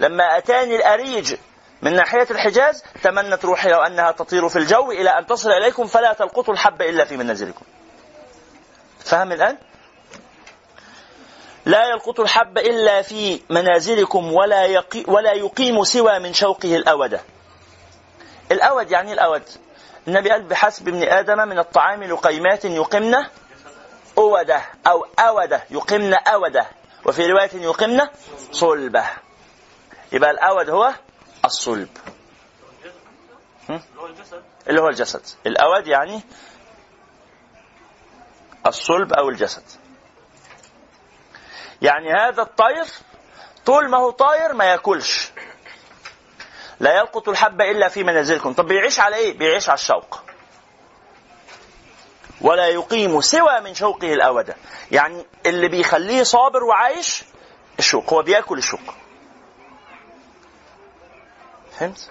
لما 0.00 0.38
أتاني 0.38 0.76
الأريج 0.76 1.34
من 1.82 1.94
ناحية 1.94 2.26
الحجاز 2.30 2.84
تمنت 3.02 3.44
روحي 3.44 3.68
لو 3.68 3.82
أنها 3.82 4.10
تطير 4.10 4.48
في 4.48 4.56
الجو 4.56 4.92
إلى 4.92 5.10
أن 5.10 5.26
تصل 5.26 5.50
إليكم 5.50 5.86
فلا 5.86 6.12
تلقطوا 6.12 6.54
الحب 6.54 6.82
إلا 6.82 7.04
في 7.04 7.16
منازلكم. 7.16 7.64
فهم 9.04 9.32
الآن؟ 9.32 9.58
لا 11.66 11.84
يلقط 11.88 12.20
الحب 12.20 12.58
إلا 12.58 13.02
في 13.02 13.40
منازلكم 13.50 14.32
ولا 14.32 14.64
يقي 14.64 15.04
ولا 15.06 15.32
يقيم 15.32 15.84
سوى 15.84 16.18
من 16.18 16.34
شوقه 16.34 16.76
الاوده. 16.76 17.20
الأود 18.52 18.90
يعني 18.90 19.12
الأود 19.12 19.42
النبي 20.08 20.30
قال 20.30 20.42
بحسب 20.42 20.88
ابن 20.88 21.02
آدم 21.02 21.48
من 21.48 21.58
الطعام 21.58 22.04
لقيمات 22.04 22.64
يقمن 22.64 23.14
أودة 24.18 24.62
أو 24.86 25.06
أودة 25.18 25.64
يقمن 25.70 26.14
أودة 26.14 26.66
وفي 27.08 27.26
رواية 27.26 27.50
يقمن 27.54 28.00
صلبة. 28.52 29.04
يبقى 30.12 30.30
الأود 30.30 30.70
هو 30.70 30.94
الصلب؟ 31.44 31.88
اللي 34.68 34.80
هو 34.80 34.88
الجسد. 34.88 35.22
الأود 35.46 35.86
يعني 35.86 36.22
الصلب 38.66 39.12
أو 39.12 39.28
الجسد. 39.28 39.62
يعني 41.82 42.12
هذا 42.12 42.42
الطير 42.42 42.86
طول 43.66 43.90
ما 43.90 43.98
هو 43.98 44.10
طاير 44.10 44.52
ما 44.52 44.64
ياكلش. 44.64 45.32
لا 46.80 46.96
يلقط 46.96 47.28
الحب 47.28 47.60
إلا 47.60 47.88
في 47.88 48.04
منازلكم. 48.04 48.52
طب 48.52 48.66
بيعيش 48.66 49.00
على 49.00 49.16
إيه؟ 49.16 49.38
بيعيش 49.38 49.68
على 49.68 49.78
الشوق. 49.78 50.27
ولا 52.40 52.68
يقيم 52.68 53.20
سوى 53.20 53.60
من 53.60 53.74
شوقه 53.74 54.14
الاوده 54.14 54.56
يعني 54.90 55.26
اللي 55.46 55.68
بيخليه 55.68 56.22
صابر 56.22 56.64
وعايش 56.64 57.24
الشوق 57.78 58.12
هو 58.12 58.22
بيأكل 58.22 58.58
الشوق. 58.58 58.80
فهمت؟ 61.78 62.10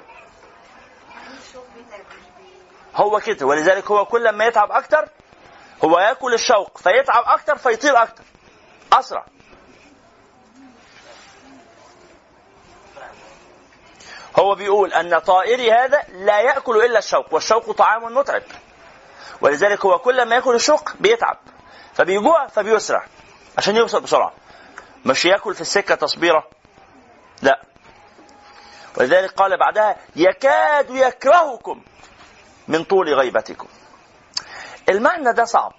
هو 2.95 3.19
كده 3.19 3.45
ولذلك 3.45 3.91
هو 3.91 4.05
كل 4.05 4.29
ما 4.29 4.45
يتعب 4.45 4.71
أكتر 4.71 5.09
هو 5.83 5.99
يأكل 5.99 6.33
الشوق 6.33 6.77
فيتعب 6.77 7.23
أكتر 7.25 7.57
فيطير 7.57 8.03
أكتر. 8.03 8.23
أسرع. 8.93 9.25
هو 14.39 14.55
بيقول 14.55 14.93
أن 14.93 15.19
طائري 15.19 15.71
هذا 15.71 16.03
لا 16.13 16.39
يأكل 16.41 16.85
إلا 16.85 16.99
الشوق 16.99 17.33
والشوق 17.33 17.71
طعام 17.71 18.17
متعب. 18.17 18.43
ولذلك 19.41 19.85
هو 19.85 19.99
كل 19.99 20.25
ما 20.25 20.35
يأكل 20.35 20.55
الشوق 20.55 20.91
بيتعب 20.99 21.37
فبيجوع 21.93 22.47
فبيسرع 22.47 23.05
عشان 23.57 23.75
يوصل 23.75 24.01
بسرعة. 24.01 24.33
مش 25.05 25.25
يأكل 25.25 25.55
في 25.55 25.61
السكة 25.61 25.95
تصبيرة؟ 25.95 26.47
لا. 27.41 27.61
ولذلك 28.97 29.31
قال 29.31 29.57
بعدها 29.59 29.97
يكاد 30.15 30.89
يكرهكم 30.89 31.81
من 32.67 32.83
طول 32.83 33.13
غيبتكم. 33.13 33.67
المعنى 34.89 35.33
ده 35.33 35.45
صعب. 35.45 35.73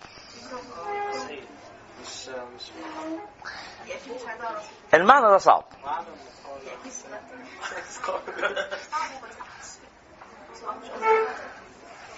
المعنى 4.94 5.30
ده 5.30 5.39
صعب. 5.39 5.64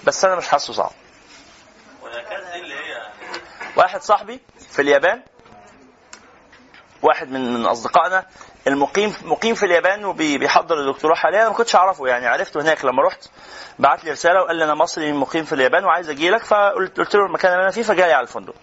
بس 0.04 0.24
أنا 0.24 0.36
مش 0.36 0.48
حاسه 0.48 0.72
صعب 0.72 0.90
ويكاد 0.90 0.98
دي 0.98 0.98
اللي 1.00 1.94
هي 1.94 1.98
واحد 3.76 4.02
صاحبي 4.02 4.40
في 4.70 4.82
اليابان 4.82 5.22
واحد 7.02 7.30
من 7.30 7.54
من 7.54 7.66
أصدقائنا 7.66 8.26
المقيم 8.66 9.14
مقيم 9.22 9.54
في 9.54 9.66
اليابان 9.66 10.04
وبيحضر 10.04 10.80
الدكتوراه 10.80 11.14
حاليا. 11.14 11.40
أنا 11.40 11.48
ما 11.48 11.54
كنتش 11.54 11.76
أعرفه 11.76 12.06
يعني 12.06 12.26
عرفته 12.26 12.60
هناك 12.60 12.84
لما 12.84 13.02
رحت. 13.02 13.28
بعت 13.78 14.04
لي 14.04 14.10
رسالة 14.10 14.42
وقال 14.42 14.56
لي 14.56 14.64
أنا 14.64 14.74
مصري 14.74 15.12
مقيم 15.12 15.44
في 15.44 15.52
اليابان 15.54 15.84
وعايز 15.84 16.08
أجي 16.10 16.30
لك 16.30 16.44
فقلت 16.44 16.98
قلت 16.98 17.14
له 17.14 17.26
المكان 17.26 17.52
اللي 17.52 17.62
أنا 17.62 17.70
فيه 17.70 17.82
فجاي 17.82 18.12
على 18.12 18.22
الفندق. 18.22 18.54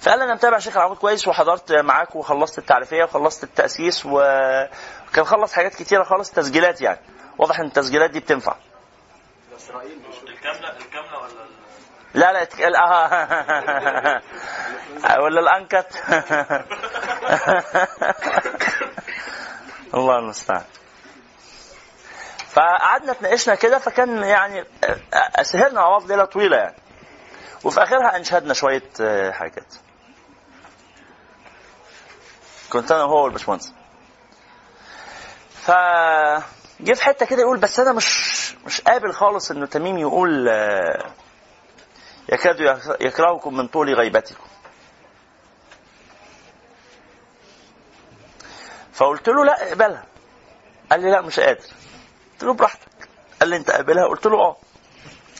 فقال 0.00 0.20
أنا 0.20 0.34
متابع 0.34 0.58
شيخ 0.58 0.76
العمود 0.76 0.96
كويس 0.96 1.28
وحضرت 1.28 1.72
معاك 1.72 2.16
وخلصت 2.16 2.58
التعريفية 2.58 3.04
وخلصت 3.04 3.44
التأسيس 3.44 4.06
وكان 4.06 5.24
خلص 5.24 5.52
حاجات 5.52 5.74
كتيرة 5.74 6.02
خالص 6.04 6.30
تسجيلات 6.30 6.80
يعني. 6.80 7.00
واضح 7.38 7.60
إن 7.60 7.66
التسجيلات 7.66 8.10
دي 8.10 8.20
بتنفع. 8.20 8.56
الكامله 10.28 10.76
الكاملة 10.76 11.18
ولا 11.18 11.45
لا 12.16 12.32
لا 12.32 12.40
يتك- 12.42 12.60
آه. 12.60 14.22
ولا 15.22 15.40
الأنكت. 15.40 15.86
الله 19.94 20.18
المستعان. 20.18 20.64
فقعدنا 22.48 23.12
اتناقشنا 23.12 23.54
كده 23.54 23.78
فكان 23.78 24.22
يعني 24.22 24.64
آه، 25.14 25.42
سهرنا 25.42 25.80
مع 25.80 25.88
بعض 25.88 26.10
ليلة 26.12 26.24
طويلة 26.24 26.56
يعني. 26.56 26.76
وفي 27.64 27.82
آخرها 27.82 28.16
انشدنا 28.16 28.54
شوية 28.54 28.82
آه، 29.00 29.30
حاجات. 29.30 29.74
كنت 32.72 32.92
أنا 32.92 33.04
وهو 33.04 33.24
والباشمهندس. 33.24 33.72
ف 35.62 35.70
جه 36.80 36.92
في 36.94 37.04
حتة 37.04 37.26
كده 37.26 37.40
يقول 37.40 37.58
بس 37.58 37.80
أنا 37.80 37.92
مش 37.92 38.54
مش 38.66 38.80
قابل 38.80 39.12
خالص 39.12 39.50
إنه 39.50 39.66
تميم 39.66 39.98
يقول 39.98 40.48
آه، 40.48 41.06
يكاد 42.28 42.80
يكرهكم 43.00 43.56
من 43.56 43.68
طول 43.68 43.94
غيبتكم. 43.94 44.44
فقلت 48.92 49.28
له 49.28 49.44
لا 49.44 49.68
اقبلها. 49.68 50.06
قال 50.90 51.00
لي 51.00 51.10
لا 51.10 51.20
مش 51.20 51.40
قادر. 51.40 51.64
قلت 52.32 52.42
له 52.42 52.54
براحتك. 52.54 53.08
قال 53.40 53.48
لي 53.48 53.56
انت 53.56 53.70
قابلها؟ 53.70 54.06
قلت 54.06 54.26
له 54.26 54.38
آه. 54.40 54.56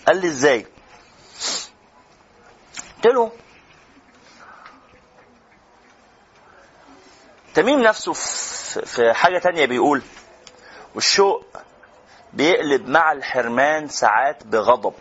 قال 0.06 0.20
لي 0.20 0.26
إزاي؟ 0.26 0.66
قلت 2.96 3.06
له 3.06 3.32
تميم 7.54 7.80
نفسه 7.80 8.12
في 8.12 9.12
حاجة 9.12 9.38
تانية 9.38 9.66
بيقول 9.66 10.02
والشوق 10.94 11.44
بيقلب 12.32 12.88
مع 12.88 13.12
الحرمان 13.12 13.88
ساعات 13.88 14.46
بغضب. 14.46 14.94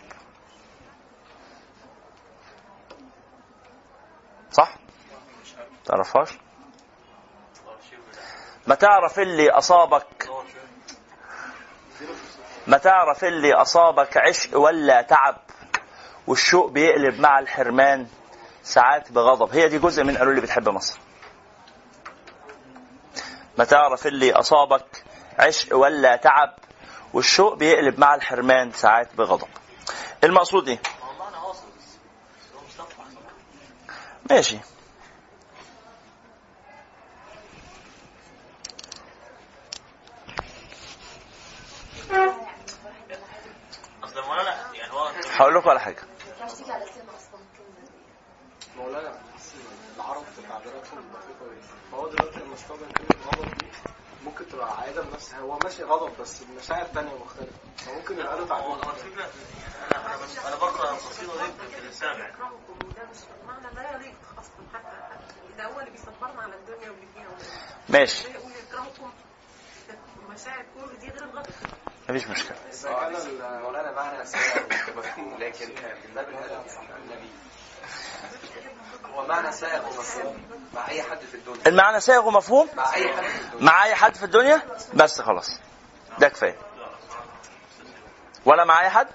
صح؟ 4.56 4.76
تعرفهاش؟ 5.86 6.30
ما 8.68 8.76
تعرف 8.76 9.20
اللي 9.20 9.50
أصابك؟ 9.50 10.30
ما 12.68 12.78
تعرف 12.78 13.24
اللي 13.24 13.54
أصابك 13.54 14.18
عشق 14.18 14.58
ولا 14.58 15.02
تعب؟ 15.02 15.38
والشوق 16.28 16.72
بيقلب 16.72 17.20
مع 17.20 17.40
الحرمان 17.40 18.08
ساعات 18.64 19.12
بغضب. 19.12 19.54
هي 19.56 19.70
دي 19.70 19.80
جزء 19.80 20.04
من 20.04 20.18
قالوا 20.18 20.34
لي 20.34 20.42
بتحب 20.42 20.70
مصر. 20.70 21.00
ما 23.58 23.64
تعرف 23.64 24.08
اللي 24.08 24.34
أصابك 24.34 25.04
عشق 25.40 25.76
ولا 25.76 26.16
تعب؟ 26.16 26.56
والشوق 27.14 27.54
بيقلب 27.54 28.00
مع 28.00 28.16
الحرمان 28.16 28.72
ساعات 28.72 29.16
بغضب. 29.16 29.48
المقصود 30.24 30.70
إيه 30.70 30.80
والله 31.08 31.30
أنا 31.30 31.40
واصل 31.40 31.68
بس 31.78 31.98
هو 32.56 32.62
مصطفى 32.68 33.02
ماشي. 34.30 34.58
هقول 45.36 45.56
لكم 45.56 45.70
على 45.70 45.80
حاجة. 45.80 46.02
بس 46.46 46.62
العرب 49.98 50.24
فهو 51.92 52.08
دلوقتي 52.10 52.40
لما 52.40 52.56
كلمة 52.98 53.26
غضب 53.26 53.58
دي 53.58 53.66
ممكن 54.26 54.48
تبقى 54.50 54.78
عادة 54.82 55.02
بنفسها 55.02 55.40
هو 55.40 55.58
ماشي 55.64 55.84
غضب 55.84 56.12
بس 56.22 56.42
المشاعر 56.42 56.86
تانية 56.86 57.12
مختلفة 57.26 57.52
فممكن 57.78 58.20
يبقى 58.20 58.36
له 58.40 58.42
هو 58.42 58.48
تعبير 58.48 58.68
هو 58.86 58.92
الفكرة 58.92 59.22
يعني 59.22 59.32
أنا 59.96 60.06
أنا 60.16 60.24
بس 60.24 60.38
أنا 60.46 60.56
بقرا 60.56 60.92
القصيده 60.92 61.34
دي 61.46 61.76
باللسان 61.76 62.20
يعني 62.20 62.34
يكرهكم 62.34 62.74
وده 62.86 63.04
مش 63.12 63.18
معنى 63.48 63.76
لا 63.76 63.96
يليق 63.96 64.16
أصلا 64.40 64.66
حتى 64.74 64.96
حتى 65.14 65.58
ده 65.58 65.66
هو 65.66 65.80
اللي 65.80 65.92
بيصبرنا 65.92 66.42
على 66.42 66.56
الدنيا 66.56 66.90
واللي 66.90 67.08
فيها 67.14 67.28
ماشي 67.30 67.36
ليه 67.36 67.36
يقول 67.36 67.36
يكرهكم 67.36 67.36
مشاعر 67.36 67.80
كل 67.80 67.80
دي 67.80 67.85
غير 67.85 67.85
الغضب 71.24 71.50
مفيش 72.10 72.28
ومفهوم 74.96 75.38
لكن 75.40 75.70
هو 79.06 79.28
معنى 79.28 79.52
سائغ 79.52 79.86
ومفهوم 79.86 80.44
مع 80.74 80.88
أي 80.90 81.04
حد 81.04 81.20
في 81.20 81.36
الدنيا 81.36 81.68
المعنى 81.68 82.00
سائغ 82.00 82.28
ومفهوم؟ 82.28 82.70
مع 82.76 82.94
أي 82.94 83.14
حد 83.14 83.24
مع 83.60 83.84
اي 83.84 83.96
حد 83.96 84.16
في 84.16 84.24
الدنيا؟ 84.26 84.62
بس 84.94 85.22
خلاص. 85.22 85.60
ده 86.20 86.30
كفاية. 86.30 86.58
ولا 88.46 88.66
مع 88.66 88.82
معايا 88.82 88.90
حد؟ 88.90 89.08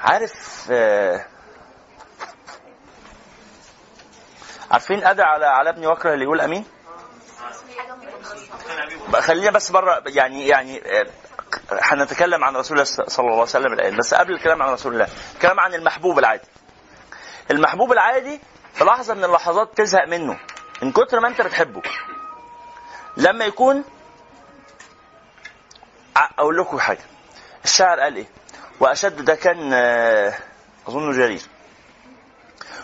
عارف 0.00 0.66
آه، 0.70 1.26
عارفين 4.70 5.04
أدعى 5.04 5.26
على 5.26 5.46
على 5.46 5.70
ابني 5.70 5.86
واكره 5.86 6.14
اللي 6.14 6.24
يقول 6.24 6.40
أمين؟ 6.40 6.64
كان 9.12 9.22
خلينا 9.22 9.50
بس 9.50 9.70
بره 9.70 10.02
يعني 10.06 10.48
يعني 10.48 10.82
آه، 11.00 11.06
هنتكلم 11.72 12.44
عن 12.44 12.56
رسول 12.56 12.76
الله 12.76 12.84
صلى 12.84 13.24
الله 13.24 13.32
عليه 13.32 13.42
وسلم 13.42 13.72
الآن. 13.72 13.96
بس 13.96 14.14
قبل 14.14 14.32
الكلام 14.32 14.62
عن 14.62 14.72
رسول 14.72 14.92
الله 14.92 15.08
الكلام 15.34 15.60
عن 15.60 15.74
المحبوب 15.74 16.18
العادي. 16.18 16.46
المحبوب 17.50 17.92
العادي 17.92 18.40
في 18.74 18.84
لحظة 18.84 19.14
من 19.14 19.24
اللحظات 19.24 19.76
تزهق 19.76 20.08
منه 20.08 20.40
من 20.82 20.92
كتر 20.92 21.20
ما 21.20 21.28
أنت 21.28 21.40
بتحبه. 21.40 21.82
لما 23.16 23.44
يكون 23.44 23.84
أقول 26.16 26.56
لكم 26.56 26.78
حاجة. 26.78 27.02
الشاعر 27.64 28.00
قال 28.00 28.16
إيه؟ 28.16 28.26
وأشد 28.80 29.24
ده 29.24 29.34
كان 29.34 29.70
آه، 29.72 30.34
اظن 30.88 31.12
جرير. 31.12 31.42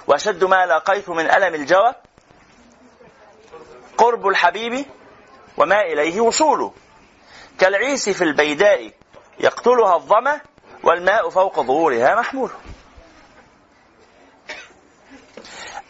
وأشد 0.06 0.44
ما 0.44 0.66
لاقيت 0.66 1.08
من 1.08 1.30
ألم 1.30 1.54
الجوى 1.54 1.94
قرب 3.98 4.26
الحبيب 4.26 4.86
وما 5.56 5.80
إليه 5.80 6.20
وصوله. 6.20 6.72
كالعيس 7.58 8.08
في 8.08 8.24
البيداء 8.24 8.92
يقتلها 9.40 9.96
الظمأ 9.96 10.40
والماء 10.82 11.30
فوق 11.30 11.60
ظهورها 11.60 12.14
محمول. 12.14 12.50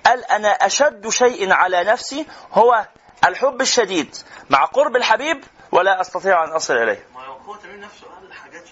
قال 0.07 0.25
أنا 0.25 0.49
أشد 0.49 1.09
شيء 1.09 1.53
على 1.53 1.85
نفسي 1.85 2.27
هو 2.53 2.87
الحب 3.25 3.61
الشديد 3.61 4.17
مع 4.51 4.65
قرب 4.65 4.97
الحبيب 4.97 5.45
ولا 5.73 6.01
أستطيع 6.01 6.45
أن 6.45 6.49
أصل 6.49 6.75
إليه. 6.75 7.07
ما 7.15 7.27
هو 7.27 7.57
تميم 7.57 7.81
نفسه 7.81 8.07
قال 8.07 8.33
حاجات 8.33 8.63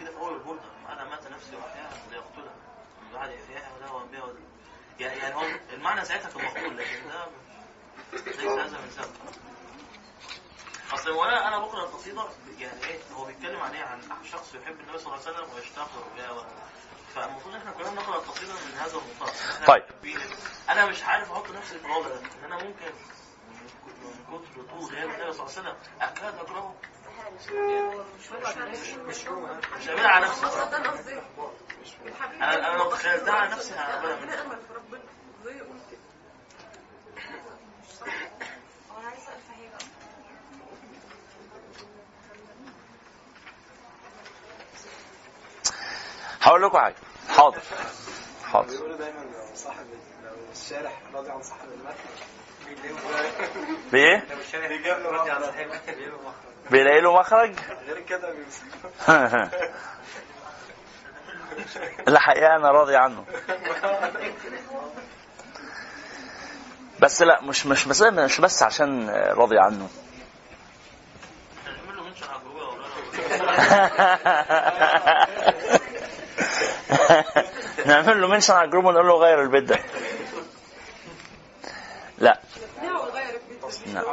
كده 0.00 0.10
أنا 0.92 1.04
مات 1.04 1.26
نفسي 1.32 1.52
يقتلها 2.12 2.52
من 3.02 3.12
بعد 3.14 3.28
احيائها 3.28 3.72
ولا 3.76 3.88
هو 3.88 3.98
بها 3.98 4.22
ولا 4.22 4.34
يعني 5.00 5.18
يعني 5.18 5.34
هو 5.34 5.42
المعنى 5.72 6.04
ساعتها 6.04 6.30
كان 6.30 6.44
مقبول 6.44 6.78
لكن 6.78 7.08
ده 7.08 7.26
ليس 8.12 8.38
هذا 8.38 8.78
من 8.80 8.90
سبب. 8.90 9.10
أصل 10.92 11.10
وأنا 11.10 11.48
أنا 11.48 11.58
بقرأ 11.58 11.84
القصيدة 11.84 12.24
يعني 12.58 12.84
إيه 12.84 12.98
هو 13.12 13.24
بيتكلم 13.24 13.60
عن 13.60 13.70
إيه؟ 13.74 13.84
عن 13.84 14.00
شخص 14.32 14.54
يحب 14.54 14.80
النبي 14.80 14.98
صلى 14.98 15.14
الله 15.14 15.26
عليه 15.26 15.36
وسلم 15.36 15.54
ويشتاق 15.54 15.90
له 16.18 16.32
و- 16.32 16.44
فالمفروض 17.14 17.54
إحنا 17.54 17.70
كلنا 17.70 17.90
نقرأ 17.90 18.16
القصيدة 18.16 18.52
من 18.52 18.78
هذا 18.78 18.92
المنطلق. 18.98 19.66
طيب. 19.66 19.82
أنا 20.70 20.86
مش 20.86 21.02
عارف 21.04 21.32
أحط 21.32 21.50
نفسي 21.50 21.78
في 21.78 21.86
الوضع 21.86 22.08
ده 22.08 22.16
ان 22.20 22.44
أنا 22.52 22.54
ممكن 22.64 22.92
من 24.02 24.26
كتر 24.28 24.62
طول 24.62 24.84
غياب 24.94 25.10
النبي 25.10 25.32
صلى 25.32 25.46
الله 25.46 25.52
عليه 25.58 25.60
وسلم 25.70 25.76
أكاد 26.00 26.34
اكرهه 26.38 26.74
مش 27.34 28.28
قابلها 29.88 30.08
على 30.08 30.26
نفسي 30.26 30.46
أنا 30.46 30.90
قصدي 30.90 31.14
أنا 32.42 32.68
أنا 32.68 32.76
لو 32.78 32.90
تخيلتها 32.90 33.32
على 33.34 33.50
نفسي 33.50 33.74
هقبلها 33.74 34.16
منها 34.20 34.36
نأمل 34.36 34.56
في 34.68 34.74
ربنا 34.74 35.02
زي 35.44 35.60
صح 38.00 38.06
هو 38.90 38.98
أنا 39.00 39.08
عايز 39.08 39.20
اسال 39.22 39.34
في 39.40 39.52
حاجة 39.52 39.78
هقول 46.40 46.62
لكم 46.62 46.78
حاجة. 46.78 46.94
حاضر. 47.28 47.60
حاضر. 48.56 48.70
بيقولوا 48.76 48.96
دايما 48.96 49.18
لو 49.20 49.54
صاحب 49.54 49.86
لو 50.24 50.30
الشارح 50.52 50.92
راضي 51.14 51.30
عن 51.30 51.42
صاحب 51.42 51.68
المكتب 51.72 52.10
بإيه؟ 53.92 54.24
لو 54.30 54.36
الشارح 54.38 54.66
راضي 55.06 55.30
عن 55.30 55.42
صاحب 55.42 55.60
المكتب 55.60 55.94
بيقول 55.96 56.12
له 56.12 56.18
مخرج. 56.18 56.70
بيلاقي 56.70 57.00
له 57.00 57.12
مخرج؟ 57.20 57.54
غير 57.86 58.00
كده 58.00 58.30
بيمسك 58.32 58.62
الحقيقة 62.08 62.56
أنا 62.56 62.70
راضي 62.70 62.96
عنه. 62.96 63.24
بس 67.00 67.22
لا 67.22 67.42
مش 67.42 67.66
مش 67.66 67.84
بس 67.88 68.02
مش 68.02 68.40
بس 68.40 68.62
عشان 68.62 69.10
راضي 69.10 69.58
عنه. 69.58 69.88
نعمل 77.86 78.20
له 78.20 78.28
منشن 78.28 78.54
على 78.54 78.64
الجروب 78.64 78.84
ونقول 78.84 79.06
له 79.06 79.14
غير 79.14 79.42
البيت 79.42 79.64
ده. 79.64 79.78
لا. 82.18 82.40
نعم. 83.94 84.04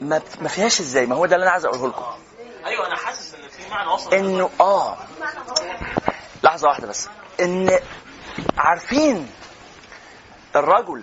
ما 0.00 0.22
ما 0.40 0.48
فيهاش 0.48 0.80
إزاي. 0.80 1.06
ما 1.06 1.16
هو 1.16 1.26
ده 1.26 1.34
اللي 1.36 1.44
أنا 1.44 1.52
عايز 1.52 1.64
أقوله 1.64 1.88
لكم. 1.88 2.04
أيوه 2.64 2.86
أنا 2.86 2.96
حاسس 2.96 3.34
إن 3.34 3.48
في 3.48 3.70
معنى 3.70 3.90
وصل 3.90 4.14
إنه 4.14 4.50
آه. 4.60 4.96
لحظة 6.42 6.68
واحدة 6.68 6.86
بس. 6.86 7.08
إن 7.40 7.78
عارفين 8.58 9.30
الرجل 10.56 11.02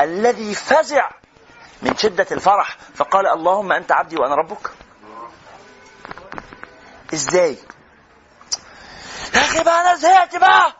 الذي 0.00 0.54
فزع 0.54 1.10
من 1.82 1.96
شدة 1.96 2.26
الفرح 2.32 2.76
فقال 2.94 3.26
اللهم 3.26 3.72
أنت 3.72 3.92
عبدي 3.92 4.16
وأنا 4.16 4.34
ربك؟ 4.34 4.70
إزاي؟ 7.14 7.58
يا 9.34 9.40
أخي 9.40 9.62
بقى 9.64 9.80
أنا 9.80 9.94
زهقت 9.94 10.36
بقى. 10.36 10.72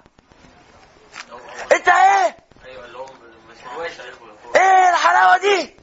انت 1.72 1.88
إيه؟ 1.88 2.36
إيه 4.56 4.90
الحلاوة 4.90 5.36
دي؟ 5.38 5.76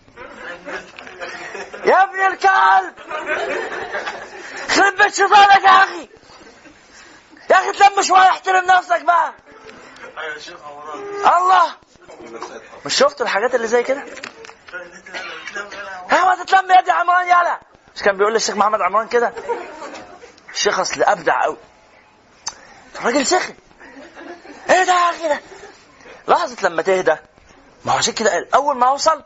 يا 1.86 2.04
ابن 2.04 2.20
الكلب. 2.34 2.94
خرب 4.70 4.96
بيت 4.98 5.14
شيطانك 5.16 5.64
يا 5.64 5.70
أخي. 5.84 6.10
يا 7.50 7.56
أخي 7.56 7.72
تلم 7.72 8.02
شوية 8.02 8.30
احترم 8.30 8.66
نفسك 8.66 9.02
بقى. 9.02 9.34
الله. 11.38 11.76
مش 12.86 12.96
شفت 12.98 13.22
الحاجات 13.22 13.56
اللي 13.56 13.68
زي 13.68 13.84
كده؟ 13.84 14.06
ها 16.10 16.26
ما 16.36 16.44
تتلم 16.44 16.72
يا 16.72 16.82
دي 16.82 16.92
عمران 16.92 17.28
يالا 17.28 17.60
مش 17.96 18.02
كان 18.04 18.18
بيقول 18.18 18.34
للشيخ 18.34 18.56
محمد 18.56 18.82
عمران 18.82 19.08
كده؟ 19.08 19.34
الشيخ 20.54 20.80
اصل 20.80 21.04
ابدع 21.04 21.44
قوي 21.44 21.58
الراجل 22.96 23.28
سخن 23.28 23.54
إيه 24.70 24.84
ده 24.84 24.94
يا 24.94 25.10
أخي 25.10 25.28
ده. 25.28 25.40
لحظه 26.28 26.70
لما 26.70 26.82
تهدى؟ 26.82 27.16
ما 27.86 27.92
هو 27.94 27.98
عشان 27.98 28.14
كده 28.14 28.48
أول 28.56 28.78
ما 28.78 28.88
أوصل. 28.88 29.24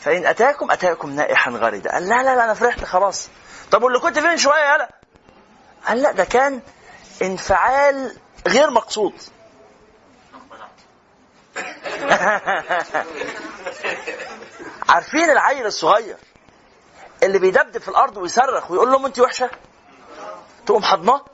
فإن 0.00 0.26
أتاكم 0.26 0.70
أتاكم 0.70 1.10
نائحا 1.10 1.50
غريدا 1.50 1.92
قال 1.92 2.08
لا 2.08 2.22
لا 2.22 2.36
لا 2.36 2.44
أنا 2.44 2.54
فرحت 2.54 2.84
خلاص. 2.84 3.28
طب 3.70 3.82
واللي 3.82 3.98
كنت 3.98 4.18
فين 4.18 4.36
شوية 4.36 4.72
يالا 4.72 4.90
قال 5.86 6.02
لا 6.02 6.12
ده 6.12 6.24
كان 6.24 6.60
انفعال 7.22 8.16
غير 8.46 8.70
مقصود. 8.70 9.14
عارفين 14.88 15.30
العيل 15.30 15.66
الصغير 15.66 16.16
اللي 17.22 17.38
بيدبدب 17.38 17.80
في 17.80 17.88
الأرض 17.88 18.16
ويصرخ 18.16 18.70
ويقول 18.70 18.92
لهم 18.92 19.06
انت 19.06 19.18
وحشة؟ 19.18 19.50
تقوم 20.66 20.82
حضناه 20.82 21.24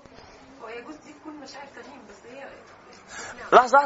تكون 1.20 1.34
مشاعر 1.42 1.66
تغيير 1.74 2.46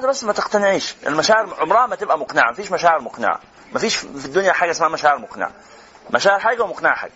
بس 0.09 0.24
ما 0.24 0.32
تقتنعيش. 0.32 0.94
المشاعر 1.06 1.55
عمرها 1.60 1.86
ما 1.86 1.97
تبقى 1.97 2.18
مقنعة 2.18 2.51
مفيش 2.51 2.73
مشاعر 2.73 3.01
مقنعة. 3.01 3.40
مفيش 3.73 3.97
في 3.97 4.05
الدنيا 4.05 4.52
حاجة 4.52 4.70
اسمها 4.70 4.89
مشاعر 4.89 5.18
مقنعة. 5.18 5.52
مشاعر 6.10 6.40
حاجة 6.40 6.62
ومقنعة 6.62 6.94
حاجة. 6.97 7.12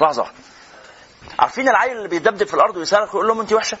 لحظة. 0.00 0.22
واحدة 0.22 0.34
عارفين 1.38 1.68
العيل 1.68 1.96
اللي 1.96 2.08
بيدبدب 2.08 2.46
في 2.46 2.54
الأرض 2.54 2.76
ويصرخ 2.76 3.14
ويقول 3.14 3.28
لهم 3.28 3.40
انت 3.40 3.52
وحشة؟ 3.52 3.78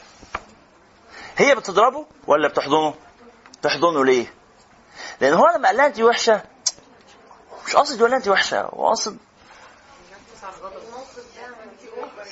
هي 1.36 1.54
بتضربه 1.54 2.06
ولا 2.26 2.48
بتحضنه؟ 2.48 2.94
تحضنه 3.62 4.04
ليه؟ 4.04 4.34
لأن 5.20 5.34
هو 5.34 5.46
لما 5.56 5.68
قال 5.68 5.76
لها 5.76 5.86
انت 5.86 6.00
وحشة 6.00 6.42
مش 7.66 7.76
قاصد 7.76 7.98
يقول 7.98 8.10
لها 8.10 8.18
انت 8.18 8.28
وحشة 8.28 8.60
هو 8.60 8.88
قاصد 8.88 9.18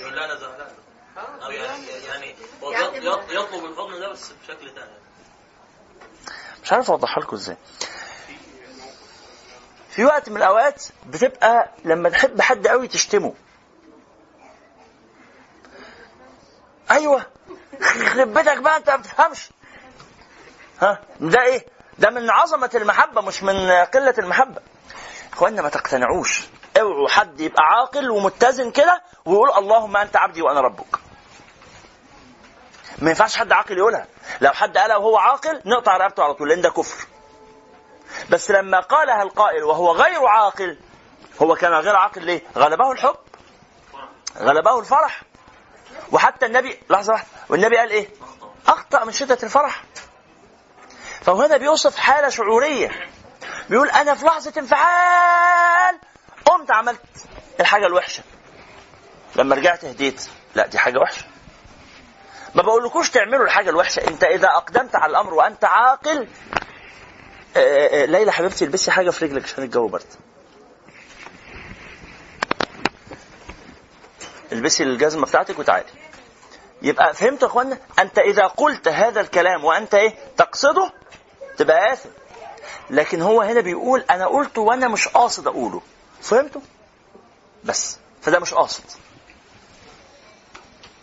يقول 0.01 0.17
لا 0.17 0.25
أنا 0.25 0.35
زهقان 0.35 0.67
أو 1.43 1.51
يعني 1.51 1.87
يعني 1.87 2.35
هو 2.63 2.73
يط- 2.73 2.77
يطلب 2.95 3.65
الحضن 3.65 4.01
ده 4.01 4.09
بس 4.09 4.33
بشكل 4.43 4.75
تاني. 4.75 4.91
مش 6.63 6.73
عارف 6.73 6.91
أوضحها 6.91 7.23
لكم 7.23 7.37
إزاي. 7.37 7.57
في 9.91 10.05
وقت 10.05 10.29
من 10.29 10.37
الأوقات 10.37 10.85
بتبقى 11.07 11.71
لما 11.85 12.09
تحب 12.09 12.41
حد 12.41 12.67
قوي 12.67 12.89
تشتمه. 12.89 13.35
أيوه. 16.91 17.27
يخرب 17.81 18.35
بيتك 18.35 18.57
بقى 18.59 18.77
أنت 18.77 18.91
ما 18.91 18.97
بتفهمش. 18.97 19.51
ها؟ 20.83 21.01
ده 21.21 21.43
إيه؟ 21.43 21.67
ده 21.99 22.11
من 22.11 22.31
عظمة 22.31 22.71
المحبة 22.75 23.21
مش 23.21 23.43
من 23.43 23.71
قلة 23.71 24.15
المحبة. 24.19 24.61
اخوانا 25.33 25.63
ما 25.63 25.69
تقتنعوش. 25.69 26.43
اوعوا 26.81 27.09
حد 27.09 27.41
يبقى 27.41 27.63
عاقل 27.63 28.11
ومتزن 28.11 28.71
كده 28.71 29.03
ويقول 29.25 29.51
اللهم 29.51 29.97
أنت 29.97 30.17
عبدي 30.17 30.43
وأنا 30.43 30.61
ربك. 30.61 30.99
ما 33.03 33.11
ينفعش 33.11 33.37
حد 33.37 33.53
عاقل 33.53 33.79
يقولها. 33.79 34.07
لو 34.41 34.51
حد 34.53 34.79
قالها 34.79 34.97
وهو 34.97 35.17
عاقل 35.17 35.63
نقطع 35.65 35.97
رقبته 35.97 36.23
على 36.25 36.35
طول 36.35 36.49
لأن 36.49 36.61
ده 36.61 36.71
كفر. 36.71 37.07
بس 38.31 38.51
لما 38.51 38.81
قالها 38.81 39.23
القائل 39.23 39.65
وهو 39.65 39.93
غير 39.93 40.27
عاقل 40.27 40.79
هو 41.43 41.55
كان 41.55 41.73
غير 41.73 41.97
عاقل 41.97 42.25
ليه؟ 42.25 42.43
غلبه 42.57 42.93
الحب. 42.93 43.17
غلبه 44.39 44.79
الفرح. 44.79 45.23
وحتى 46.13 46.47
النبي 46.47 46.81
لحظة 46.91 47.13
واحدة 47.13 47.29
والنبي 47.49 47.77
قال 47.77 47.91
إيه؟ 47.91 48.09
أخطأ 48.67 49.05
من 49.05 49.13
شدة 49.13 49.39
الفرح. 49.43 49.85
فهو 51.23 51.43
هنا 51.43 51.57
بيوصف 51.57 51.97
حالة 51.97 52.29
شعورية. 52.29 52.91
بيقول 53.71 53.91
أنا 53.91 54.15
في 54.15 54.27
لحظة 54.27 54.53
انفعال 54.61 55.99
قمت 56.45 56.71
عملت 56.71 57.03
الحاجة 57.61 57.87
الوحشة. 57.87 58.23
لما 59.37 59.55
رجعت 59.55 59.85
هديت 59.85 60.29
لا 60.55 60.67
دي 60.67 60.79
حاجة 60.79 60.99
وحشة. 60.99 61.25
ما 62.55 62.63
بقولكوش 62.63 63.11
تعملوا 63.11 63.45
الحاجة 63.45 63.71
الوحشة. 63.71 64.09
انت 64.09 64.25
إذا 64.25 64.49
أقدمت 64.49 64.95
على 64.97 65.11
الأمر 65.11 65.35
وأنت 65.35 65.65
عاقل 65.65 66.29
آه، 67.57 68.03
آه، 68.03 68.05
ليلى 68.05 68.33
حبيبتي 68.33 68.65
البسي 68.65 68.91
حاجة 68.91 69.11
في 69.11 69.25
رجلك 69.25 69.45
عشان 69.45 69.65
الجو 69.65 69.89
برد. 69.89 70.05
البسي 74.53 74.83
الجزمة 74.83 75.27
بتاعتك 75.27 75.59
وتعالي. 75.59 75.87
يبقى 76.83 77.15
فهمتوا 77.15 77.49
يا 77.49 77.53
اخوانا 77.53 77.79
أنت 77.99 78.19
إذا 78.19 78.47
قلت 78.47 78.89
هذا 78.89 79.21
الكلام 79.21 79.65
وأنت 79.65 79.95
إيه؟ 79.95 80.15
تقصده 80.37 80.93
تبقى 81.57 81.93
اثم 81.93 82.09
لكن 82.91 83.23
هو 83.23 83.41
هنا 83.43 83.61
بيقول 83.61 84.05
أنا 84.11 84.27
قلته 84.27 84.61
وأنا 84.63 84.89
مش 84.89 85.09
قاصد 85.09 85.47
أقوله. 85.47 85.83
فهمتوا؟ 86.23 86.61
بس. 87.65 87.99
فده 88.23 88.39
مش 88.39 88.55
قاصد. 88.55 88.85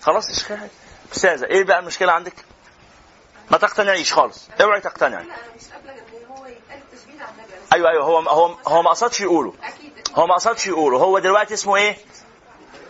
خلاص 0.02 0.40
شيخ 0.40 0.52
أستاذة 1.14 1.46
إيه 1.46 1.64
بقى 1.64 1.80
المشكلة 1.80 2.12
عندك؟ 2.12 2.34
ما 3.52 3.58
تقتنعيش 3.58 4.14
خالص. 4.14 4.50
اوعي 4.62 4.82
تقتنعي. 4.82 5.24
مش 5.24 5.64
أيوه 7.74 7.90
أيوه. 7.90 8.06
هو 8.06 8.20
هو 8.20 8.56
هو 8.68 8.82
ما 8.82 8.90
قصدش 8.90 9.22
يقوله. 9.22 9.54
هو 10.16 10.28
ما 10.28 10.36
قصدش 10.36 10.68
يقوله. 10.68 10.98
هو 10.98 11.20
دلوقتي 11.20 11.54
اسمه 11.54 11.76
إيه؟ 11.76 11.98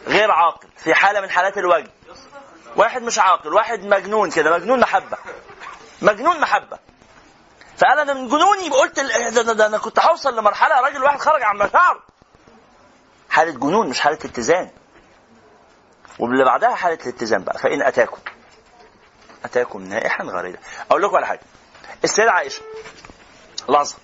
غير 0.08 0.32
عاقل 0.32 0.68
في 0.78 0.94
حالة 0.94 1.22
من 1.22 1.30
حالات 1.30 1.58
الوجد 1.58 1.92
واحد 2.76 3.02
مش 3.02 3.20
عاقل 3.20 3.54
واحد 3.54 3.84
مجنون 3.84 4.32
كده 4.32 4.58
مجنون 4.58 4.80
محبة. 4.80 5.18
مجنون 6.02 6.40
محبة. 6.40 6.80
فأنا 7.78 8.14
من 8.14 8.28
جنوني 8.28 8.70
قلت 8.70 9.00
ده, 9.00 9.54
ده 9.54 9.66
أنا 9.66 9.78
كنت 9.78 10.00
هوصل 10.00 10.38
لمرحلة 10.38 10.82
راجل 10.82 11.04
واحد 11.04 11.20
خرج 11.20 11.44
عن 11.44 11.58
مشاعره. 11.58 12.04
حالة 13.30 13.52
جنون 13.52 13.90
مش 13.90 14.00
حالة 14.00 14.16
اتزان. 14.26 14.72
واللي 16.20 16.46
بعدها 16.46 16.76
حالة 16.76 16.98
الاتزان 17.06 17.44
بقى. 17.44 17.58
فإن 17.60 17.82
أتاكم 17.82 18.18
أتاكم 19.46 19.82
نائحا 19.82 20.24
غريدا 20.24 20.60
أقول 20.92 21.02
لكم 21.04 21.16
على 21.16 21.28
حاجة. 21.28 21.40
السيدة 22.04 22.32
عائشة 22.32 22.62
لحظة. 23.70 23.96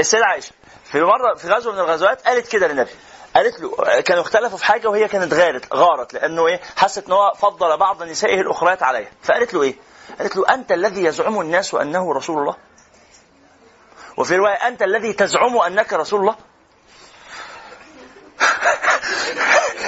السيدة 0.00 0.26
عائشة 0.26 0.52
في 0.84 1.00
مرة 1.00 1.34
في 1.34 1.48
غزوة 1.48 1.72
من 1.72 1.78
الغزوات 1.78 2.22
قالت 2.26 2.48
كده 2.48 2.66
للنبي. 2.68 2.90
قالت 3.36 3.60
له 3.60 4.00
كانوا 4.00 4.22
اختلفوا 4.22 4.58
في 4.58 4.64
حاجة 4.64 4.88
وهي 4.88 5.08
كانت 5.08 5.34
غارت 5.34 5.74
غارت 5.74 6.14
لأنه 6.14 6.46
إيه؟ 6.46 6.60
حست 6.76 7.06
إن 7.06 7.12
هو 7.12 7.32
فضل 7.38 7.76
بعض 7.76 8.02
نسائه 8.02 8.40
الأخريات 8.40 8.82
عليها. 8.82 9.10
فقالت 9.22 9.54
له 9.54 9.62
إيه؟ 9.62 9.74
قالت 10.18 10.36
له 10.36 10.54
أنت 10.54 10.72
الذي 10.72 11.04
يزعم 11.04 11.40
الناس 11.40 11.74
أنه 11.74 12.12
رسول 12.14 12.38
الله؟ 12.38 12.56
وفي 14.16 14.36
رواية 14.36 14.54
أنت 14.54 14.82
الذي 14.82 15.12
تزعم 15.12 15.58
أنك 15.58 15.92
رسول 15.92 16.20
الله 16.20 16.36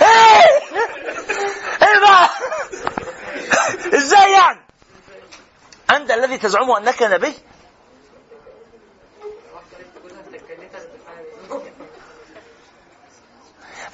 إيه 0.02 0.60
إيه 1.82 2.01
بقى 2.01 2.28
إزاي 4.03 4.33
يعني 4.33 4.61
أنت 5.91 6.11
الذي 6.11 6.39
تزعم 6.39 6.70
أنك 6.70 7.03
نبي؟ 7.03 7.35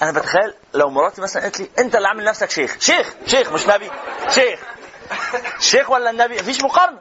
أنا 0.02 0.10
بتخيل 0.12 0.54
لو 0.74 0.90
مراتي 0.90 1.20
مثلا 1.20 1.42
قالت 1.42 1.60
لي 1.60 1.68
أنت 1.78 1.96
اللي 1.96 2.08
عامل 2.08 2.24
نفسك 2.24 2.50
شيخ. 2.50 2.76
شيخ 2.80 3.14
شيخ 3.26 3.52
مش 3.52 3.66
نبي. 3.68 3.90
شيخ. 4.28 4.60
الشيخ 5.58 5.90
ولا 5.90 6.10
النبي؟ 6.10 6.34
مفيش 6.40 6.62
مقارنة. 6.62 7.00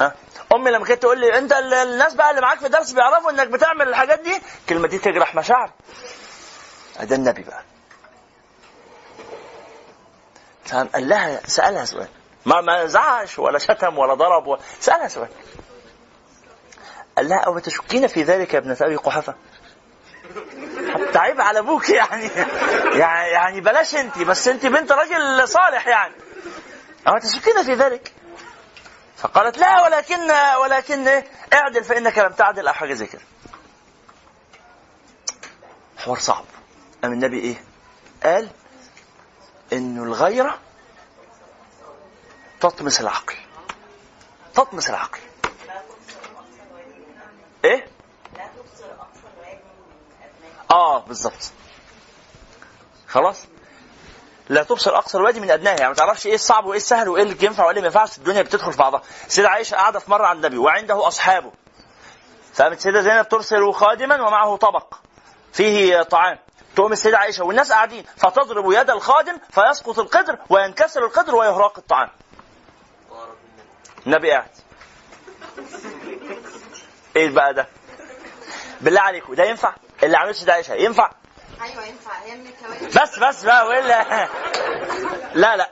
ها؟ 0.00 0.14
أمي 0.54 0.70
لما 0.70 0.84
كانت 0.84 1.02
تقول 1.02 1.20
لي 1.20 1.38
أنت 1.38 1.52
ال- 1.52 1.74
الناس 1.74 2.14
بقى 2.14 2.30
اللي 2.30 2.40
معاك 2.40 2.58
في 2.58 2.66
الدرس 2.66 2.92
بيعرفوا 2.92 3.30
إنك 3.30 3.48
بتعمل 3.48 3.88
الحاجات 3.88 4.20
دي؟ 4.20 4.40
الكلمة 4.60 4.88
دي 4.88 4.98
تجرح 4.98 5.34
مشاعري. 5.34 5.72
ده 7.00 7.16
النبي 7.16 7.42
بقى 7.42 7.62
فقام 10.59 10.59
قال 10.72 11.08
لها 11.08 11.40
سألها 11.46 11.84
سؤال. 11.84 12.08
ما 12.46 12.60
ما 12.60 12.86
زعش 12.86 13.38
ولا 13.38 13.58
شتم 13.58 13.98
ولا 13.98 14.14
ضرب 14.14 14.46
ولا 14.46 14.60
سألها 14.80 15.08
سؤال. 15.08 15.28
قال 17.16 17.28
لها 17.28 17.38
أو 17.38 17.58
تشكين 17.58 18.06
في 18.06 18.22
ذلك 18.22 18.54
يا 18.54 18.58
ابنة 18.58 18.76
أبي 18.80 18.96
قحافة؟ 18.96 19.34
حتى 20.94 21.18
عيب 21.18 21.40
على 21.40 21.58
أبوك 21.58 21.88
يعني. 21.90 22.30
يعني 22.94 23.28
يعني 23.30 23.60
بلاش 23.60 23.94
أنت 23.94 24.18
بس 24.18 24.48
أنت 24.48 24.66
بنت 24.66 24.92
راجل 24.92 25.48
صالح 25.48 25.86
يعني. 25.86 26.14
أو 27.08 27.18
تشكين 27.18 27.62
في 27.64 27.74
ذلك؟ 27.74 28.12
فقالت 29.16 29.58
لا 29.58 29.82
ولكن 29.82 30.30
ولكن 30.62 31.08
إيه؟ 31.08 31.24
اعدل 31.52 31.84
فإنك 31.84 32.18
لم 32.18 32.32
تعدل 32.32 32.68
أو 32.68 32.74
حاجة 32.74 32.94
زي 32.94 33.06
كده. 33.06 33.22
حوار 35.98 36.18
صعب. 36.18 36.44
قام 37.02 37.12
النبي 37.12 37.40
إيه؟ 37.40 37.64
قال 38.22 38.48
انه 39.72 40.02
الغيره 40.02 40.58
تطمس 42.60 43.00
العقل. 43.00 43.34
تطمس 44.54 44.90
العقل. 44.90 45.18
إيه؟ 47.64 47.86
آه 50.70 50.98
بالظبط 50.98 51.52
خلاص؟ 53.08 53.44
لا 54.48 54.62
تبصر 54.62 54.96
أقصى 54.96 55.18
الوادي 55.18 55.40
من 55.40 55.50
أدناها 55.50 55.74
يعني 55.74 55.88
ما 55.88 55.94
تعرفش 55.94 56.26
إيه 56.26 56.34
الصعب 56.34 56.66
وإيه 56.66 56.76
السهل 56.76 57.08
وإيه 57.08 57.22
اللي 57.22 57.36
ينفع 57.46 57.62
وإيه 57.62 57.70
اللي 57.70 57.80
ما 57.80 57.86
ينفعش 57.86 58.18
الدنيا 58.18 58.42
بتدخل 58.42 58.72
في 58.72 58.78
بعضها. 58.78 59.02
سيدة 59.28 59.48
عائشة 59.48 59.74
قاعدة 59.74 59.98
في 59.98 60.10
مرة 60.10 60.26
عند 60.26 60.44
النبي 60.44 60.58
وعنده 60.58 61.08
أصحابه. 61.08 61.52
فقامت 62.54 62.80
سيدة 62.80 63.02
زينب 63.02 63.28
ترسل 63.28 63.72
خادما 63.72 64.26
ومعه 64.26 64.56
طبق. 64.56 64.94
فيه 65.52 66.02
طعام. 66.02 66.38
تقوم 66.76 66.92
السيدة 66.92 67.18
عائشة 67.18 67.44
والناس 67.44 67.72
قاعدين 67.72 68.04
فتضرب 68.16 68.72
يد 68.72 68.90
الخادم 68.90 69.38
فيسقط 69.50 69.98
القدر 69.98 70.38
وينكسر 70.50 71.04
القدر 71.04 71.34
ويهراق 71.34 71.78
الطعام. 71.78 72.08
النبي 74.06 74.30
قاعد. 74.30 74.50
إيه 77.16 77.30
بقى 77.30 77.54
ده؟ 77.54 77.68
بالله 78.80 79.00
عليكم 79.00 79.34
ده 79.34 79.44
ينفع؟ 79.44 79.74
اللي 80.02 80.16
عملته 80.16 80.30
السيدة 80.30 80.52
عائشة 80.52 80.74
ينفع؟ 80.74 81.10
أيوه 81.62 81.84
ينفع. 81.86 82.12
الكوارث. 82.26 82.98
بس 82.98 83.18
بس 83.18 83.44
بقى 83.44 83.66
والا 83.66 84.28
لا 85.34 85.56
لا 85.56 85.70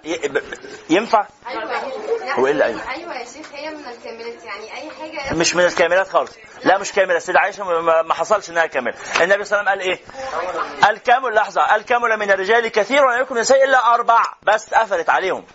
ينفع؟ 0.90 1.27
أيوه 1.48 1.65
لا، 1.65 2.35
هو 2.35 2.47
اللي 2.47 2.65
أيوة؟ 2.65 2.90
أيوه 2.90 3.15
يا 3.15 3.24
شيخ 3.24 3.52
هي 3.52 3.70
من 3.70 3.85
الكاملات 3.89 4.44
يعني 4.44 4.77
أي 4.77 4.90
حاجة 4.90 5.35
مش 5.35 5.55
من 5.55 5.65
الكاملات 5.65 6.09
خالص. 6.09 6.31
لا 6.65 6.78
مش 6.78 6.93
كامله 6.93 7.16
السيدة 7.16 7.40
عائشة 7.40 7.65
ما 8.02 8.15
حصلش 8.15 8.51
إنها 8.51 8.66
كامله 8.66 8.94
النبي 9.20 9.44
صلى 9.44 9.60
الله 9.60 9.70
عليه 9.70 9.82
وسلم 9.82 9.98
قال 9.98 10.85
إيه؟ 10.85 10.90
الكامل 10.90 11.35
لحظة. 11.35 11.77
الكامل 11.77 12.16
من 12.16 12.31
الرجال 12.31 12.69
كثير 12.69 13.05
ولا 13.05 13.16
يكون 13.20 13.36
النساء 13.36 13.65
إلا 13.65 13.94
أربع. 13.94 14.23
بس 14.43 14.74
قفلت 14.74 15.10
عليهم. 15.10 15.47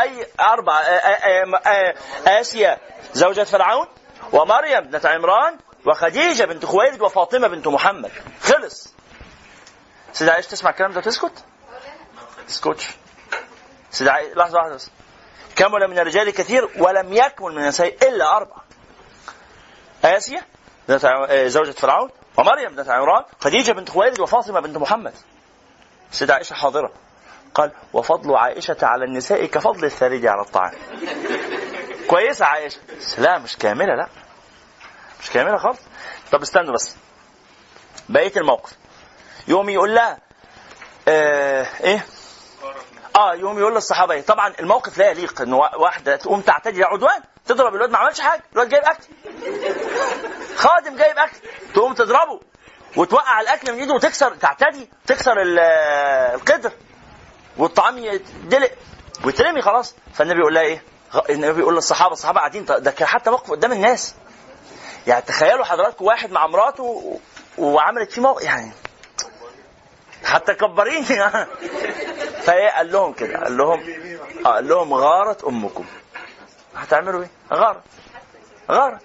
أي 0.00 0.26
أربع؟ 0.40 0.80
آسيا 2.26 2.78
زوجة 3.12 3.44
فرعون 3.44 3.86
ومريم 4.32 4.80
بنت 4.80 5.06
عمران 5.06 5.58
وخديجة 5.86 6.44
بنت 6.44 6.64
خويلد 6.64 7.02
وفاطمة 7.02 7.48
بنت 7.48 7.68
محمد. 7.68 8.10
خلص. 8.42 8.94
سيدة 10.12 10.32
عائشه 10.32 10.48
تسمع 10.48 10.70
الكلام 10.70 10.92
ده 10.92 11.00
تسكت 11.00 11.44
تسكتش 12.48 12.90
سيدة 13.90 14.12
عائشه 14.12 14.34
لحظه 14.34 14.58
واحدة 14.58 14.74
بس 14.74 14.90
كمل 15.56 15.88
من 15.88 15.98
الرجال 15.98 16.30
كثير 16.30 16.68
ولم 16.78 17.12
يكمل 17.12 17.52
من 17.52 17.62
النساء 17.62 18.08
الا 18.08 18.36
أربع 18.36 18.56
آسيا 20.04 20.42
بنت 20.88 21.06
زوجة 21.46 21.70
فرعون 21.70 22.10
ومريم 22.36 22.74
بنت 22.76 22.88
عمران 22.88 23.24
خديجة 23.40 23.72
بنت 23.72 23.90
خويلد 23.90 24.20
وفاطمة 24.20 24.60
بنت 24.60 24.76
محمد 24.78 25.14
سيدة 26.10 26.34
عائشة 26.34 26.54
حاضرة 26.54 26.92
قال 27.54 27.72
وفضل 27.92 28.36
عائشة 28.36 28.76
على 28.82 29.04
النساء 29.04 29.46
كفضل 29.46 29.84
الثريد 29.84 30.26
على 30.26 30.40
الطعام 30.42 30.72
كويسة 32.08 32.46
عائشة 32.46 32.80
لا 33.18 33.38
مش 33.38 33.56
كاملة 33.56 33.94
لا 33.94 34.08
مش 35.22 35.30
كاملة 35.30 35.56
خالص 35.56 35.78
طب 36.32 36.42
استنوا 36.42 36.74
بس 36.74 36.96
بقية 38.08 38.32
الموقف 38.36 38.72
يوم 39.48 39.68
يقول 39.68 39.94
لها 39.94 40.18
آه 41.08 41.66
إيه؟ 41.80 42.06
آه 43.16 43.34
يوم 43.34 43.58
يقول 43.58 43.74
للصحابة 43.74 44.14
إيه؟ 44.14 44.22
طبعا 44.22 44.54
الموقف 44.60 44.98
لا 44.98 45.10
يليق 45.10 45.40
ان 45.40 45.52
وا- 45.52 45.76
واحدة 45.76 46.16
تقوم 46.16 46.40
تعتدي 46.40 46.84
عدوان 46.84 47.20
تضرب 47.46 47.74
الواد 47.74 47.90
ما 47.90 47.98
عملش 47.98 48.20
حاجة 48.20 48.42
الواد 48.52 48.68
جايب 48.68 48.84
أكل. 48.84 49.04
خادم 50.56 50.96
جايب 50.96 51.18
أكل 51.18 51.36
تقوم 51.74 51.94
تضربه 51.94 52.40
وتوقع 52.96 53.40
الأكل 53.40 53.72
من 53.72 53.78
إيده 53.78 53.94
وتكسر 53.94 54.34
تعتدي 54.34 54.88
تكسر 55.06 55.42
ال- 55.42 55.58
القدر. 56.34 56.72
والطعام 57.56 57.98
يدلق 57.98 58.70
ويترمي 59.24 59.62
خلاص. 59.62 59.94
فالنبي 60.14 60.40
يقول 60.40 60.54
لها 60.54 60.62
إيه؟ 60.62 60.82
النبي 61.30 61.60
يقول 61.60 61.74
للصحابة 61.74 62.12
الصحابة 62.12 62.38
قاعدين 62.38 62.64
ده 62.64 62.90
كان 62.90 63.08
حتى 63.08 63.30
موقف 63.30 63.50
قدام 63.50 63.72
الناس. 63.72 64.14
يعني 65.06 65.22
تخيلوا 65.22 65.64
حضراتكم 65.64 66.04
واحد 66.04 66.32
مع 66.32 66.46
مراته 66.46 67.20
وعملت 67.58 68.12
فيه 68.12 68.22
موقف 68.22 68.42
يعني 68.44 68.72
حتى 70.24 70.54
كبرين 70.54 71.04
فايه 72.44 72.70
قال 72.70 72.92
لهم 72.92 73.12
كده 73.12 73.38
قال 73.38 73.56
لهم 73.56 73.80
آه 74.46 74.48
قال 74.48 74.68
لهم 74.68 74.94
غارت 74.94 75.44
أمكم. 75.44 75.84
هتعملوا 76.74 77.22
إيه؟ 77.22 77.30
غارت. 77.52 77.82
غارت. 78.70 79.02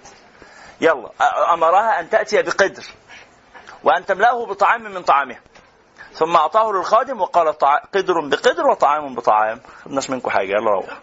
يلا 0.82 1.10
أمرها 1.54 2.00
أن 2.00 2.10
تأتي 2.10 2.42
بقدر 2.42 2.86
وأن 3.84 4.06
تملأه 4.06 4.46
بطعام 4.46 4.84
من 4.84 5.04
طعامها. 5.04 5.40
ثم 6.14 6.36
أعطاه 6.36 6.72
للخادم 6.72 7.22
وقال. 7.22 7.58
قدر 7.94 8.20
بقدر 8.20 8.68
وطعام 8.68 9.16
بطعام. 9.16 9.62
خدناش 9.86 10.10
منكم 10.10 10.30
حاجة 10.30 10.48
يلا 10.48 10.72
روح. 10.72 11.00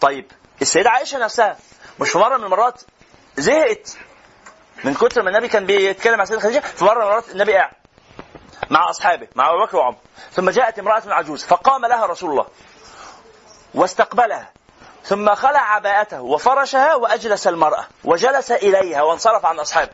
طيب 0.00 0.32
السيدة 0.62 0.90
عائشة 0.90 1.18
نفسها 1.18 1.56
مش 2.00 2.10
في 2.10 2.18
مرة 2.18 2.36
من 2.36 2.44
المرات 2.44 2.82
زهقت. 3.36 3.96
من 4.84 4.94
كتر 4.94 5.22
ما 5.22 5.30
النبي 5.30 5.48
كان 5.48 5.66
بيتكلم 5.66 6.16
مع 6.16 6.22
السيدة 6.22 6.40
خديجة 6.40 6.60
في 6.60 6.84
مرة 6.84 6.94
من 6.94 7.02
المرات 7.02 7.30
النبي 7.30 7.52
قاعد. 7.52 7.81
مع 8.70 8.90
أصحابه 8.90 9.28
مع 9.34 9.50
أبو 9.50 9.64
بكر 9.64 9.76
وعمر. 9.76 9.96
ثم 10.32 10.50
جاءت 10.50 10.78
امرأة 10.78 11.02
عجوز 11.06 11.44
فقام 11.44 11.86
لها 11.86 12.06
رسول 12.06 12.30
الله 12.30 12.46
واستقبلها. 13.74 14.52
ثم 15.04 15.34
خلع 15.34 15.60
عباءته 15.60 16.20
وفرشها 16.20 16.94
وأجلس 16.94 17.46
المرأة 17.46 17.86
وجلس 18.04 18.52
إليها 18.52 19.02
وانصرف 19.02 19.46
عن 19.46 19.58
أصحابه. 19.60 19.92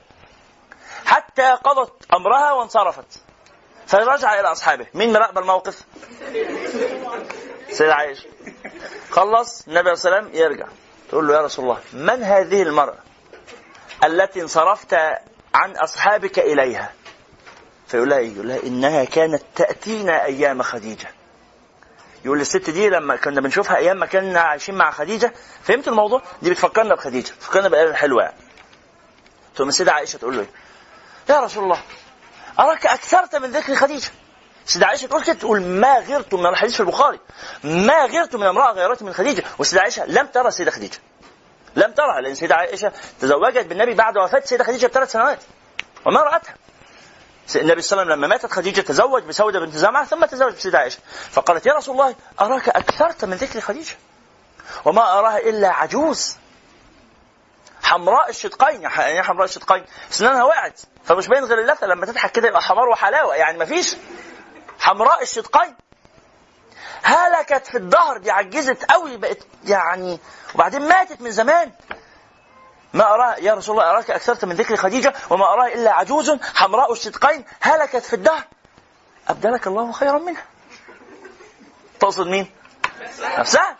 حتى 1.07 1.51
قضت 1.51 1.93
أمرها 2.15 2.53
وانصرفت. 2.53 3.23
فرجع 3.86 4.40
إلى 4.40 4.53
أصحابه. 4.53 4.86
مين 4.95 5.12
مراقب 5.12 5.39
الموقف؟ 5.39 5.82
سيدة 7.70 7.95
عائشة. 7.95 8.28
خلص 9.11 9.62
النبي 9.66 9.78
عليه 9.78 9.93
وسلم 9.93 10.31
يرجع. 10.32 10.66
تقول 11.09 11.28
له 11.28 11.35
يا 11.35 11.40
رسول 11.40 11.65
الله 11.65 11.81
من 11.93 12.23
هذه 12.23 12.62
المرأة 12.62 12.99
التي 14.05 14.43
انصرفت 14.43 14.95
عن 15.55 15.77
أصحابك 15.77 16.39
إليها؟ 16.39 16.93
فيقول 17.89 18.10
لها 18.10 18.19
إيه؟ 18.19 18.35
يقول 18.35 18.48
لها 18.48 18.62
إنها 18.62 19.05
كانت 19.05 19.43
تأتينا 19.56 20.24
أيام 20.24 20.62
خديجة. 20.62 21.09
يقول 22.24 22.40
الست 22.40 22.70
دي 22.70 22.89
لما 22.89 23.16
كنا 23.16 23.40
بنشوفها 23.40 23.77
أيام 23.77 23.97
ما 23.97 24.06
كنا 24.06 24.40
عايشين 24.40 24.74
مع 24.74 24.90
خديجة 24.90 25.32
فهمت 25.62 25.89
الموضوع؟ 25.89 26.23
دي 26.43 26.51
بتفكرنا 26.51 26.94
بخديجة، 26.94 27.32
بتفكرنا 27.32 27.69
بالايام 27.69 27.90
الحلوه 27.90 28.23
يعني. 28.23 28.36
ثم 29.56 29.69
السيدة 29.69 29.93
عائشة 29.93 30.16
تقول 30.16 30.36
له 30.36 30.40
إيه؟ 30.40 30.48
يا 31.35 31.40
رسول 31.40 31.65
الله 31.65 31.81
أراك 32.60 32.86
أكثرت 32.86 33.36
من 33.36 33.51
ذكر 33.51 33.74
خديجة. 33.74 34.10
السيدة 34.66 34.86
عائشة 34.86 35.06
تقول 35.06 35.24
كده 35.24 35.35
تقول 35.39 35.62
ما 35.62 35.98
غرت 35.98 36.35
من 36.35 36.47
الحديث 36.47 36.74
في 36.74 36.81
البخاري 36.81 37.20
ما 37.65 38.05
غرت 38.05 38.36
من 38.36 38.47
امرأة 38.47 38.73
غيرت 38.73 39.02
من 39.02 39.12
خديجة 39.12 39.44
والسيدة 39.59 39.82
عائشة 39.82 40.06
لم 40.06 40.27
ترى 40.27 40.48
السيدة 40.48 40.70
خديجة. 40.70 40.98
لم 41.77 41.93
ترها 41.93 42.20
لأن 42.20 42.32
السيدة 42.32 42.55
عائشة 42.55 42.93
تزوجت 43.20 43.66
بالنبي 43.66 43.94
بعد 43.94 44.19
وفاة 44.19 44.39
السيدة 44.39 44.65
خديجة 44.65 44.86
بثلاث 44.86 45.12
سنوات 45.12 45.39
وما 46.06 46.20
رأتها. 46.20 46.55
النبي 47.57 47.83
صلى 47.83 47.93
الله 48.03 48.03
عليه 48.03 48.12
وسلم 48.12 48.25
لما 48.25 48.27
ماتت 48.27 48.53
خديجة 48.53 48.81
تزوج 48.81 49.23
بسودة 49.23 49.61
بنت 49.61 49.75
زمعة 49.75 50.05
ثم 50.05 50.25
تزوج 50.25 50.53
بسيدة 50.55 50.79
عائشة. 50.79 50.99
فقالت 51.31 51.66
يا 51.66 51.75
رسول 51.75 51.95
الله 51.95 52.15
أراك 52.41 52.69
أكثرت 52.69 53.25
من 53.25 53.35
ذكر 53.35 53.61
خديجة؟ 53.61 53.95
وما 54.85 55.19
أراها 55.19 55.39
إلا 55.39 55.69
عجوز. 55.69 56.37
حمراء 57.83 58.31
الشدقين 58.31 58.83
يعني 58.83 59.07
إيه 59.07 59.23
حمراء 59.23 59.45
الشدقين. 59.45 59.85
اسنانها 60.12 60.45
وقعت. 60.45 60.81
فمش 61.05 61.27
باين 61.29 61.45
غير 61.45 61.59
اللثة 61.59 61.87
لما 61.87 62.07
تضحك 62.07 62.33
كده 62.33 62.49
يبقى 62.49 62.62
حمار 62.62 62.89
وحلاوة. 62.89 63.35
يعني 63.35 63.59
ما 63.59 63.65
فيش 63.65 63.97
حمراء 64.81 65.23
الشدقين. 65.23 65.75
هلكت 67.03 67.66
في 67.66 67.79
الظهر 67.79 68.19
دي 68.19 68.31
عجزت 68.31 68.85
قوي 68.91 69.16
بقت 69.16 69.39
يعني 69.65 70.19
وبعدين 70.55 70.89
ماتت 70.89 71.20
من 71.20 71.31
زمان. 71.31 71.73
ما 72.93 73.15
أراه 73.15 73.35
يا 73.35 73.55
رسول 73.55 73.78
الله 73.78 73.90
أراك 73.90 74.10
أكثرت 74.10 74.44
من 74.44 74.55
ذكر 74.55 74.77
خديجة 74.77 75.12
وما 75.31 75.44
أراه 75.44 75.66
إلا 75.66 75.93
عجوز 75.93 76.31
حمراء 76.55 76.93
الشدقين 76.93 77.44
هلكت 77.60 78.02
في 78.02 78.12
الدهر. 78.12 78.43
أبدلك 79.28 79.66
الله 79.66 79.93
خيرا 79.93 80.19
منها. 80.19 80.44
تقصد 82.01 82.27
مين؟ 82.27 82.51
نفسها؟ 83.39 83.77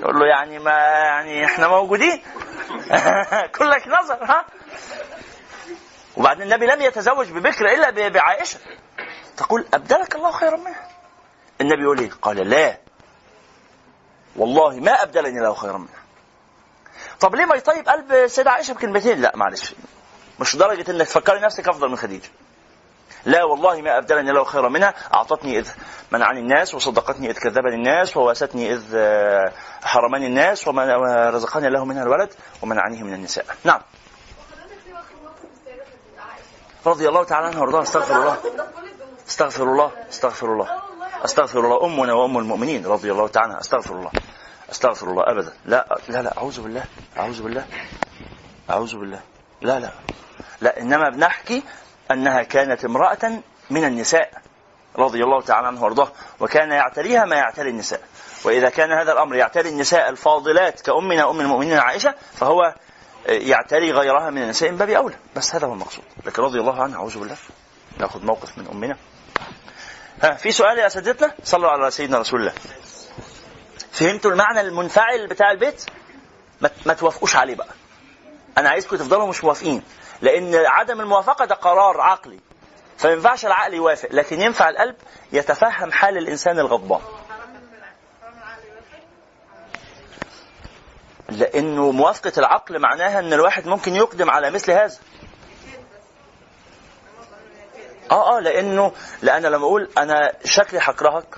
تقول 0.00 0.18
له 0.18 0.26
يعني 0.26 0.58
ما 0.58 0.72
يعني 0.88 1.44
إحنا 1.44 1.68
موجودين. 1.68 2.22
كلك 3.58 3.88
نظر 3.88 4.24
ها؟ 4.24 4.44
وبعدين 6.16 6.42
النبي 6.42 6.66
لم 6.66 6.82
يتزوج 6.82 7.30
ببكر 7.30 7.64
إلا 7.64 8.08
بعائشة. 8.08 8.58
تقول 9.36 9.66
أبدلك 9.74 10.14
الله 10.14 10.30
خيرا 10.30 10.56
منها. 10.56 10.88
النبي 11.60 11.82
يقول 11.82 11.98
إيه؟ 11.98 12.10
قال 12.22 12.50
لا. 12.50 12.78
والله 14.36 14.80
ما 14.80 15.02
أبدلني 15.02 15.38
الله 15.38 15.54
خيرا 15.54 15.78
منها. 15.78 16.03
طب 17.20 17.34
ليه 17.34 17.44
ما 17.44 17.54
يطيب 17.54 17.88
قلب 17.88 18.26
سيدة 18.26 18.50
عائشة 18.50 18.74
بكلمتين؟ 18.74 19.20
لا 19.20 19.32
معلش. 19.34 19.74
مش 20.40 20.56
درجة 20.56 20.90
إنك 20.90 21.06
تفكري 21.06 21.40
نفسك 21.40 21.68
أفضل 21.68 21.88
من 21.88 21.96
خديجة. 21.96 22.28
لا 23.24 23.44
والله 23.44 23.82
ما 23.82 23.98
أبدلني 23.98 24.30
الله 24.30 24.44
خيرا 24.44 24.68
منها 24.68 24.94
أعطتني 25.14 25.58
إذ 25.58 25.68
منعني 26.12 26.40
الناس 26.40 26.74
وصدقتني 26.74 27.30
إذ 27.30 27.38
كذبني 27.38 27.74
الناس 27.74 28.16
وواستني 28.16 28.72
إذ 28.72 28.82
آه، 28.94 29.52
حرمني 29.82 30.26
الناس 30.26 30.68
ورزقني 30.68 31.68
الله 31.68 31.84
منها 31.84 32.02
الولد 32.02 32.34
ومنعني 32.62 33.02
من 33.02 33.14
النساء. 33.14 33.46
نعم. 33.64 33.80
رضي 36.86 37.08
الله 37.08 37.24
تعالى 37.24 37.46
عنها 37.46 37.60
وارضاها. 37.60 37.82
استغفر 37.82 38.16
الله. 38.16 38.38
استغفر 39.28 39.64
الله. 39.64 39.90
استغفر 40.10 40.52
الله. 40.52 40.68
استغفر 41.24 41.60
الله. 41.60 41.84
أمنا 41.84 42.12
وأم 42.12 42.38
المؤمنين 42.38 42.86
رضي 42.86 43.12
الله 43.12 43.28
تعالى 43.28 43.48
عنها. 43.48 43.60
استغفر 43.60 43.94
الله. 43.94 44.10
أستغفر 44.74 45.10
الله 45.10 45.22
ابدا. 45.30 45.52
لا 45.64 45.98
لا 46.08 46.22
لا 46.22 46.38
أعوذ 46.38 46.60
بالله 46.60 46.84
أعوذ 47.18 47.42
بالله 47.42 47.66
أعوذ 48.70 48.96
بالله. 48.96 49.20
لا 49.62 49.80
لا. 49.80 49.90
لا 50.60 50.80
إنما 50.80 51.10
بنحكي 51.10 51.62
أنها 52.10 52.42
كانت 52.42 52.84
امرأة 52.84 53.42
من 53.70 53.84
النساء 53.84 54.42
رضي 54.96 55.24
الله 55.24 55.42
تعالى 55.42 55.66
عنها 55.66 55.82
وارضاها 55.82 56.12
وكان 56.40 56.70
يعتريها 56.70 57.24
ما 57.24 57.36
يعتري 57.36 57.70
النساء. 57.70 58.00
وإذا 58.44 58.70
كان 58.70 58.92
هذا 58.92 59.12
الأمر 59.12 59.36
يعتري 59.36 59.68
النساء 59.68 60.08
الفاضلات 60.08 60.80
كأمنا 60.80 61.30
أم 61.30 61.40
المؤمنين 61.40 61.78
عائشة 61.78 62.14
فهو 62.32 62.74
يعتري 63.26 63.92
غيرها 63.92 64.30
من 64.30 64.42
النساء 64.42 64.70
من 64.70 64.76
باب 64.76 64.90
أولى. 64.90 65.16
بس 65.36 65.54
هذا 65.54 65.66
هو 65.66 65.72
المقصود. 65.72 66.04
لكن 66.26 66.42
رضي 66.42 66.60
الله 66.60 66.82
عنها 66.82 66.96
أعوذ 66.96 67.18
بالله. 67.18 67.36
نأخذ 67.98 68.24
موقف 68.24 68.58
من 68.58 68.68
أمنا. 68.68 68.96
ها 70.22 70.34
في 70.34 70.52
سؤال 70.52 70.78
يا 70.78 70.86
اساتذتنا 70.86 71.34
صلوا 71.44 71.70
على 71.70 71.90
سيدنا 71.90 72.18
رسول 72.18 72.40
الله. 72.40 72.52
فهمتوا 73.94 74.30
المعنى 74.30 74.60
المنفعل 74.60 75.26
بتاع 75.26 75.50
البيت؟ 75.50 75.84
ما, 76.86 76.94
توافقوش 76.94 77.36
عليه 77.36 77.54
بقى. 77.54 77.68
أنا 78.58 78.68
عايزكم 78.70 78.96
تفضلوا 78.96 79.26
مش 79.26 79.44
موافقين 79.44 79.82
لأن 80.22 80.54
عدم 80.54 81.00
الموافقة 81.00 81.44
ده 81.44 81.54
قرار 81.54 82.00
عقلي. 82.00 82.38
فما 82.98 83.12
ينفعش 83.12 83.46
العقل 83.46 83.74
يوافق 83.74 84.08
لكن 84.12 84.40
ينفع 84.40 84.68
القلب 84.68 84.96
يتفهم 85.32 85.92
حال 85.92 86.18
الإنسان 86.18 86.58
الغضبان. 86.58 87.00
لأنه 91.28 91.90
موافقة 91.90 92.32
العقل 92.38 92.78
معناها 92.78 93.18
إن 93.18 93.32
الواحد 93.32 93.66
ممكن 93.66 93.94
يقدم 93.94 94.30
على 94.30 94.50
مثل 94.50 94.72
هذا. 94.72 94.98
آه 98.10 98.36
آه 98.36 98.40
لأنه 98.40 98.92
لأن 99.22 99.42
لما 99.42 99.64
أقول 99.66 99.90
أنا 99.98 100.32
شكلي 100.44 100.80
هكرهك 100.82 101.36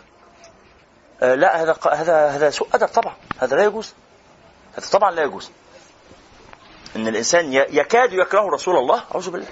لا 1.20 1.62
هذا 1.62 1.76
هذا 1.92 2.28
هذا 2.28 2.50
سوء 2.50 2.68
أدب 2.74 2.88
طبعا. 2.88 3.14
هذا 3.40 3.56
لا 3.56 3.64
يجوز. 3.64 3.94
هذا 4.78 4.86
طبعا 4.92 5.10
لا 5.10 5.22
يجوز. 5.22 5.50
إن 6.96 7.08
الإنسان 7.08 7.52
يكاد 7.52 8.12
يكره 8.12 8.50
رسول 8.50 8.76
الله. 8.76 9.04
أعوذ 9.12 9.30
بالله. 9.30 9.46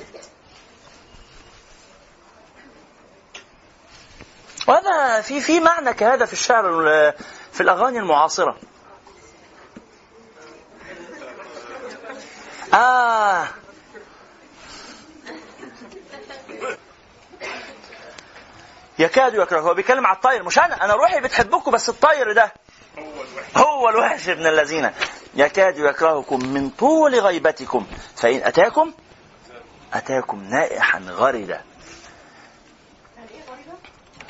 وهذا 4.68 5.20
في 5.20 5.40
في 5.40 5.60
معنى 5.60 5.94
كهذا 5.94 6.24
في 6.26 6.32
الشعر 6.32 6.68
ال- 6.80 7.14
في 7.52 7.60
الأغاني 7.60 7.98
المعاصرة. 7.98 8.56
آه. 12.74 13.46
يكاد 18.98 19.34
يكره. 19.34 19.60
هو 19.60 19.74
بيتكلم 19.74 20.06
على 20.06 20.16
الطير 20.16 20.42
مش 20.42 20.58
أنا. 20.58 20.84
أنا 20.84 20.94
روحي 20.94 21.20
بتحبكم 21.20 21.70
بس 21.70 21.88
الطير 21.88 22.32
ده 22.32 22.52
هو 23.56 23.88
الوحش 23.88 24.28
ابن 24.28 24.46
الذين. 24.46 24.90
يكاد 25.34 25.78
يكرهكم 25.78 26.46
من 26.46 26.70
طول 26.70 27.14
غيبتكم. 27.14 27.86
فإن 28.16 28.42
أتاكم 28.42 28.92
أتاكم 29.92 30.44
نائحا 30.44 30.98
غردا 30.98 31.60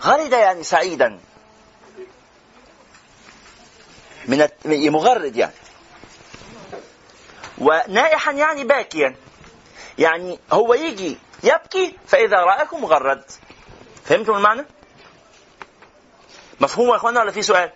غردا 0.02 0.38
يعني 0.38 0.62
سعيدا. 0.62 1.20
من 4.24 4.48
مغرد 4.64 5.36
يعني. 5.36 5.52
ونائحا 7.58 8.32
يعني 8.32 8.64
باكيا. 8.64 9.16
يعني 9.98 10.38
هو 10.52 10.74
يجي 10.74 11.18
يبكي 11.42 11.96
فإذا 12.06 12.36
رأكم 12.36 12.84
غرد 12.84 13.24
فهمتم 14.04 14.34
المعنى؟ 14.36 14.64
مفهوم 16.60 16.88
يا 16.90 16.96
اخوانا 16.96 17.20
ولا 17.20 17.30
في 17.32 17.42
سؤال؟ 17.42 17.72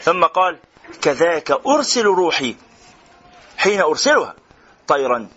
ثم 0.00 0.24
قال 0.24 0.58
كذاك 1.02 1.50
أرسل 1.50 2.04
روحي 2.04 2.56
حين 3.58 3.80
أرسلها 3.80 4.34
طيرا 4.88 5.28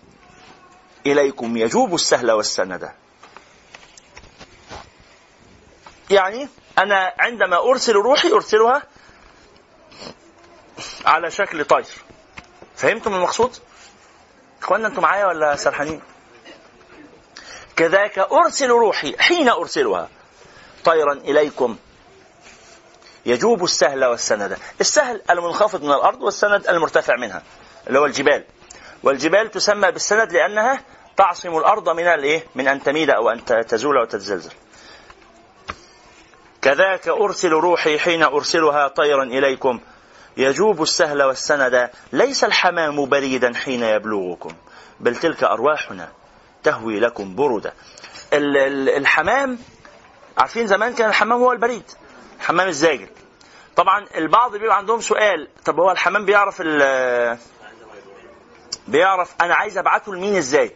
إليكم 1.06 1.56
يجوب 1.56 1.94
السهل 1.94 2.30
والسند 2.30 2.92
يعني 6.10 6.48
أنا 6.78 7.14
عندما 7.18 7.56
أرسل 7.70 7.92
روحي 7.92 8.32
أرسلها 8.32 8.82
على 11.06 11.30
شكل 11.30 11.64
طير 11.64 11.86
فهمتم 12.76 13.14
المقصود؟ 13.14 13.56
اخوانا 14.62 14.88
أنتم 14.88 15.02
معايا 15.02 15.26
ولا 15.26 15.56
سرحانين؟ 15.56 16.02
كذاك 17.76 18.18
أرسل 18.18 18.68
روحي 18.68 19.16
حين 19.18 19.48
أرسلها 19.48 20.08
طيرا 20.86 21.12
إليكم. 21.12 21.76
يجوب 23.26 23.64
السهل 23.64 24.04
والسند. 24.04 24.58
السهل 24.80 25.22
المنخفض 25.30 25.82
من 25.82 25.92
الأرض 25.92 26.22
والسند 26.22 26.68
المرتفع 26.68 27.16
منها 27.16 27.42
اللي 27.86 27.98
هو 27.98 28.06
الجبال. 28.06 28.44
والجبال 29.02 29.50
تسمى 29.50 29.90
بالسند 29.90 30.32
لأنها 30.32 30.80
تعصم 31.16 31.58
الأرض 31.58 31.88
من 31.88 32.06
الإيه؟ 32.06 32.44
من 32.54 32.68
أن 32.68 32.82
تميد 32.82 33.10
أو 33.10 33.30
أن 33.30 33.44
تزول 33.44 33.98
أو 33.98 34.04
تتزلزل. 34.04 34.50
كذاك 36.62 37.08
أرسل 37.08 37.50
روحي 37.50 37.98
حين 37.98 38.22
أرسلها 38.22 38.88
طيرا 38.88 39.24
إليكم. 39.24 39.80
يجوب 40.36 40.82
السهل 40.82 41.22
والسند. 41.22 41.90
ليس 42.12 42.44
الحمام 42.44 43.08
بريدا 43.08 43.54
حين 43.54 43.82
يبلغكم 43.82 44.54
بل 45.00 45.16
تلك 45.16 45.44
أرواحنا 45.44 46.08
تهوي 46.62 47.00
لكم 47.00 47.34
بردا. 47.34 47.72
ال- 48.32 48.56
ال- 48.56 48.88
الحمام 48.88 49.58
عارفين 50.38 50.66
زمان 50.66 50.94
كان 50.94 51.08
الحمام 51.08 51.38
هو 51.42 51.52
البريد 51.52 51.82
الحمام 52.40 52.68
الزاجل 52.68 53.08
طبعا 53.76 54.06
البعض 54.14 54.56
بيبقى 54.56 54.76
عندهم 54.76 55.00
سؤال 55.00 55.48
طب 55.64 55.80
هو 55.80 55.90
الحمام 55.90 56.24
بيعرف 56.24 56.56
ال- 56.60 57.38
بيعرف 58.88 59.34
أنا 59.40 59.54
عايز 59.54 59.78
أبعته 59.78 60.14
لمين 60.14 60.36
إزاي؟ 60.36 60.72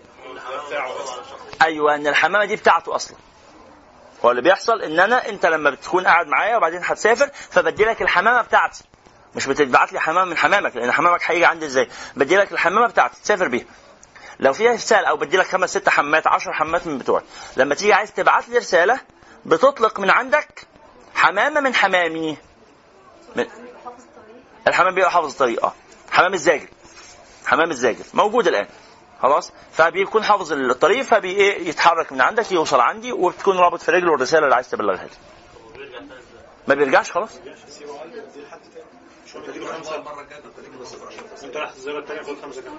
أيوه 1.63 1.95
إن 1.95 2.07
الحمامة 2.07 2.45
دي 2.45 2.57
بتاعته 2.57 2.95
أصلا. 2.95 3.17
هو 4.25 4.31
اللي 4.31 4.43
بيحصل 4.43 4.83
إن 4.83 5.01
أنا 5.01 5.29
أنت 5.29 5.47
لما 5.47 5.71
بتكون 5.71 6.05
قاعد 6.07 6.27
معايا 6.27 6.57
وبعدين 6.57 6.81
هتسافر 6.85 7.31
فبدي 7.51 7.85
لك 7.85 8.03
الحمامة 8.03 8.43
بتاعتي. 8.43 8.85
مش 9.37 9.47
بتبعت 9.47 9.93
لي 9.93 10.01
حمام 10.01 10.29
من 10.29 10.37
حمامك 10.37 10.77
لأن 10.77 10.93
حمامك 10.93 11.21
هيجي 11.31 11.45
عندي 11.45 11.67
إزاي؟ 11.67 11.89
بدي 12.17 12.37
لك 12.37 12.53
الحمامة 12.53 12.87
بتاعتي 12.87 13.23
تسافر 13.23 13.49
بيها. 13.49 13.65
لو 14.41 14.53
فيها 14.53 14.73
رسالة 14.73 15.09
أو 15.09 15.17
بدي 15.17 15.37
لك 15.37 15.47
خمس 15.47 15.71
ست 15.71 15.89
حمامات 15.89 16.27
عشر 16.27 16.53
حمامات 16.53 16.87
من 16.87 16.99
بتوعي 16.99 17.23
لما 17.57 17.75
تيجي 17.75 17.93
عايز 17.93 18.13
تبعت 18.13 18.49
لي 18.49 18.59
رسالة 18.59 19.01
بتطلق 19.47 20.01
من 20.01 20.11
عندك؟ 20.11 20.67
حمامة 21.15 21.61
من 21.61 21.75
حمامي. 21.75 22.37
من 23.37 23.47
الحمام 24.69 24.95
بيبقى 24.95 25.11
حافظ 25.11 25.31
الطريق 25.31 25.65
آه 25.65 25.73
حمام 26.11 26.35
الزاجل 26.35 26.69
حمام 27.47 27.71
الزاجل 27.71 28.05
موجود 28.15 28.47
الآن. 28.47 28.67
خلاص؟ 29.23 29.53
فبيكون 29.73 30.25
حافظ 30.25 30.53
الطريق 30.53 31.03
فبيتحرك 31.03 32.13
من 32.13 32.21
عندك 32.21 32.53
يوصل 32.53 32.81
عندي 32.81 33.13
وبتكون 33.13 33.59
رابط 33.59 33.83
في 33.83 33.91
رجله 33.91 34.15
الرساله 34.15 34.45
اللي 34.45 34.55
عايز 34.55 34.71
تبلغها 34.71 35.05
لي. 35.05 35.11
ما 36.69 36.75
بيرجعش 36.75 37.11
خلاص؟ 37.13 37.31
انت 41.45 41.57
راح 41.57 41.71
الزياره 41.71 41.99
الثانية 41.99 42.23
خد 42.23 42.37
خمسة 42.43 42.63
كمان. 42.63 42.79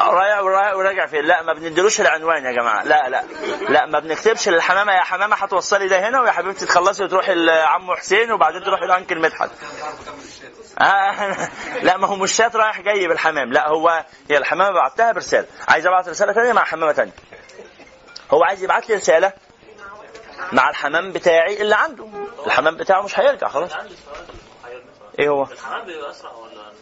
رايح 0.00 0.40
وراجع 0.74 1.06
فين 1.06 1.24
لا 1.24 1.42
ما 1.42 1.52
بنديلوش 1.52 2.00
العنوان 2.00 2.44
يا 2.44 2.52
جماعة. 2.52 2.84
لا 2.84 3.08
لا. 3.08 3.24
لا 3.68 3.86
ما 3.86 3.98
بنكتبش 3.98 4.48
للحمامه 4.48 4.92
يا 4.92 5.00
حمامة 5.00 5.36
هتوصلي 5.36 5.88
ده 5.88 6.08
هنا 6.08 6.20
ويا 6.20 6.32
حبيبتي 6.32 6.66
تخلصي 6.66 7.04
وتروحي 7.04 7.34
لعمو 7.34 7.94
حسين 7.94 8.32
وبعدين 8.32 8.62
تروحي 8.64 8.86
لانكل 8.86 9.18
مدحت. 9.20 9.50
آه 10.80 11.48
لا 11.86 11.96
ما 11.96 12.06
هو 12.06 12.16
مش 12.16 12.32
شات 12.32 12.56
رايح 12.56 12.80
جاي 12.80 13.08
بالحمام. 13.08 13.52
لا 13.52 13.68
هو 13.68 14.04
هي 14.30 14.38
الحمامة 14.38 14.70
بعتها 14.74 15.12
برسالة. 15.12 15.46
عايز 15.68 15.86
أبعت 15.86 16.08
رسالة 16.08 16.32
ثانية 16.32 16.52
مع 16.52 16.64
حمامة 16.64 16.92
ثانية 16.92 17.12
هو 18.30 18.44
عايز 18.44 18.64
يبعت 18.64 18.88
لي 18.88 18.94
رسالة؟ 18.94 19.32
مع 20.52 20.70
الحمام 20.70 21.12
بتاعي 21.12 21.62
اللي 21.62 21.74
عنده. 21.74 22.06
الحمام 22.46 22.76
بتاعه 22.76 23.02
مش 23.02 23.18
هيرجع 23.20 23.48
خلاص. 23.48 23.70
إيه 25.18 25.28
هو؟ 25.28 25.42
الحمام 25.42 25.86
بيبقى 25.86 26.10
أسرع 26.10 26.32
ولا 26.32 26.72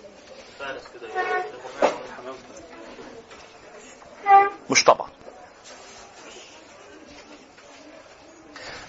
فارس 0.58 0.82
كده؟ 0.94 1.08
مش 4.70 4.84
طبعا. 4.84 5.08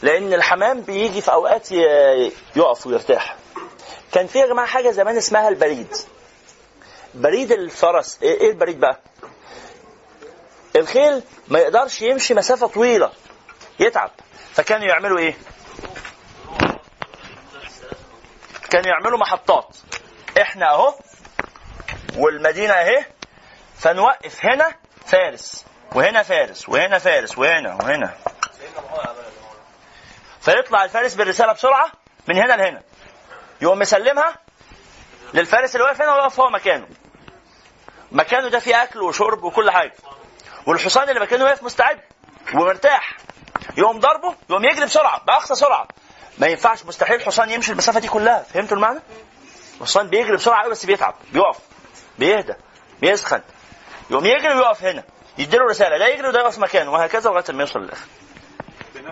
لأن 0.02 0.34
الحمام 0.34 0.82
بيجي 0.82 1.22
في 1.22 1.32
أوقات 1.32 1.72
يقف 2.56 2.88
ويرتاح. 2.88 3.36
كان 4.12 4.28
في 4.28 4.40
يا 4.40 4.46
جماعة 4.48 4.68
حاجة 4.68 4.92
زمان 4.92 5.18
اسمها 5.18 5.50
البريد. 5.50 5.96
بريد 7.16 7.52
الفرس. 7.52 8.18
إيه 8.22 8.42
إيه 8.42 8.50
البريد 8.50 8.80
بقى؟ 8.80 9.00
الخيل 10.76 11.24
ما 11.48 11.60
يقدرش 11.60 12.02
يمشي 12.02 12.34
مسافة 12.34 12.68
طويلة. 12.68 13.12
يتعب. 13.80 14.12
فكانوا 14.54 14.88
يعملوا 14.88 15.20
إيه؟ 15.20 15.38
كانوا 18.70 18.88
يعملوا 18.88 19.18
محطات. 19.18 19.78
إحنا 20.42 20.70
أهو 20.70 20.96
والمدينة 22.18 22.74
أهي 22.74 23.06
فنوقف 23.78 24.46
هنا 24.46 24.76
فارس 25.06 25.66
وهنا 25.96 26.24
فارس 26.24 26.70
وهنا 26.70 27.00
فارس 27.00 27.38
وهنا 27.38 27.76
وهنا. 27.76 28.16
فيطلع 30.42 30.84
الفارس 30.84 31.16
بالرسالة 31.16 31.54
بسرعة 31.54 31.92
من 32.28 32.36
هنا 32.36 32.54
لهنا. 32.54 32.82
يقوم 33.62 33.80
مسلمها 33.80 34.36
للفارس 35.34 35.76
اللي 35.76 35.86
واقف 35.86 36.02
هنا 36.02 36.14
ويقف 36.16 36.40
هو 36.40 36.50
مكانه. 36.50 36.88
مكانه 38.12 38.50
ده 38.50 38.60
فيه 38.60 38.84
أكل 38.84 39.02
وشرب 39.02 39.44
وكل 39.44 39.72
حاجة. 39.72 39.94
والحصان 40.66 41.10
اللي 41.10 41.20
مكانه 41.20 41.44
واقف 41.46 41.64
مستعد 41.64 42.00
ومرتاح. 42.54 43.18
يقوم 43.80 44.00
ضربه 44.00 44.36
يقوم 44.50 44.66
يجري 44.66 44.86
بسرعة 44.86 45.24
بأقصى 45.26 45.56
سرعة. 45.56 45.88
ما 46.38 46.48
ينفعش 46.48 46.86
مستحيل 46.86 47.16
الحصان 47.16 47.50
يمشي 47.50 47.72
المسافه 47.72 48.00
دي 48.00 48.08
كلها. 48.08 48.44
فهمتوا 48.54 48.78
المعنى؟ 48.78 49.00
الحصان 49.78 50.08
بيجري 50.08 50.36
بسرعة 50.36 50.62
قوي 50.64 50.72
بس 50.72 50.86
بيتعب 50.86 51.16
بيقف 51.34 51.58
بيهدى 52.20 52.54
بيسخن. 53.02 53.42
يقوم 54.10 54.26
يجري 54.26 54.56
ويقف 54.56 54.84
هنا 54.84 55.04
يديله 55.38 55.66
رسالة 55.66 55.98
ده 55.98 56.08
يجري 56.08 56.28
وده 56.28 56.40
يقف 56.40 56.60
مكانه 56.60 56.92
وهكذا 56.92 57.30
لغاية 57.30 57.44
ما 57.50 57.62
يوصل 57.62 57.80
للآخر. 57.80 58.06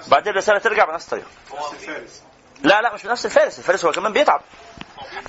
بعدين 0.07 0.33
الرسالة 0.33 0.59
ترجع 0.59 0.85
بنفس 0.85 1.05
الطريقة. 1.05 1.27
لا 2.63 2.81
لا 2.81 2.93
مش 2.93 3.03
بنفس 3.03 3.25
الفارس 3.25 3.59
الفارس 3.59 3.85
هو 3.85 3.91
كمان 3.91 4.13
بيتعب. 4.13 4.41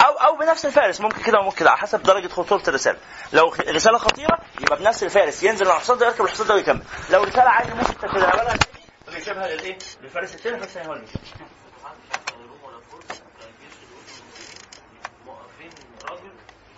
أو 0.06 0.12
أو 0.12 0.36
بنفس 0.36 0.66
الفارس 0.66 1.00
ممكن 1.00 1.22
كده 1.22 1.38
وممكن 1.38 1.56
كده 1.56 1.70
على 1.70 1.78
حسب 1.78 2.02
درجة 2.02 2.28
خطورة 2.28 2.62
الرسالة. 2.68 2.98
لو 3.32 3.54
الرساله 3.54 3.98
خطيرة 3.98 4.38
يبقى 4.60 4.78
بنفس 4.78 5.02
الفارس 5.02 5.42
ينزل 5.42 5.66
على 5.66 5.76
الحصان 5.76 5.98
ده 5.98 6.06
يركب 6.06 6.24
الحصان 6.24 6.46
ده 6.46 6.54
ويكمل. 6.54 6.82
لو 7.10 7.24
رسالة 7.24 7.50
عادي 7.50 7.74
ممكن 7.74 7.98
تاخدها 7.98 8.58
للفارس 10.02 10.34
الثاني 10.34 10.56
الفارس 10.56 10.76
الثاني 10.76 10.88
هو 10.88 10.92
اللي 10.92 11.06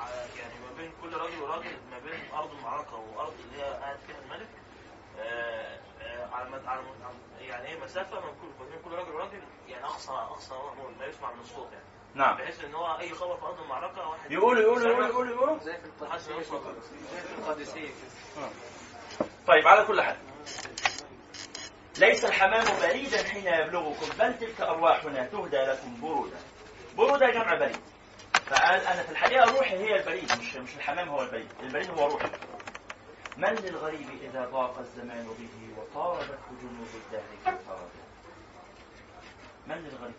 على- 0.01 0.39
يعني 0.39 0.55
ما 0.55 0.73
بين 0.77 0.93
كل 1.03 1.15
راجل 1.17 1.43
وراجل 1.43 1.77
ما 1.91 1.99
بين 1.99 2.31
ارض 2.35 2.51
المعركه 2.51 2.97
وارض 2.97 3.33
اللي 3.45 3.63
هي 3.63 3.71
قاعد 3.71 3.99
فيها 4.07 4.17
الملك 4.19 4.49
على 6.33 6.69
على 6.69 6.83
يعني 7.41 7.69
إيه؟ 7.69 7.81
مسافه 7.81 8.21
من 8.21 8.33
كل 8.41 8.65
ما 8.65 8.71
بين 8.71 8.83
كل 8.85 8.91
راجل 8.91 9.11
وراجل 9.11 9.43
يعني 9.69 9.85
اقصى 9.85 10.11
اقصى 10.13 10.55
هو 10.55 10.91
لا 11.01 11.07
يسمع 11.07 11.33
من 11.33 11.41
الصوت 11.41 11.73
يعني 11.73 11.85
نعم. 12.15 12.37
بحيث 12.37 12.65
ان 12.65 12.75
هو 12.75 12.99
اي 12.99 13.11
خبر 13.15 13.37
في 13.37 13.43
ارض 13.45 13.61
المعركه 13.61 14.09
واحد 14.09 14.33
يقولوا 14.33 14.63
يقولوا 14.63 14.89
يقولوا 14.89 15.09
يقولوا 15.09 15.35
يقولوا. 15.35 15.59
زي 15.59 15.73
في 15.73 15.89
ما 16.01 16.19
زي 16.19 17.35
القادسية 17.39 17.87
كده 17.89 18.49
طيب 19.47 19.67
على 19.69 19.85
كل 19.85 20.03
حال. 20.03 20.17
ليس 22.01 22.25
الحمام 22.25 22.65
بريدا 22.81 23.29
حين 23.29 23.47
يبلغكم 23.47 24.07
بل 24.19 24.39
تلك 24.39 24.61
أرواحنا 24.61 25.27
تهدى 25.27 25.57
لكم 25.57 26.01
برودا. 26.01 26.37
برودا 26.97 27.31
جمع 27.31 27.55
بريد. 27.55 27.81
فقال 28.47 28.81
أنا 28.81 29.03
في 29.03 29.11
الحقيقة 29.11 29.53
روحي 29.53 29.77
هي 29.77 30.01
البريد 30.01 30.33
مش 30.41 30.57
مش 30.57 30.77
الحمام 30.77 31.09
هو 31.09 31.23
البريد. 31.23 31.49
البريد 31.63 31.91
هو 31.91 32.07
روحي. 32.07 32.29
من 33.37 33.49
للغريب 33.49 34.09
إذا 34.23 34.45
ضاق 34.45 34.79
الزمان 34.79 35.27
به 35.39 35.83
وطاردته 35.83 36.51
جنود 36.63 36.89
الدهر 36.95 37.23
كالفرد 37.45 37.91
من 39.67 39.77
للغريب؟ 39.77 40.15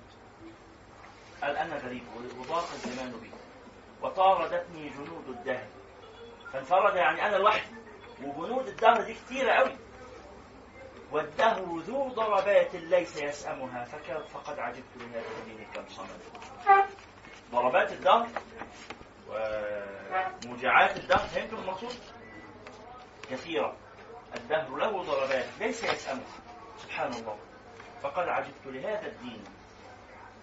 قال 1.44 1.58
أنا 1.58 1.78
غريب 1.78 2.03
وضاق 2.40 2.70
الزمان 2.74 3.12
بي 3.22 3.32
وطاردتني 4.02 4.90
جنود 4.90 5.30
الدهر. 5.30 5.68
فانفرد 6.53 6.95
يعني 6.95 7.26
أنا 7.28 7.36
لوحدي. 7.36 7.76
وجنود 8.24 8.68
الدهر 8.68 9.02
دي 9.02 9.14
كتيرة 9.14 9.52
قوي. 9.52 9.76
والدهر 11.11 11.77
ذو 11.77 12.09
ضربات 12.09 12.75
ليس 12.75 13.17
يسأمها. 13.17 13.85
فقد 14.33 14.59
عجبت 14.59 14.97
لهذا 14.97 15.27
الدين 15.39 15.67
كم 15.73 15.89
صمد 15.89 16.19
ضربات 17.51 17.91
الدهر 17.91 18.27
وموجعات 19.29 20.97
الدهر 20.97 21.27
فهمتم 21.27 21.57
المقصود؟ 21.57 21.95
كثيرة. 23.29 23.75
الدهر 24.35 24.75
له 24.75 25.03
ضربات 25.03 25.45
ليس 25.59 25.83
يسأمها. 25.83 26.25
سبحان 26.77 27.13
الله. 27.13 27.38
فقد 28.01 28.27
عجبت 28.27 28.65
لهذا 28.65 29.07
الدين 29.07 29.43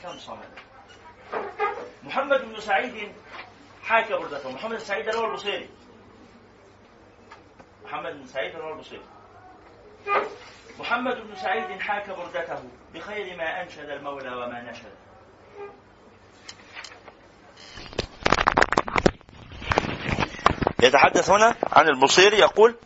كم 0.02 0.18
صمد 0.18 0.48
محمد 2.02 2.40
بن 2.40 2.60
سعيد 2.60 3.12
حاكى 3.82 4.14
بردته. 4.14 4.52
محمد 4.52 4.70
بن 4.70 4.78
سعيد 4.78 5.14
هو 5.14 5.24
البصيري 5.24 5.70
محمد 7.84 8.12
بن 8.12 8.26
سعيد 8.26 8.56
هو 8.56 8.72
البصيري 8.72 9.02
محمد 10.78 11.14
بن 11.16 11.36
سعيد 11.36 11.80
حاك 11.80 12.10
بردته 12.10 12.58
بخير 12.94 13.36
ما 13.36 13.62
أنشد 13.62 13.88
المولى 13.88 14.30
وما 14.34 14.70
نشد. 14.70 14.92
يتحدث 20.82 21.30
هنا 21.30 21.54
عن 21.72 21.88
البصيري 21.88 22.38
يقول 22.38 22.76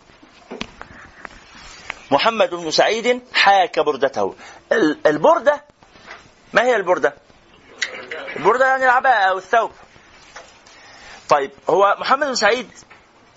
محمد 2.11 2.51
بن 2.55 2.71
سعيد 2.71 3.23
حاك 3.35 3.79
بردته. 3.81 4.35
ال- 4.73 5.07
البردة 5.07 5.65
ما 6.53 6.63
هي 6.63 6.77
البردة؟ 6.77 7.15
البردة 8.37 8.67
يعني 8.67 8.85
العباءة 8.85 9.31
أو 9.31 9.39
الثوب. 9.39 9.73
طيب 11.29 11.51
هو 11.71 11.97
محمد 12.01 12.27
بن 12.27 12.35
سعيد 12.35 12.71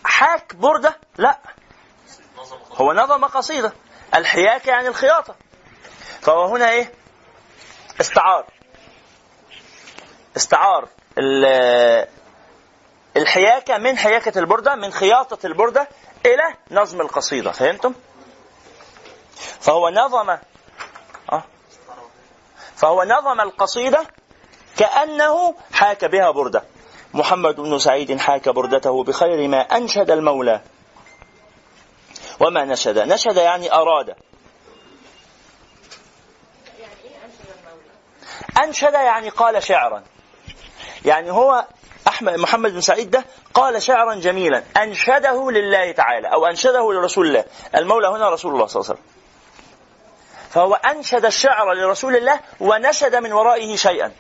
حاك 0.06 0.56
بردة؟ 0.56 0.97
لا. 1.18 1.39
هو 2.73 2.93
نظم 2.93 3.26
قصيدة. 3.26 3.73
الحياكة 4.15 4.69
يعني 4.69 4.88
الخياطة. 4.88 5.35
فهو 6.22 6.45
هنا 6.45 6.69
إيه؟ 6.69 6.91
استعار. 8.01 8.45
استعار. 10.38 10.88
ال- 11.17 12.07
الحياكة 13.17 13.77
من 13.77 13.97
حياكة 13.97 14.39
البردة 14.39 14.76
من 14.76 14.91
خياطة 14.91 15.45
البردة 15.47 15.88
إلى 16.26 16.53
نظم 16.72 17.01
القصيدة. 17.01 17.51
فهمتم؟ 17.51 17.93
فهو 19.59 19.89
نظم 19.89 20.30
آه. 21.31 21.43
فهو 22.76 23.03
نظم 23.03 23.41
القصيدة 23.41 24.07
كأنه 24.77 25.55
حاك 25.73 26.05
بها 26.05 26.31
بردة. 26.31 26.63
محمد 27.13 27.55
بن 27.55 27.80
سعيد 27.80 28.17
حاك 28.19 28.49
بردته 28.49 29.03
بخير 29.03 29.47
ما 29.47 29.61
أنشد 29.61 30.11
المولى. 30.11 30.61
وما 32.40 32.66
نشد. 32.66 32.98
نشد 32.99 33.38
يعني 33.38 33.74
أراد؟ 33.74 34.16
أنشد 38.64 38.94
يعني 38.94 39.30
قال 39.30 39.64
شعرا. 39.64 40.03
يعني 41.06 41.32
هو 41.32 41.66
أحمد 42.07 42.34
محمد 42.34 42.72
بن 42.72 42.82
سعيد 42.82 43.12
ده 43.12 43.26
قال 43.53 43.82
شعرا 43.82 44.16
جميلا. 44.16 44.64
أنشده 44.78 45.52
لله 45.52 45.91
تعالى 45.91 46.28
أو 46.34 46.45
أنشده 46.45 46.94
لرسول 46.94 47.28
الله. 47.28 47.45
المولى 47.76 48.07
هنا 48.07 48.30
رسول 48.30 48.53
الله 48.53 48.68
صلى 48.68 48.82
الله 48.82 48.91
عليه 48.91 48.99
وسلم. 49.02 49.16
فهو 50.49 50.74
أنشد 50.74 51.26
الشعر 51.26 51.74
لرسول 51.74 52.16
الله 52.16 52.40
ونشد 52.60 53.16
من 53.16 53.34
ورائه 53.34 53.76
شيئا. 53.76 54.12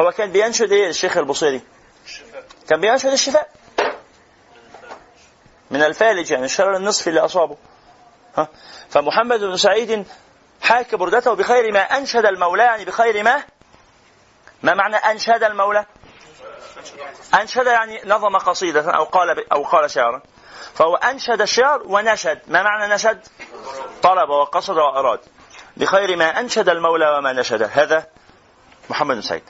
هو 0.00 0.12
كان 0.12 0.32
بينشد 0.32 0.72
إيه 0.72 0.88
الشيخ 0.88 1.16
البصيري؟ 1.16 1.60
كان 2.68 2.80
بينشد 2.80 3.12
الشفاء. 3.12 3.48
من 5.70 5.82
الفالج 5.82 6.30
يعني 6.30 6.44
الشرر 6.44 6.76
النصفي 6.76 7.10
اللي 7.10 7.20
أصابه. 7.20 7.56
ها؟ 8.36 8.48
فمحمد 8.90 9.40
بن 9.40 9.56
سعيد 9.56 10.06
حاك 10.62 10.94
بردته 10.94 11.34
بخير 11.34 11.72
ما 11.72 11.80
أنشد 11.80 12.26
المولى 12.26 12.62
يعني 12.62 12.84
بخير 12.84 13.22
ما؟ 13.22 13.42
ما 14.62 14.74
معنى 14.74 14.96
أنشد 14.96 15.42
المولى؟ 15.42 15.86
أنشد 17.40 17.66
يعني 17.66 18.00
نظم 18.04 18.36
قصيدة 18.36 18.90
أو 18.90 19.04
قال 19.04 19.52
أو 19.52 19.62
قال 19.62 19.90
شعرا. 19.90 20.22
فهو 20.74 20.96
أنشد 20.96 21.40
الشعر 21.40 21.82
ونشد. 21.86 22.40
ما 22.48 22.62
معنى 22.62 22.94
نشد؟ 22.94 23.26
طلب 24.02 24.28
وقصد 24.30 24.76
وأراد. 24.76 25.20
بخير 25.76 26.16
ما 26.16 26.40
أنشد 26.40 26.68
المولى 26.68 27.18
وما 27.18 27.32
نشد. 27.32 27.62
هذا 27.62 28.06
محمد 28.90 29.16
بن 29.16 29.22
سعيد. 29.22 29.42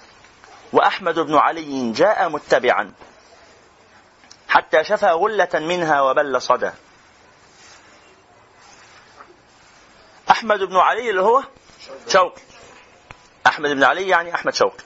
وأحمد 0.72 1.18
بن 1.18 1.36
علي 1.36 1.92
جاء 1.92 2.28
متبعا. 2.28 2.92
حتى 4.48 4.84
شفى 4.84 5.06
غلة 5.06 5.48
منها 5.54 6.00
وبل 6.00 6.42
صدى. 6.42 6.70
أحمد 10.30 10.58
بن 10.58 10.76
علي 10.76 11.10
اللي 11.10 11.22
هو 11.22 11.42
شوقي 12.08 12.42
أحمد 13.46 13.70
بن 13.70 13.84
علي 13.84 14.08
يعني 14.08 14.34
أحمد 14.34 14.54
شوقي 14.54 14.84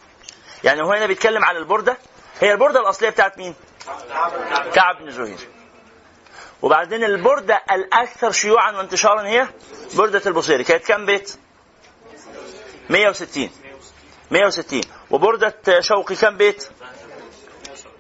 يعني 0.65 0.83
هو 0.83 0.93
هنا 0.93 1.07
بيتكلم 1.07 1.45
على 1.45 1.59
البردة. 1.59 1.99
هي 2.41 2.53
البردة 2.53 2.81
الأصلية 2.81 3.11
بتاعت 3.11 3.39
مين؟ 3.39 3.55
كعب 4.75 4.99
بن 5.01 5.11
زهير. 5.11 5.49
وبعدين 6.63 7.05
البردة 7.05 7.63
الأكثر 7.73 8.31
شيوعا 8.31 8.73
وانتشارا 8.73 9.23
هي 9.23 9.49
بردة 9.95 10.23
البصيري. 10.27 10.65
كانت 10.65 10.85
كام 10.85 11.07
بيت؟ 11.07 11.39
160 12.91 13.51
160 14.31 14.81
وبردة 15.11 15.81
شوقي 15.81 16.17
كام 16.17 16.37
بيت؟ 16.37 16.69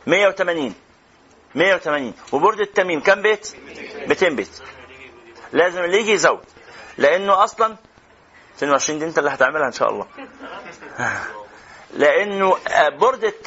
180 0.06 0.74
180 1.54 2.14
وبرده 2.32 2.64
تميم 2.64 3.00
كام 3.00 3.22
بيت؟ 3.22 3.56
200 4.08 4.28
بيت. 4.28 4.62
لازم 5.52 5.84
اللي 5.84 6.00
يجي 6.00 6.12
يزود. 6.12 6.44
لأنه 6.98 7.44
أصلا 7.44 7.76
22 8.56 8.98
دي 8.98 9.04
انت 9.04 9.18
اللي 9.18 9.30
هتعملها 9.30 9.66
إن 9.66 9.72
شاء 9.72 9.90
الله. 9.90 10.06
لأنه 12.02 12.56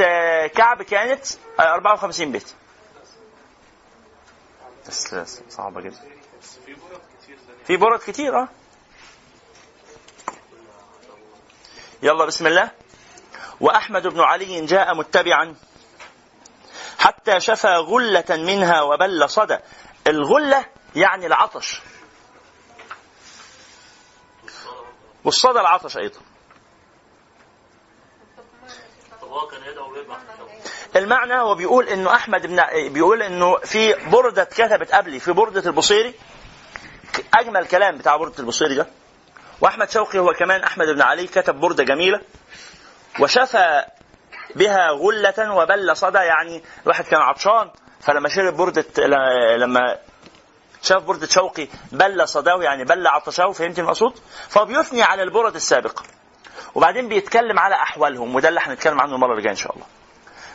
آه، 0.01 0.47
كعب 0.47 0.81
كانت 0.81 1.25
آه، 1.59 1.73
54 1.73 2.31
بيت. 2.31 2.53
بس 4.87 5.15
صعبة 5.49 5.81
جدا. 5.81 5.99
في 7.67 7.77
برد 7.77 7.99
كتير 7.99 8.39
آه. 8.39 8.47
يلا 12.03 12.25
بسم 12.25 12.47
الله. 12.47 12.71
وأحمد 13.59 14.07
بن 14.07 14.19
علي 14.19 14.65
جاء 14.65 14.95
متبعا. 14.95 15.55
حتى 16.99 17.39
شفى 17.39 17.67
غلة 17.67 18.25
منها 18.29 18.81
وبل 18.81 19.29
صدى. 19.29 19.57
الغلة 20.07 20.65
يعني 20.95 21.25
العطش. 21.25 21.81
والصدى 25.23 25.59
العطش 25.59 25.95
ويبعث 29.95 30.19
المعنى 30.95 31.33
هو 31.33 31.55
بيقول 31.55 31.87
إنه 31.89 32.15
أحمد 32.15 32.47
بن 32.47 32.63
بيقول 32.89 33.21
إنه 33.21 33.57
في 33.57 33.93
بردة 33.93 34.43
كتبت 34.43 34.91
قبلي 34.91 35.19
في 35.19 35.31
بردة 35.31 35.69
البصيري. 35.69 36.13
أجمل 37.33 37.67
كلام 37.67 37.97
بتاع 37.97 38.15
بردة 38.15 38.39
البصيري 38.39 38.75
ده. 38.75 38.87
وأحمد 39.61 39.89
شوقي 39.89 40.19
هو 40.19 40.33
كمان 40.33 40.63
أحمد 40.63 40.87
بن 40.87 41.01
علي 41.01 41.27
كتب 41.27 41.55
بردة 41.55 41.83
جميلة. 41.83 42.21
وشفى 43.19 43.85
بها 44.55 44.89
غلة 44.89 45.53
وبل 45.55 45.97
صدى. 45.97 46.17
يعني 46.17 46.63
الواحد 46.83 47.05
كان 47.05 47.21
عطشان 47.21 47.69
فلما 48.01 48.29
شرب 48.29 48.53
بردة 48.57 48.85
لما 49.57 49.97
شاف 50.81 51.03
بردة 51.03 51.27
شوقي 51.27 51.67
بل 51.91 52.27
صداه 52.27 52.63
يعني 52.63 52.83
بل 52.83 53.07
عطشه 53.07 53.51
فهمت 53.51 53.79
المقصود؟ 53.79 54.19
فهو 54.49 54.65
بيثني 54.65 55.03
على 55.03 55.23
البرد 55.23 55.55
السابقة. 55.55 56.03
وبعدين 56.75 57.09
بيتكلم 57.09 57.59
على 57.59 57.75
أحوالهم 57.75 58.35
وده 58.35 58.49
اللي 58.49 58.59
هنتكلم 58.63 59.01
عنه 59.01 59.15
المرة 59.15 59.31
اللي 59.31 59.41
جاية 59.41 59.51
إن 59.51 59.57
شاء 59.57 59.73
الله. 59.73 59.85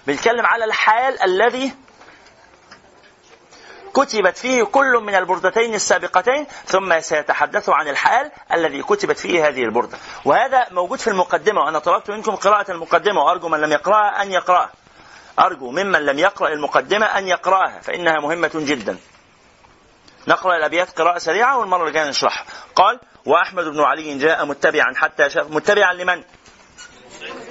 بيتكلم 0.07 0.47
على 0.47 0.65
الحال 0.65 1.23
الذي 1.23 1.73
كتبت 3.95 4.39
فيه 4.39 4.63
كل 4.63 5.01
من 5.03 5.15
البردتين 5.15 5.75
السابقتين 5.75 6.47
ثم 6.67 7.01
سيتحدث 7.01 7.69
عن 7.69 7.89
الحال 7.89 8.31
الذي 8.53 8.83
كتبت 8.83 9.19
فيه 9.19 9.49
هذه 9.49 9.63
البردة. 9.63 9.99
وهذا 10.25 10.67
موجود 10.71 10.99
في 10.99 11.11
المقدمة 11.11 11.61
وأنا 11.61 11.79
طلبت 11.79 12.11
منكم 12.11 12.37
قراءة 12.37 12.71
المقدمة 12.71 13.21
وأرجو 13.21 13.49
من 13.49 13.61
لم 13.61 13.73
يقرأها 13.73 14.23
أن 14.23 14.33
يقرأها. 14.33 14.71
أرجو 15.39 15.71
ممن 15.71 16.07
لم 16.07 16.19
يقرأ 16.19 16.49
المقدمة 16.49 17.07
أن 17.07 17.29
يقرأها 17.29 17.81
فإنها 17.81 18.21
مهمة 18.21 18.51
جدا. 18.55 18.99
نقرأ 20.29 20.57
الأبيات 20.57 20.99
قراءة 20.99 21.19
سريعة 21.19 21.59
والمرة 21.59 21.81
اللي 21.81 21.93
جاية 21.93 22.09
نشرحها. 22.09 22.45
قال 22.77 23.01
وأحمد 23.27 23.65
بن 23.65 23.81
علي 23.81 24.19
جاء 24.19 24.47
متبعا 24.47 24.95
حتى 24.97 25.31
شاف 25.31 25.51
متبعا 25.51 25.93
لمن؟ 25.93 26.23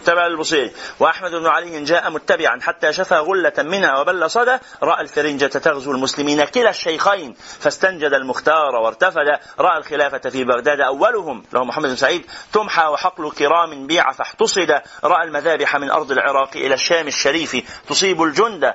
تبع 0.06 0.28
البصيري 0.28 0.72
وأحمد 1.00 1.32
بن 1.32 1.48
علي 1.48 1.84
جاء 1.84 2.10
متبعا 2.10 2.60
حتى 2.62 2.94
شفى 2.94 3.16
غلة 3.16 3.54
منها 3.58 4.00
وبل 4.00 4.32
صدى. 4.32 4.58
رأى 4.84 5.02
الفرنجة 5.02 5.46
تغزو 5.46 5.92
المسلمين 5.92 6.46
كلا 6.46 6.70
الشيخين. 6.70 7.34
فاستنجد 7.34 8.14
المختار 8.14 8.76
وارتفد. 8.76 9.40
رأى 9.60 9.78
الخلافة 9.78 10.30
في 10.30 10.44
بغداد 10.44 10.80
أولهم 10.80 11.44
له 11.54 11.64
محمد 11.64 11.90
بن 11.90 11.96
سعيد 11.96 12.26
تمحى 12.54 12.88
وحقل 12.88 13.32
كرام 13.32 13.88
بيع 13.88 14.12
فاحتصد. 14.12 14.82
رأى 15.04 15.24
المذابح 15.24 15.76
من 15.76 15.92
أرض 15.92 16.12
العراق 16.12 16.50
إلى 16.56 16.74
الشام 16.74 17.08
الشريف 17.08 17.84
تصيب 17.88 18.24
الجند 18.24 18.74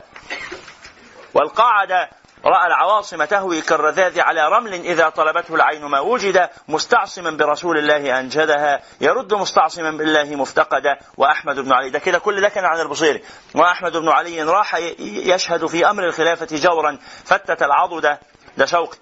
والقاعدة 1.34 2.10
رأى 2.46 2.66
العواصم 2.66 3.24
تهوي 3.24 3.60
كالرذاذ 3.60 4.20
على 4.20 4.48
رمل 4.48 4.74
إذا 4.74 5.08
طلبته 5.08 5.54
العين 5.54 5.84
ما 5.84 6.00
وجد 6.00 6.48
مستعصما 6.68 7.30
برسول 7.30 7.78
الله 7.78 8.20
أنجدها 8.20 8.80
يرد 9.00 9.34
مستعصما 9.34 9.90
بالله 9.90 10.36
مفتقدا. 10.36 10.96
وأحمد 11.16 11.60
بن 11.60 11.72
علي 11.72 11.90
ده 11.90 11.98
كده 11.98 12.18
كل 12.18 12.40
ده 12.40 12.48
كان 12.48 12.64
عن 12.64 12.80
البصيري. 12.80 13.22
وأحمد 13.54 13.96
بن 13.96 14.08
علي 14.08 14.42
راح 14.42 14.74
يشهد 14.98 15.66
في 15.66 15.90
أمر 15.90 16.04
الخلافة 16.04 16.48
جورا 16.56 16.98
فتت 17.24 17.62
العضد 17.62 18.18
ده 18.56 18.66
شوقي 18.66 18.96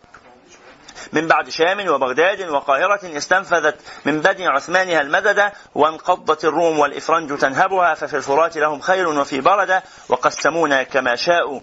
من 1.13 1.29
بعد 1.29 1.49
شام 1.49 1.89
وبغداد 1.89 2.49
وقاهرة 2.49 3.17
استنفذت 3.17 3.77
من 4.05 4.21
بدن 4.21 4.47
عثمانها 4.47 5.01
المدد 5.01 5.53
وانقضت 5.75 6.45
الروم 6.45 6.79
والإفرنج 6.79 7.39
تنهبها 7.39 7.95
ففي 7.95 8.17
الفرات 8.17 8.57
لهم 8.57 8.81
خير 8.81 9.09
وفي 9.09 9.41
برد 9.41 9.83
وقسمونا 10.09 10.83
كما 10.83 11.17
شاءوا. 11.17 11.61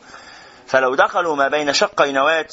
فلو 0.69 0.95
دخلوا 0.95 1.35
ما 1.35 1.47
بين 1.47 1.73
شقي 1.73 2.11
نواة 2.11 2.47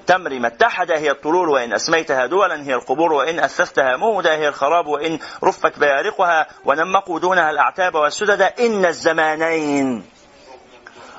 التمر 0.00 0.38
ما 0.38 0.48
اتحد 0.48 0.90
هي 0.90 1.10
الطلول 1.10 1.48
وإن 1.48 1.72
أسميتها 1.72 2.26
دولا 2.26 2.62
هي 2.62 2.74
القبور 2.74 3.12
وإن 3.12 3.38
أثثتها 3.38 3.96
مودا 3.96 4.34
هي 4.34 4.48
الخراب 4.48 4.86
وإن 4.86 5.18
رفت 5.44 5.78
بيارقها 5.78 6.46
ونمقوا 6.64 7.18
دونها 7.18 7.50
الأعتاب 7.50 7.94
والسدد. 7.94 8.42
إن 8.42 8.86
الزمانين 8.86 10.04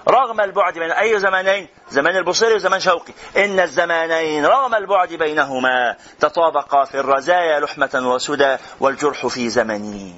رغم 0.08 0.42
البعد 0.42 0.74
بين 0.74 0.92
أي 0.92 1.20
زمانين؟ 1.20 1.68
زمان 1.90 2.18
البصيري 2.18 2.54
وزمان 2.54 2.80
شوقي. 2.80 3.14
إن 3.38 3.60
الزمانين 3.60 4.46
رغم 4.46 4.76
البعد 4.76 5.14
بينهما 5.14 5.96
تطابقا 6.20 6.86
في 6.86 7.00
الرزايا 7.00 7.60
لحمة 7.60 8.02
وسدى 8.14 8.58
والجرح 8.80 9.28
في 9.28 9.50
زمني. 9.50 10.14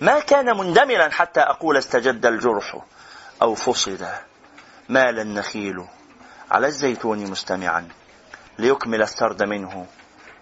ما 0.00 0.20
كان 0.20 0.56
مندملا 0.56 1.10
حتى 1.10 1.40
أقول 1.40 1.76
استجد 1.76 2.26
الجرح 2.26 2.76
أو 3.42 3.54
فصد. 3.54 4.27
مال 4.88 5.18
النخيل 5.18 5.84
على 6.50 6.66
الزيتون 6.66 7.30
مستمعا 7.30 7.88
ليكمل 8.58 9.02
السرد 9.02 9.42
منه 9.42 9.86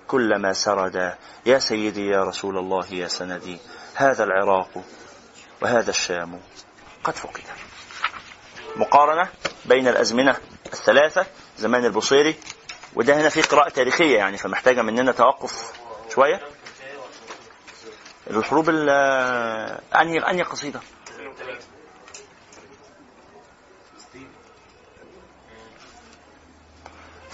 كلما 0.07 0.53
سرد. 0.53 1.15
يا 1.47 1.59
سيدي 1.59 2.07
يا 2.07 2.25
رسول 2.25 2.59
الله 2.59 2.87
يا 2.91 3.09
سندي 3.09 3.59
هذا 3.95 4.25
العراق 4.25 4.71
وهذا 5.63 5.91
الشام 5.91 6.41
قد 7.05 7.15
فقد. 7.15 7.43
مقارنة 8.77 9.29
بين 9.65 9.89
الأزمنة 9.89 10.37
الثلاثة 10.67 11.27
زمان 11.57 11.85
البصيري 11.85 12.37
وده 12.95 13.21
هنا 13.21 13.29
في 13.29 13.43
قراءة 13.43 13.69
تاريخية 13.69 14.17
يعني 14.17 14.37
فمحتاجة 14.39 14.83
مننا 14.83 15.13
توقف 15.13 15.73
شوية. 16.15 16.41
الحروب 18.31 18.69
ال 18.69 18.89
أنهي 19.95 20.19
أنهي 20.19 20.43
قصيدة؟ 20.43 20.81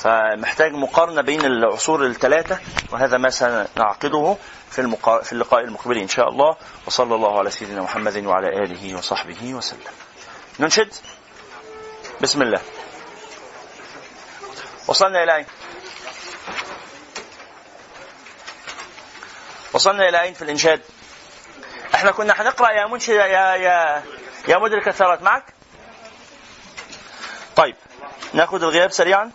فمحتاج 0.02 0.72
مقارنة 0.72 1.22
بين 1.22 1.44
العصور 1.44 2.06
الثلاثة 2.06 2.58
وهذا 2.90 3.18
ما 3.18 3.30
سنعقده 3.30 4.36
في, 4.70 4.80
المقا... 4.80 5.22
في 5.22 5.32
اللقاء 5.32 5.60
المقبل 5.64 5.98
إن 5.98 6.08
شاء 6.08 6.28
الله. 6.28 6.56
وصلى 6.86 7.14
الله 7.14 7.38
على 7.38 7.50
سيدنا 7.50 7.82
محمد 7.82 8.24
وعلى 8.26 8.48
آله 8.48 8.98
وصحبه 8.98 9.54
وسلم. 9.54 9.80
ننشد؟ 10.60 10.94
بسم 12.20 12.42
الله. 12.42 12.60
وصلنا 14.88 15.22
إلى 15.22 15.36
أين؟ 15.36 15.46
وصلنا 19.72 20.08
إلى 20.08 20.20
أين 20.22 20.34
في 20.34 20.42
الإنشاد؟ 20.42 20.80
إحنا 21.94 22.10
كنا 22.10 22.42
هنقرأ 22.42 22.70
يا 22.70 22.86
منشد 22.86 23.12
يا 23.12 23.26
يا 23.54 24.02
يا 24.48 24.58
مدرك 24.58 24.88
الثروات 24.88 25.22
معك؟ 25.22 25.44
طيب 27.56 27.76
نأخذ 28.32 28.62
الغياب 28.62 28.90
سريعا. 28.92 29.30